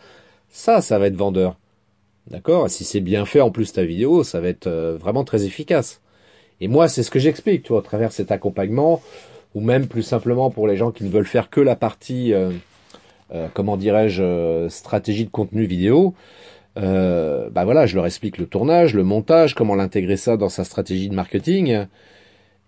Ça, 0.48 0.80
ça 0.80 0.98
va 0.98 1.08
être 1.08 1.16
vendeur. 1.16 1.58
D'accord? 2.28 2.70
Si 2.70 2.84
c'est 2.84 3.00
bien 3.00 3.26
fait 3.26 3.40
en 3.40 3.50
plus 3.50 3.72
ta 3.72 3.84
vidéo, 3.84 4.22
ça 4.22 4.40
va 4.40 4.48
être 4.48 4.68
euh, 4.68 4.96
vraiment 4.96 5.24
très 5.24 5.44
efficace. 5.44 6.00
Et 6.60 6.68
moi, 6.68 6.88
c'est 6.88 7.02
ce 7.02 7.10
que 7.10 7.18
j'explique, 7.18 7.62
tu 7.64 7.76
à 7.76 7.82
travers 7.82 8.12
cet 8.12 8.32
accompagnement, 8.32 9.02
ou 9.54 9.60
même 9.60 9.86
plus 9.86 10.02
simplement 10.02 10.50
pour 10.50 10.66
les 10.66 10.76
gens 10.76 10.90
qui 10.90 11.04
ne 11.04 11.10
veulent 11.10 11.26
faire 11.26 11.50
que 11.50 11.60
la 11.60 11.76
partie, 11.76 12.32
euh, 12.32 12.50
euh, 13.34 13.48
comment 13.54 13.76
dirais-je, 13.76 14.66
stratégie 14.68 15.24
de 15.24 15.30
contenu 15.30 15.64
vidéo. 15.64 16.14
bah 16.76 17.64
voilà, 17.64 17.86
je 17.86 17.94
leur 17.96 18.06
explique 18.06 18.38
le 18.38 18.46
tournage, 18.46 18.94
le 18.94 19.04
montage, 19.04 19.54
comment 19.54 19.74
l'intégrer 19.74 20.16
ça 20.16 20.36
dans 20.36 20.48
sa 20.48 20.64
stratégie 20.64 21.08
de 21.08 21.14
marketing. 21.14 21.86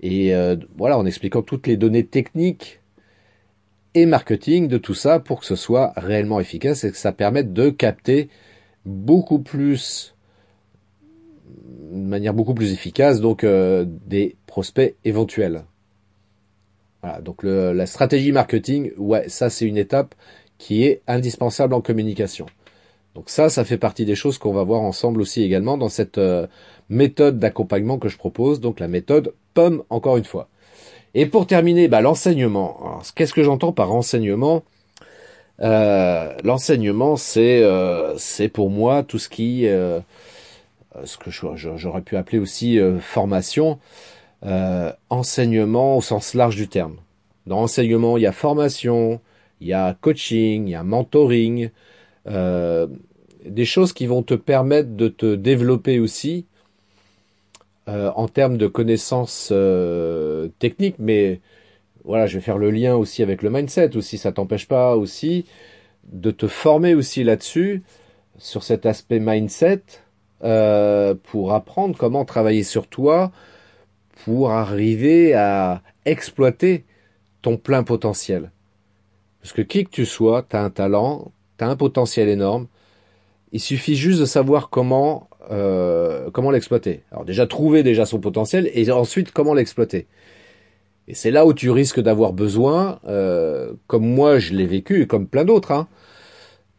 Et 0.01 0.35
euh, 0.35 0.57
voilà, 0.77 0.99
en 0.99 1.07
expliquant 1.07 1.43
toutes 1.43 1.67
les 1.67 1.77
données 1.77 2.07
techniques 2.07 2.81
et 3.95 4.07
marketing 4.07 4.69
de 4.69 4.79
tout 4.79 4.95
ça 4.95 5.19
pour 5.19 5.41
que 5.41 5.47
ce 5.47 5.57
soit 5.57 5.93
réellement 5.97 6.41
efficace 6.41 6.85
et 6.85 6.91
que 6.91 6.97
ça 6.97 7.13
permette 7.13 7.53
de 7.53 7.71
capter 7.71 8.29
beaucoup 8.85 9.41
plus, 9.41 10.15
de 11.93 12.07
manière 12.07 12.35
beaucoup 12.35 12.55
plus 12.55 12.73
efficace, 12.73 13.21
donc 13.21 13.45
euh, 13.45 13.85
des 13.87 14.37
prospects 14.47 14.97
éventuels. 15.05 15.65
Voilà, 17.03 17.21
donc 17.21 17.45
la 17.45 17.87
stratégie 17.87 18.33
marketing, 18.33 18.91
ouais, 18.97 19.29
ça 19.29 19.51
c'est 19.51 19.67
une 19.67 19.77
étape 19.77 20.17
qui 20.59 20.85
est 20.85 21.01
indispensable 21.07 21.75
en 21.75 21.81
communication. 21.81 22.47
Donc 23.15 23.31
ça, 23.31 23.49
ça 23.49 23.65
fait 23.65 23.79
partie 23.79 24.05
des 24.05 24.15
choses 24.15 24.39
qu'on 24.39 24.53
va 24.53 24.63
voir 24.63 24.83
ensemble 24.83 25.21
aussi 25.21 25.43
également 25.43 25.77
dans 25.77 25.89
cette 25.89 26.19
euh, 26.19 26.47
méthode 26.89 27.39
d'accompagnement 27.39 27.99
que 27.99 28.09
je 28.09 28.19
propose, 28.19 28.61
donc 28.61 28.81
la 28.81 28.89
méthode 28.89 29.35
POM 29.55 29.83
encore 29.91 30.17
une 30.17 30.25
fois. 30.25 30.49
Et 31.15 31.27
pour 31.27 31.47
terminer, 31.47 31.89
bah, 31.89 32.01
l'enseignement. 32.01 33.01
Qu'est-ce 33.15 33.33
que 33.33 33.43
j'entends 33.43 33.73
par 33.73 33.93
enseignement? 33.93 34.63
Euh, 35.61 36.33
L'enseignement, 36.45 37.17
c'est 37.17 37.63
euh, 37.63 38.17
c'est 38.19 38.49
pour 38.49 38.71
moi 38.71 39.03
tout 39.03 39.19
ce 39.19 39.29
qui, 39.29 39.67
ce 41.05 41.17
que 41.19 41.31
j'aurais 41.31 42.03
pu 42.03 42.17
appeler 42.17 42.39
aussi 42.39 42.79
formation, 43.01 43.79
enseignement 45.11 45.97
au 45.97 46.03
sens 46.03 46.35
large 46.35 46.57
du 46.57 46.69
terme. 46.69 46.97
Dans 47.47 47.61
enseignement, 47.61 48.17
il 48.17 48.23
y 48.23 48.27
a 48.27 48.33
formation, 48.33 49.21
il 49.61 49.69
y 49.69 49.73
a 49.73 49.97
coaching, 50.01 50.67
il 50.67 50.71
y 50.71 50.75
a 50.75 50.83
mentoring, 50.83 51.71
des 52.25 53.65
choses 53.65 53.93
qui 53.93 54.07
vont 54.07 54.23
te 54.23 54.35
permettre 54.35 54.91
de 54.91 55.09
te 55.09 55.35
développer 55.35 55.99
aussi 55.99 56.47
euh, 57.89 58.11
en 58.17 58.29
termes 58.29 58.59
de 58.59 58.67
connaissances 58.67 59.49
euh, 59.51 60.49
techniques, 60.59 60.97
mais 60.99 61.41
voilà, 62.05 62.27
je 62.27 62.35
vais 62.35 62.43
faire 62.43 62.59
le 62.59 62.71
lien 62.71 62.97
aussi 62.97 63.23
avec 63.23 63.43
le 63.43 63.49
mindset 63.49 63.97
aussi, 63.97 64.19
ça 64.19 64.31
t'empêche 64.31 64.69
pas 64.69 64.95
aussi 64.97 65.47
de 66.05 66.31
te 66.31 66.47
former 66.49 66.95
aussi 66.95 67.25
là-dessus, 67.25 67.83
sur 68.37 68.63
cet 68.63 68.85
aspect 68.85 69.21
mindset, 69.21 69.83
euh, 70.45 71.15
pour 71.15 71.53
apprendre 71.53 71.97
comment 71.97 72.25
travailler 72.25 72.63
sur 72.63 72.87
toi, 72.87 73.33
pour 74.25 74.51
arriver 74.51 75.35
à 75.35 75.83
exploiter 76.05 76.85
ton 77.43 77.57
plein 77.57 77.83
potentiel. 77.83 78.51
Parce 79.41 79.53
que 79.53 79.63
qui 79.63 79.85
que 79.85 79.91
tu 79.91 80.05
sois, 80.05 80.45
tu 80.49 80.57
as 80.57 80.63
un 80.63 80.71
talent, 80.71 81.33
tu 81.59 81.65
as 81.65 81.69
un 81.69 81.77
potentiel 81.77 82.29
énorme, 82.29 82.67
il 83.53 83.61
suffit 83.61 83.97
juste 83.97 84.21
de 84.21 84.27
savoir 84.27 84.71
comment 84.71 85.29
euh, 85.51 86.29
comment 86.31 86.51
l'exploiter. 86.51 87.01
Alors 87.11 87.25
déjà 87.25 87.47
trouver 87.47 87.83
déjà 87.83 88.05
son 88.05 88.21
potentiel 88.21 88.71
et 88.75 88.91
ensuite 88.91 89.33
comment 89.33 89.55
l'exploiter. 89.55 90.07
Et 91.07 91.15
c'est 91.15 91.31
là 91.31 91.47
où 91.47 91.55
tu 91.55 91.71
risques 91.71 92.01
d'avoir 92.01 92.35
besoin, 92.35 93.01
euh, 93.07 93.73
comme 93.87 94.07
moi 94.07 94.39
je 94.39 94.53
l'ai 94.53 94.67
vécu 94.67 95.01
et 95.01 95.07
comme 95.07 95.27
plein 95.27 95.47
d'autres, 95.47 95.73
hein, 95.73 95.89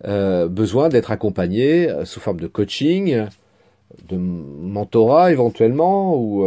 euh, 0.05 0.47
besoin 0.47 0.89
d'être 0.89 1.09
accompagné 1.09 1.89
sous 2.05 2.19
forme 2.19 2.39
de 2.39 2.45
coaching, 2.47 3.25
de 4.07 4.17
mentorat 4.17 5.31
éventuellement, 5.31 6.15
ou 6.15 6.43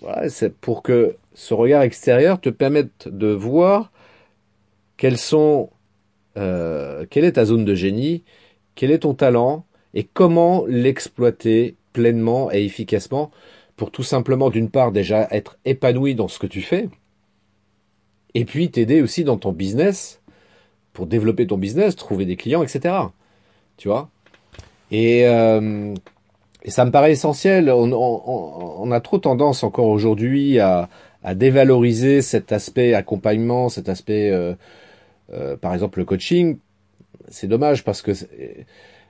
voilà, 0.00 0.28
c'est 0.28 0.54
pour 0.54 0.82
que 0.82 1.16
ce 1.34 1.54
regard 1.54 1.82
extérieur 1.82 2.40
te 2.40 2.48
permette 2.48 3.08
de 3.08 3.28
voir 3.28 3.90
quels 4.96 5.18
sont, 5.18 5.70
quelle 6.34 7.24
est 7.24 7.32
ta 7.32 7.44
zone 7.44 7.64
de 7.64 7.74
génie, 7.74 8.22
quel 8.74 8.90
est 8.90 9.00
ton 9.00 9.14
talent, 9.14 9.64
et 9.94 10.04
comment 10.04 10.64
l'exploiter 10.66 11.76
pleinement 11.92 12.52
et 12.52 12.64
efficacement 12.64 13.30
pour 13.76 13.90
tout 13.90 14.02
simplement 14.02 14.50
d'une 14.50 14.70
part 14.70 14.92
déjà 14.92 15.28
être 15.30 15.56
épanoui 15.64 16.14
dans 16.14 16.28
ce 16.28 16.38
que 16.38 16.46
tu 16.46 16.62
fais 16.62 16.88
et 18.34 18.44
puis 18.44 18.70
t'aider 18.70 19.00
aussi 19.00 19.24
dans 19.24 19.38
ton 19.38 19.52
business 19.52 20.20
pour 20.92 21.06
développer 21.06 21.46
ton 21.46 21.56
business, 21.56 21.96
trouver 21.96 22.24
des 22.24 22.36
clients, 22.36 22.62
etc. 22.62 22.94
Tu 23.76 23.88
vois? 23.88 24.10
Et, 24.90 25.26
euh, 25.26 25.94
et, 26.64 26.70
ça 26.70 26.84
me 26.84 26.90
paraît 26.90 27.12
essentiel. 27.12 27.70
On, 27.70 27.92
on, 27.92 28.76
on 28.78 28.90
a 28.90 29.00
trop 29.00 29.18
tendance 29.18 29.62
encore 29.62 29.88
aujourd'hui 29.88 30.58
à, 30.58 30.88
à, 31.22 31.34
dévaloriser 31.34 32.22
cet 32.22 32.52
aspect 32.52 32.94
accompagnement, 32.94 33.68
cet 33.68 33.88
aspect, 33.88 34.30
euh, 34.30 34.54
euh, 35.32 35.56
par 35.56 35.74
exemple, 35.74 35.98
le 35.98 36.04
coaching. 36.04 36.58
C'est 37.28 37.48
dommage 37.48 37.84
parce 37.84 38.02
que 38.02 38.12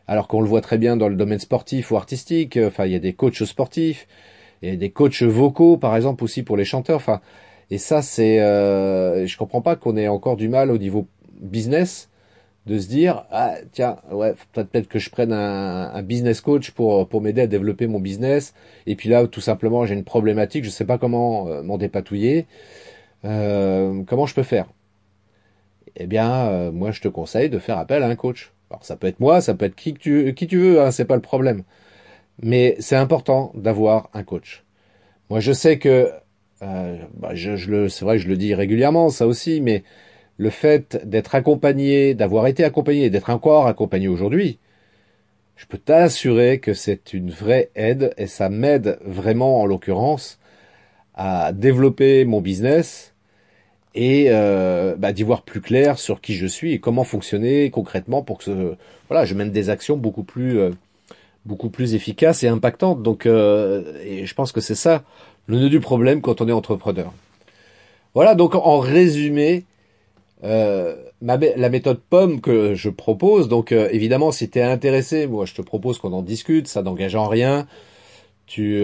alors 0.06 0.28
qu'on 0.28 0.40
le 0.40 0.46
voit 0.46 0.60
très 0.60 0.78
bien 0.78 0.96
dans 0.96 1.08
le 1.08 1.16
domaine 1.16 1.38
sportif 1.38 1.90
ou 1.90 1.96
artistique. 1.96 2.58
Enfin, 2.58 2.86
il 2.86 2.92
y 2.92 2.96
a 2.96 3.00
des 3.00 3.14
coachs 3.14 3.44
sportifs, 3.44 4.06
et 4.62 4.76
des 4.76 4.90
coachs 4.90 5.22
vocaux, 5.22 5.76
par 5.76 5.96
exemple, 5.96 6.24
aussi 6.24 6.42
pour 6.42 6.56
les 6.56 6.64
chanteurs. 6.64 6.96
Enfin, 6.96 7.20
et 7.70 7.78
ça, 7.78 8.02
c'est, 8.02 8.40
euh, 8.40 9.26
je 9.26 9.36
comprends 9.36 9.62
pas 9.62 9.76
qu'on 9.76 9.96
ait 9.96 10.08
encore 10.08 10.36
du 10.36 10.48
mal 10.48 10.70
au 10.70 10.78
niveau 10.78 11.06
business 11.40 12.08
de 12.66 12.79
se 12.79 12.88
dire, 12.88 13.27
ah 13.31 13.57
tiens, 13.72 13.96
ouais, 14.11 14.35
peut-être 14.53 14.88
que 14.88 14.98
je 14.98 15.11
prenne 15.11 15.33
un, 15.33 16.03
business 16.03 16.40
coach 16.40 16.70
pour 16.70 17.09
pour 17.09 17.20
m'aider 17.20 17.42
à 17.42 17.46
développer 17.46 17.87
mon 17.87 18.00
business. 18.00 18.55
Et 18.87 18.96
puis 18.96 19.09
là, 19.09 19.27
tout 19.27 19.40
simplement, 19.40 19.85
j'ai 19.85 19.94
une 19.94 20.05
problématique, 20.05 20.64
je 20.64 20.70
sais 20.70 20.87
pas 20.87 20.98
comment 20.98 21.48
euh, 21.48 21.62
m'en 21.62 21.79
dépatouiller. 21.79 22.46
Euh, 23.24 24.03
comment 24.07 24.27
je 24.27 24.35
peux 24.35 24.42
faire? 24.42 24.66
Eh 25.96 26.07
bien, 26.07 26.31
euh, 26.48 26.72
moi, 26.72 26.90
je 26.90 27.00
te 27.00 27.09
conseille 27.09 27.50
de 27.50 27.59
faire 27.59 27.79
appel 27.79 28.03
à 28.03 28.09
un 28.09 28.16
coach. 28.16 28.53
Alors 28.70 28.85
ça 28.85 28.96
peut 28.96 29.07
être 29.07 29.20
moi, 29.20 29.40
ça 29.40 29.55
peut 29.55 29.66
être 29.66 29.77
qui 29.77 29.94
tu, 29.94 30.35
qui 30.35 30.46
tu 30.46 30.59
veux, 30.59 30.81
hein, 30.81 30.90
c'est 30.90 31.05
pas 31.05 31.16
le 31.16 31.22
problème. 31.22 31.64
Mais 32.42 32.77
c'est 32.81 32.96
important 32.96 33.53
d'avoir 33.55 34.11
un 34.14 34.24
coach. 34.24 34.64
Moi, 35.31 35.40
je 35.40 35.53
sais 35.53 35.79
que, 35.79 36.11
bah, 36.61 37.35
je, 37.35 37.70
le, 37.70 37.88
c'est 37.88 38.05
vrai 38.05 38.18
je 38.18 38.29
le 38.29 38.37
dis 38.37 38.55
régulièrement, 38.55 39.11
ça 39.11 39.27
aussi, 39.27 39.61
mais 39.61 39.85
le 40.36 40.50
fait 40.50 41.06
d'être 41.08 41.34
accompagné, 41.34 42.14
d'avoir 42.14 42.46
été 42.46 42.64
accompagné, 42.64 43.10
d'être 43.10 43.30
encore 43.30 43.66
accompagné 43.66 44.08
aujourd'hui, 44.08 44.58
je 45.56 45.66
peux 45.66 45.78
t'assurer 45.78 46.58
que 46.58 46.74
c'est 46.74 47.12
une 47.12 47.30
vraie 47.30 47.70
aide 47.76 48.12
et 48.16 48.26
ça 48.26 48.48
m'aide 48.48 48.98
vraiment, 49.04 49.60
en 49.60 49.66
l'occurrence, 49.66 50.38
à 51.14 51.52
développer 51.52 52.24
mon 52.24 52.40
business, 52.40 53.14
et 53.94 54.26
euh, 54.28 54.96
bah, 54.96 55.12
d'y 55.12 55.22
voir 55.22 55.42
plus 55.42 55.60
clair 55.60 55.98
sur 55.98 56.20
qui 56.20 56.35
je 56.35 56.46
suis 56.46 56.72
et 56.72 56.80
comment 56.80 57.04
fonctionner 57.04 57.70
concrètement 57.70 58.22
pour 58.22 58.38
que 58.38 58.76
voilà, 59.08 59.24
je 59.24 59.35
mène 59.35 59.50
des 59.50 59.70
actions 59.70 59.96
beaucoup 59.96 60.24
plus 60.24 60.58
euh, 60.58 60.70
beaucoup 61.46 61.70
plus 61.70 61.94
efficaces 61.94 62.42
et 62.42 62.48
impactantes. 62.48 63.02
Donc, 63.02 63.26
euh, 63.26 64.00
et 64.04 64.26
je 64.26 64.35
pense 64.35 64.50
que 64.50 64.60
c'est 64.60 64.74
ça 64.74 65.04
le 65.46 65.58
nœud 65.58 65.68
du 65.68 65.80
problème 65.80 66.20
quand 66.22 66.40
on 66.40 66.48
est 66.48 66.52
entrepreneur. 66.52 67.12
Voilà, 68.14 68.35
donc 68.35 68.54
en 68.54 68.78
résumé, 68.78 69.64
euh, 70.42 70.96
ma, 71.22 71.37
la 71.37 71.68
méthode 71.68 72.00
POM 72.00 72.40
que 72.40 72.74
je 72.74 72.90
propose, 72.90 73.48
donc 73.48 73.72
évidemment 73.72 74.32
si 74.32 74.50
tu 74.50 74.58
es 74.58 74.62
intéressé, 74.62 75.26
moi 75.26 75.46
je 75.46 75.54
te 75.54 75.62
propose 75.62 75.98
qu'on 75.98 76.12
en 76.12 76.22
discute, 76.22 76.68
ça 76.68 76.82
n'engage 76.82 77.14
en 77.14 77.28
rien. 77.28 77.66
Tu, 78.46 78.82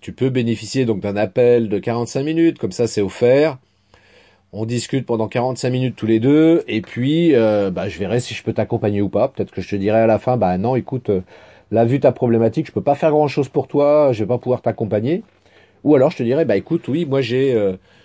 tu 0.00 0.12
peux 0.12 0.28
bénéficier 0.30 0.86
donc 0.86 1.00
d'un 1.00 1.16
appel 1.16 1.68
de 1.68 1.78
45 1.78 2.22
minutes, 2.24 2.58
comme 2.58 2.72
ça 2.72 2.86
c'est 2.86 3.00
offert 3.00 3.58
on 4.54 4.64
discute 4.66 5.04
pendant 5.04 5.26
45 5.26 5.70
minutes 5.70 5.96
tous 5.96 6.06
les 6.06 6.20
deux, 6.20 6.62
et 6.68 6.80
puis 6.80 7.34
euh, 7.34 7.70
bah, 7.70 7.88
je 7.88 7.98
verrai 7.98 8.20
si 8.20 8.34
je 8.34 8.42
peux 8.44 8.52
t'accompagner 8.52 9.02
ou 9.02 9.08
pas. 9.08 9.28
Peut-être 9.28 9.50
que 9.50 9.60
je 9.60 9.68
te 9.68 9.76
dirai 9.76 9.98
à 9.98 10.06
la 10.06 10.20
fin, 10.20 10.36
bah 10.36 10.56
non, 10.58 10.76
écoute, 10.76 11.10
euh, 11.10 11.20
là 11.72 11.84
vu 11.84 11.98
ta 11.98 12.12
problématique, 12.12 12.68
je 12.68 12.72
peux 12.72 12.80
pas 12.80 12.94
faire 12.94 13.10
grand 13.10 13.26
chose 13.26 13.48
pour 13.48 13.66
toi, 13.66 14.12
je 14.12 14.22
vais 14.22 14.28
pas 14.28 14.38
pouvoir 14.38 14.62
t'accompagner. 14.62 15.24
Ou 15.82 15.96
alors 15.96 16.12
je 16.12 16.18
te 16.18 16.22
dirais, 16.22 16.44
bah 16.44 16.56
écoute, 16.56 16.86
oui, 16.86 17.04
moi 17.04 17.20
j'ai, 17.20 17.52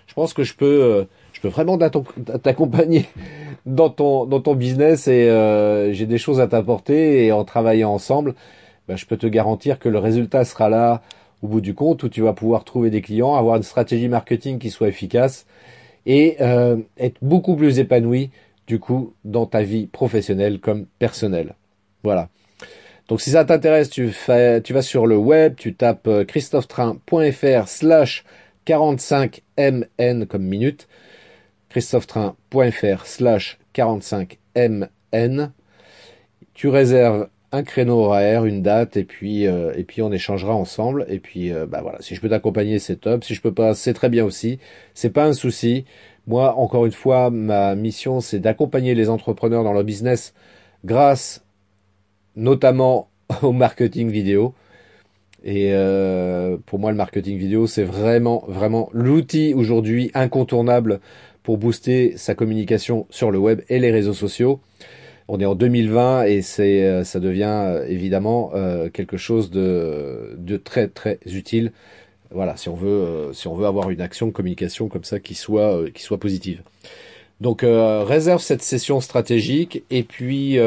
je 0.08 0.14
pense 0.14 0.34
que 0.34 0.44
je 0.44 0.54
peux, 0.56 1.08
je 1.40 1.48
peux 1.48 1.54
vraiment 1.54 1.78
t'accompagner 1.78 3.06
dans 3.66 3.90
ton 3.90 4.26
dans 4.26 4.42
ton 4.42 4.56
business 4.56 5.08
et 5.08 5.30
j'ai 5.94 6.06
des 6.06 6.18
choses 6.18 6.42
à 6.42 6.48
t'apporter 6.48 7.26
et 7.26 7.32
en 7.32 7.46
travaillant 7.46 7.92
ensemble, 7.92 8.36
bah, 8.88 8.96
je 8.96 9.06
peux 9.06 9.18
te 9.18 9.28
garantir 9.28 9.80
que 9.80 9.88
le 9.88 10.00
résultat 10.00 10.44
sera 10.44 10.70
là 10.70 11.02
au 11.42 11.48
bout 11.48 11.62
du 11.62 11.74
compte 11.74 12.04
où 12.04 12.10
tu 12.10 12.22
vas 12.22 12.34
pouvoir 12.34 12.64
trouver 12.64 12.90
des 12.90 13.02
clients, 13.02 13.36
avoir 13.36 13.56
une 13.56 13.64
stratégie 13.64 14.10
marketing 14.10 14.60
qui 14.60 14.70
soit 14.70 14.88
efficace 14.88 15.46
et 16.06 16.38
euh, 16.42 16.78
être 16.98 17.18
beaucoup 17.22 17.56
plus 17.56 17.80
épanoui 17.80 18.32
du 18.68 18.80
coup 18.80 19.14
dans 19.26 19.46
ta 19.46 19.64
vie 19.64 19.88
professionnelle 19.88 20.60
comme 20.60 20.86
personnelle. 21.00 21.56
Voilà. 22.04 22.30
Donc 23.08 23.22
si 23.22 23.32
ça 23.32 23.46
t'intéresse, 23.46 23.90
tu, 23.90 24.12
tu 24.64 24.74
vas 24.74 24.82
sur 24.82 25.08
le 25.08 25.18
web, 25.18 25.56
tu 25.56 25.74
tapes 25.74 26.08
euh, 26.08 26.24
christophetrain.fr 26.26 27.68
slash 27.68 28.24
45mn 28.68 30.26
comme 30.28 30.44
minute, 30.44 30.88
christophetrain.fr 31.70 33.06
slash 33.06 33.60
45mn, 33.76 35.52
tu 36.54 36.68
réserves 36.68 37.30
un 37.52 37.64
créneau 37.64 38.00
horaire, 38.02 38.46
une 38.46 38.62
date, 38.62 38.98
et 38.98 39.04
puis 39.04 39.48
euh, 39.48 39.74
et 39.76 39.84
puis 39.84 40.02
on 40.02 40.12
échangera 40.12 40.54
ensemble. 40.54 41.06
Et 41.10 41.20
puis 41.20 41.52
euh, 41.52 41.66
bah 41.66 41.82
voilà, 41.82 41.98
si 42.02 42.16
je 42.16 42.22
peux 42.22 42.30
t'accompagner, 42.30 42.80
c'est 42.80 42.98
top. 42.98 43.24
Si 43.24 43.34
je 43.34 43.42
peux 43.42 43.54
pas, 43.54 43.74
c'est 43.74 43.94
très 43.94 44.10
bien 44.10 44.26
aussi. 44.26 44.60
C'est 44.94 45.10
pas 45.10 45.26
un 45.26 45.34
souci. 45.34 45.86
Moi, 46.28 46.56
encore 46.56 46.86
une 46.86 46.92
fois, 46.92 47.32
ma 47.32 47.76
mission, 47.76 48.22
c'est 48.22 48.40
d'accompagner 48.40 48.94
les 48.94 49.10
entrepreneurs 49.10 49.64
dans 49.64 49.74
leur 49.74 49.84
business 49.84 50.34
grâce 50.86 51.44
notamment 52.36 53.10
au 53.42 53.52
marketing 53.52 54.10
vidéo. 54.10 54.54
Et 55.44 55.74
euh, 55.74 56.58
pour 56.66 56.80
moi, 56.80 56.92
le 56.92 56.98
marketing 56.98 57.38
vidéo, 57.38 57.66
c'est 57.66 57.84
vraiment, 57.84 58.44
vraiment 58.48 58.90
l'outil 58.92 59.54
aujourd'hui 59.54 60.12
incontournable 60.14 61.00
pour 61.50 61.58
booster 61.58 62.14
sa 62.16 62.36
communication 62.36 63.08
sur 63.10 63.32
le 63.32 63.40
web 63.40 63.62
et 63.70 63.80
les 63.80 63.90
réseaux 63.90 64.14
sociaux 64.14 64.60
on 65.28 65.40
est 65.40 65.48
en 65.48 65.56
2020 65.56 66.26
et 66.26 66.44
c'est 66.44 66.84
euh, 66.84 67.04
ça 67.04 67.20
devient 67.20 67.50
euh, 67.50 67.88
évidemment 67.88 68.52
euh, 68.54 68.92
quelque 68.92 69.18
chose 69.18 69.50
de, 69.50 70.36
de 70.38 70.58
très 70.58 70.90
très 70.90 71.18
utile. 71.26 71.72
Voilà, 72.30 72.56
si 72.56 72.70
on 72.70 72.76
veut 72.76 73.32
si 73.34 73.48
on 73.48 73.56
veut 73.56 73.66
avoir 73.66 73.90
une 73.90 74.00
action 74.00 74.28
de 74.28 74.32
communication 74.32 74.90
comme 74.90 75.04
ça 75.04 75.20
qui 75.20 75.34
soit 75.34 75.90
qui 75.92 76.04
soit 76.04 76.20
positive. 76.20 76.62
Donc 77.42 77.66
réserve 77.66 78.44
cette 78.44 78.62
session 78.62 79.02
stratégique 79.02 79.84
et 79.90 80.04
puis 80.04 80.60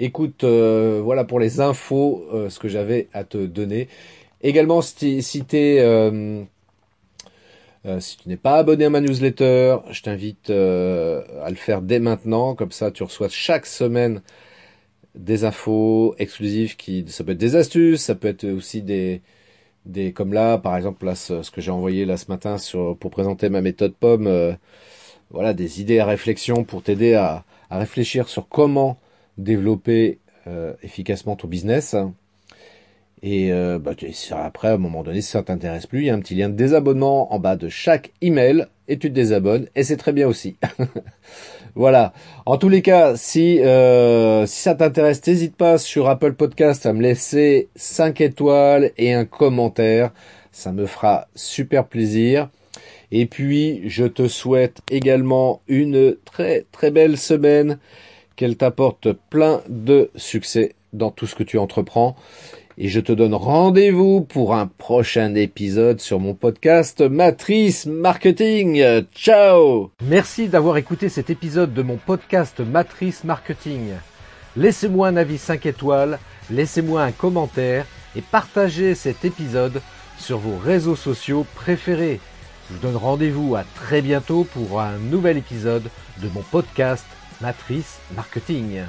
écoute 0.00 0.42
voilà 0.42 1.22
pour 1.22 1.38
les 1.38 1.60
infos 1.60 2.26
ce 2.48 2.58
que 2.58 2.66
j'avais 2.66 3.06
à 3.12 3.22
te 3.22 3.38
donner. 3.38 3.86
Également 4.42 4.82
si, 4.82 5.22
si 5.22 5.44
euh, 7.86 8.00
si 8.00 8.16
tu 8.18 8.28
n'es 8.28 8.36
pas 8.36 8.56
abonné 8.56 8.84
à 8.84 8.90
ma 8.90 9.00
newsletter, 9.00 9.76
je 9.90 10.02
t'invite 10.02 10.50
euh, 10.50 11.22
à 11.42 11.50
le 11.50 11.56
faire 11.56 11.82
dès 11.82 12.00
maintenant. 12.00 12.54
Comme 12.54 12.72
ça, 12.72 12.90
tu 12.90 13.02
reçois 13.02 13.28
chaque 13.28 13.66
semaine 13.66 14.22
des 15.14 15.44
infos 15.44 16.14
exclusives 16.18 16.76
qui, 16.76 17.04
ça 17.08 17.24
peut 17.24 17.32
être 17.32 17.38
des 17.38 17.56
astuces, 17.56 18.02
ça 18.02 18.14
peut 18.14 18.28
être 18.28 18.44
aussi 18.44 18.82
des, 18.82 19.22
des 19.86 20.12
comme 20.12 20.32
là, 20.32 20.58
par 20.58 20.76
exemple, 20.76 21.06
là, 21.06 21.14
ce, 21.14 21.50
que 21.50 21.60
j'ai 21.60 21.70
envoyé 21.70 22.04
là 22.04 22.16
ce 22.16 22.26
matin 22.28 22.58
sur, 22.58 22.96
pour 22.98 23.10
présenter 23.10 23.48
ma 23.48 23.60
méthode 23.62 23.94
pomme. 23.94 24.26
Euh, 24.26 24.54
voilà, 25.30 25.54
des 25.54 25.80
idées 25.80 25.98
à 26.00 26.06
réflexion 26.06 26.64
pour 26.64 26.82
t'aider 26.82 27.14
à, 27.14 27.44
à, 27.70 27.78
réfléchir 27.78 28.28
sur 28.28 28.48
comment 28.48 28.98
développer 29.36 30.18
efficacement 30.82 31.36
ton 31.36 31.46
business. 31.46 31.94
Et 33.22 33.52
euh, 33.52 33.78
bah, 33.78 33.92
après, 34.32 34.68
à 34.68 34.74
un 34.74 34.78
moment 34.78 35.02
donné, 35.02 35.20
si 35.20 35.30
ça 35.30 35.42
t'intéresse 35.42 35.86
plus, 35.86 36.00
il 36.00 36.06
y 36.06 36.10
a 36.10 36.14
un 36.14 36.20
petit 36.20 36.34
lien 36.34 36.48
de 36.48 36.54
désabonnement 36.54 37.32
en 37.32 37.38
bas 37.38 37.56
de 37.56 37.68
chaque 37.68 38.12
email 38.20 38.66
et 38.86 38.98
tu 38.98 39.08
te 39.08 39.14
désabonnes 39.14 39.68
et 39.74 39.82
c'est 39.82 39.96
très 39.96 40.12
bien 40.12 40.28
aussi. 40.28 40.56
voilà. 41.74 42.12
En 42.46 42.56
tous 42.56 42.68
les 42.68 42.82
cas, 42.82 43.16
si 43.16 43.60
euh, 43.60 44.46
si 44.46 44.60
ça 44.60 44.74
t'intéresse, 44.74 45.26
n'hésite 45.26 45.56
pas 45.56 45.78
sur 45.78 46.08
Apple 46.08 46.34
Podcast 46.34 46.86
à 46.86 46.92
me 46.92 47.02
laisser 47.02 47.68
5 47.74 48.20
étoiles 48.20 48.92
et 48.96 49.12
un 49.12 49.24
commentaire. 49.24 50.12
Ça 50.52 50.72
me 50.72 50.86
fera 50.86 51.28
super 51.34 51.86
plaisir. 51.86 52.48
Et 53.10 53.26
puis, 53.26 53.88
je 53.88 54.04
te 54.04 54.28
souhaite 54.28 54.80
également 54.90 55.62
une 55.66 56.16
très 56.24 56.66
très 56.72 56.90
belle 56.90 57.16
semaine, 57.16 57.78
qu'elle 58.36 58.56
t'apporte 58.56 59.12
plein 59.12 59.62
de 59.68 60.10
succès 60.14 60.74
dans 60.92 61.10
tout 61.10 61.26
ce 61.26 61.34
que 61.34 61.42
tu 61.42 61.58
entreprends 61.58 62.16
et 62.80 62.88
je 62.88 63.00
te 63.00 63.10
donne 63.10 63.34
rendez-vous 63.34 64.20
pour 64.20 64.54
un 64.54 64.68
prochain 64.68 65.34
épisode 65.34 66.00
sur 66.00 66.20
mon 66.20 66.34
podcast 66.34 67.00
Matrice 67.00 67.86
Marketing. 67.86 69.04
Ciao 69.12 69.90
Merci 70.00 70.46
d'avoir 70.46 70.76
écouté 70.76 71.08
cet 71.08 71.28
épisode 71.28 71.74
de 71.74 71.82
mon 71.82 71.96
podcast 71.96 72.60
Matrice 72.60 73.24
Marketing. 73.24 73.90
Laissez-moi 74.56 75.08
un 75.08 75.16
avis 75.16 75.38
5 75.38 75.66
étoiles, 75.66 76.20
laissez-moi 76.52 77.02
un 77.02 77.10
commentaire 77.10 77.84
et 78.14 78.22
partagez 78.22 78.94
cet 78.94 79.24
épisode 79.24 79.82
sur 80.16 80.38
vos 80.38 80.56
réseaux 80.56 80.96
sociaux 80.96 81.44
préférés. 81.56 82.20
Je 82.68 82.74
vous 82.74 82.80
donne 82.80 82.96
rendez-vous 82.96 83.56
à 83.56 83.64
très 83.74 84.02
bientôt 84.02 84.44
pour 84.44 84.80
un 84.80 84.98
nouvel 84.98 85.36
épisode 85.36 85.90
de 86.22 86.28
mon 86.32 86.42
podcast 86.42 87.06
Matrice 87.40 87.98
Marketing. 88.14 88.82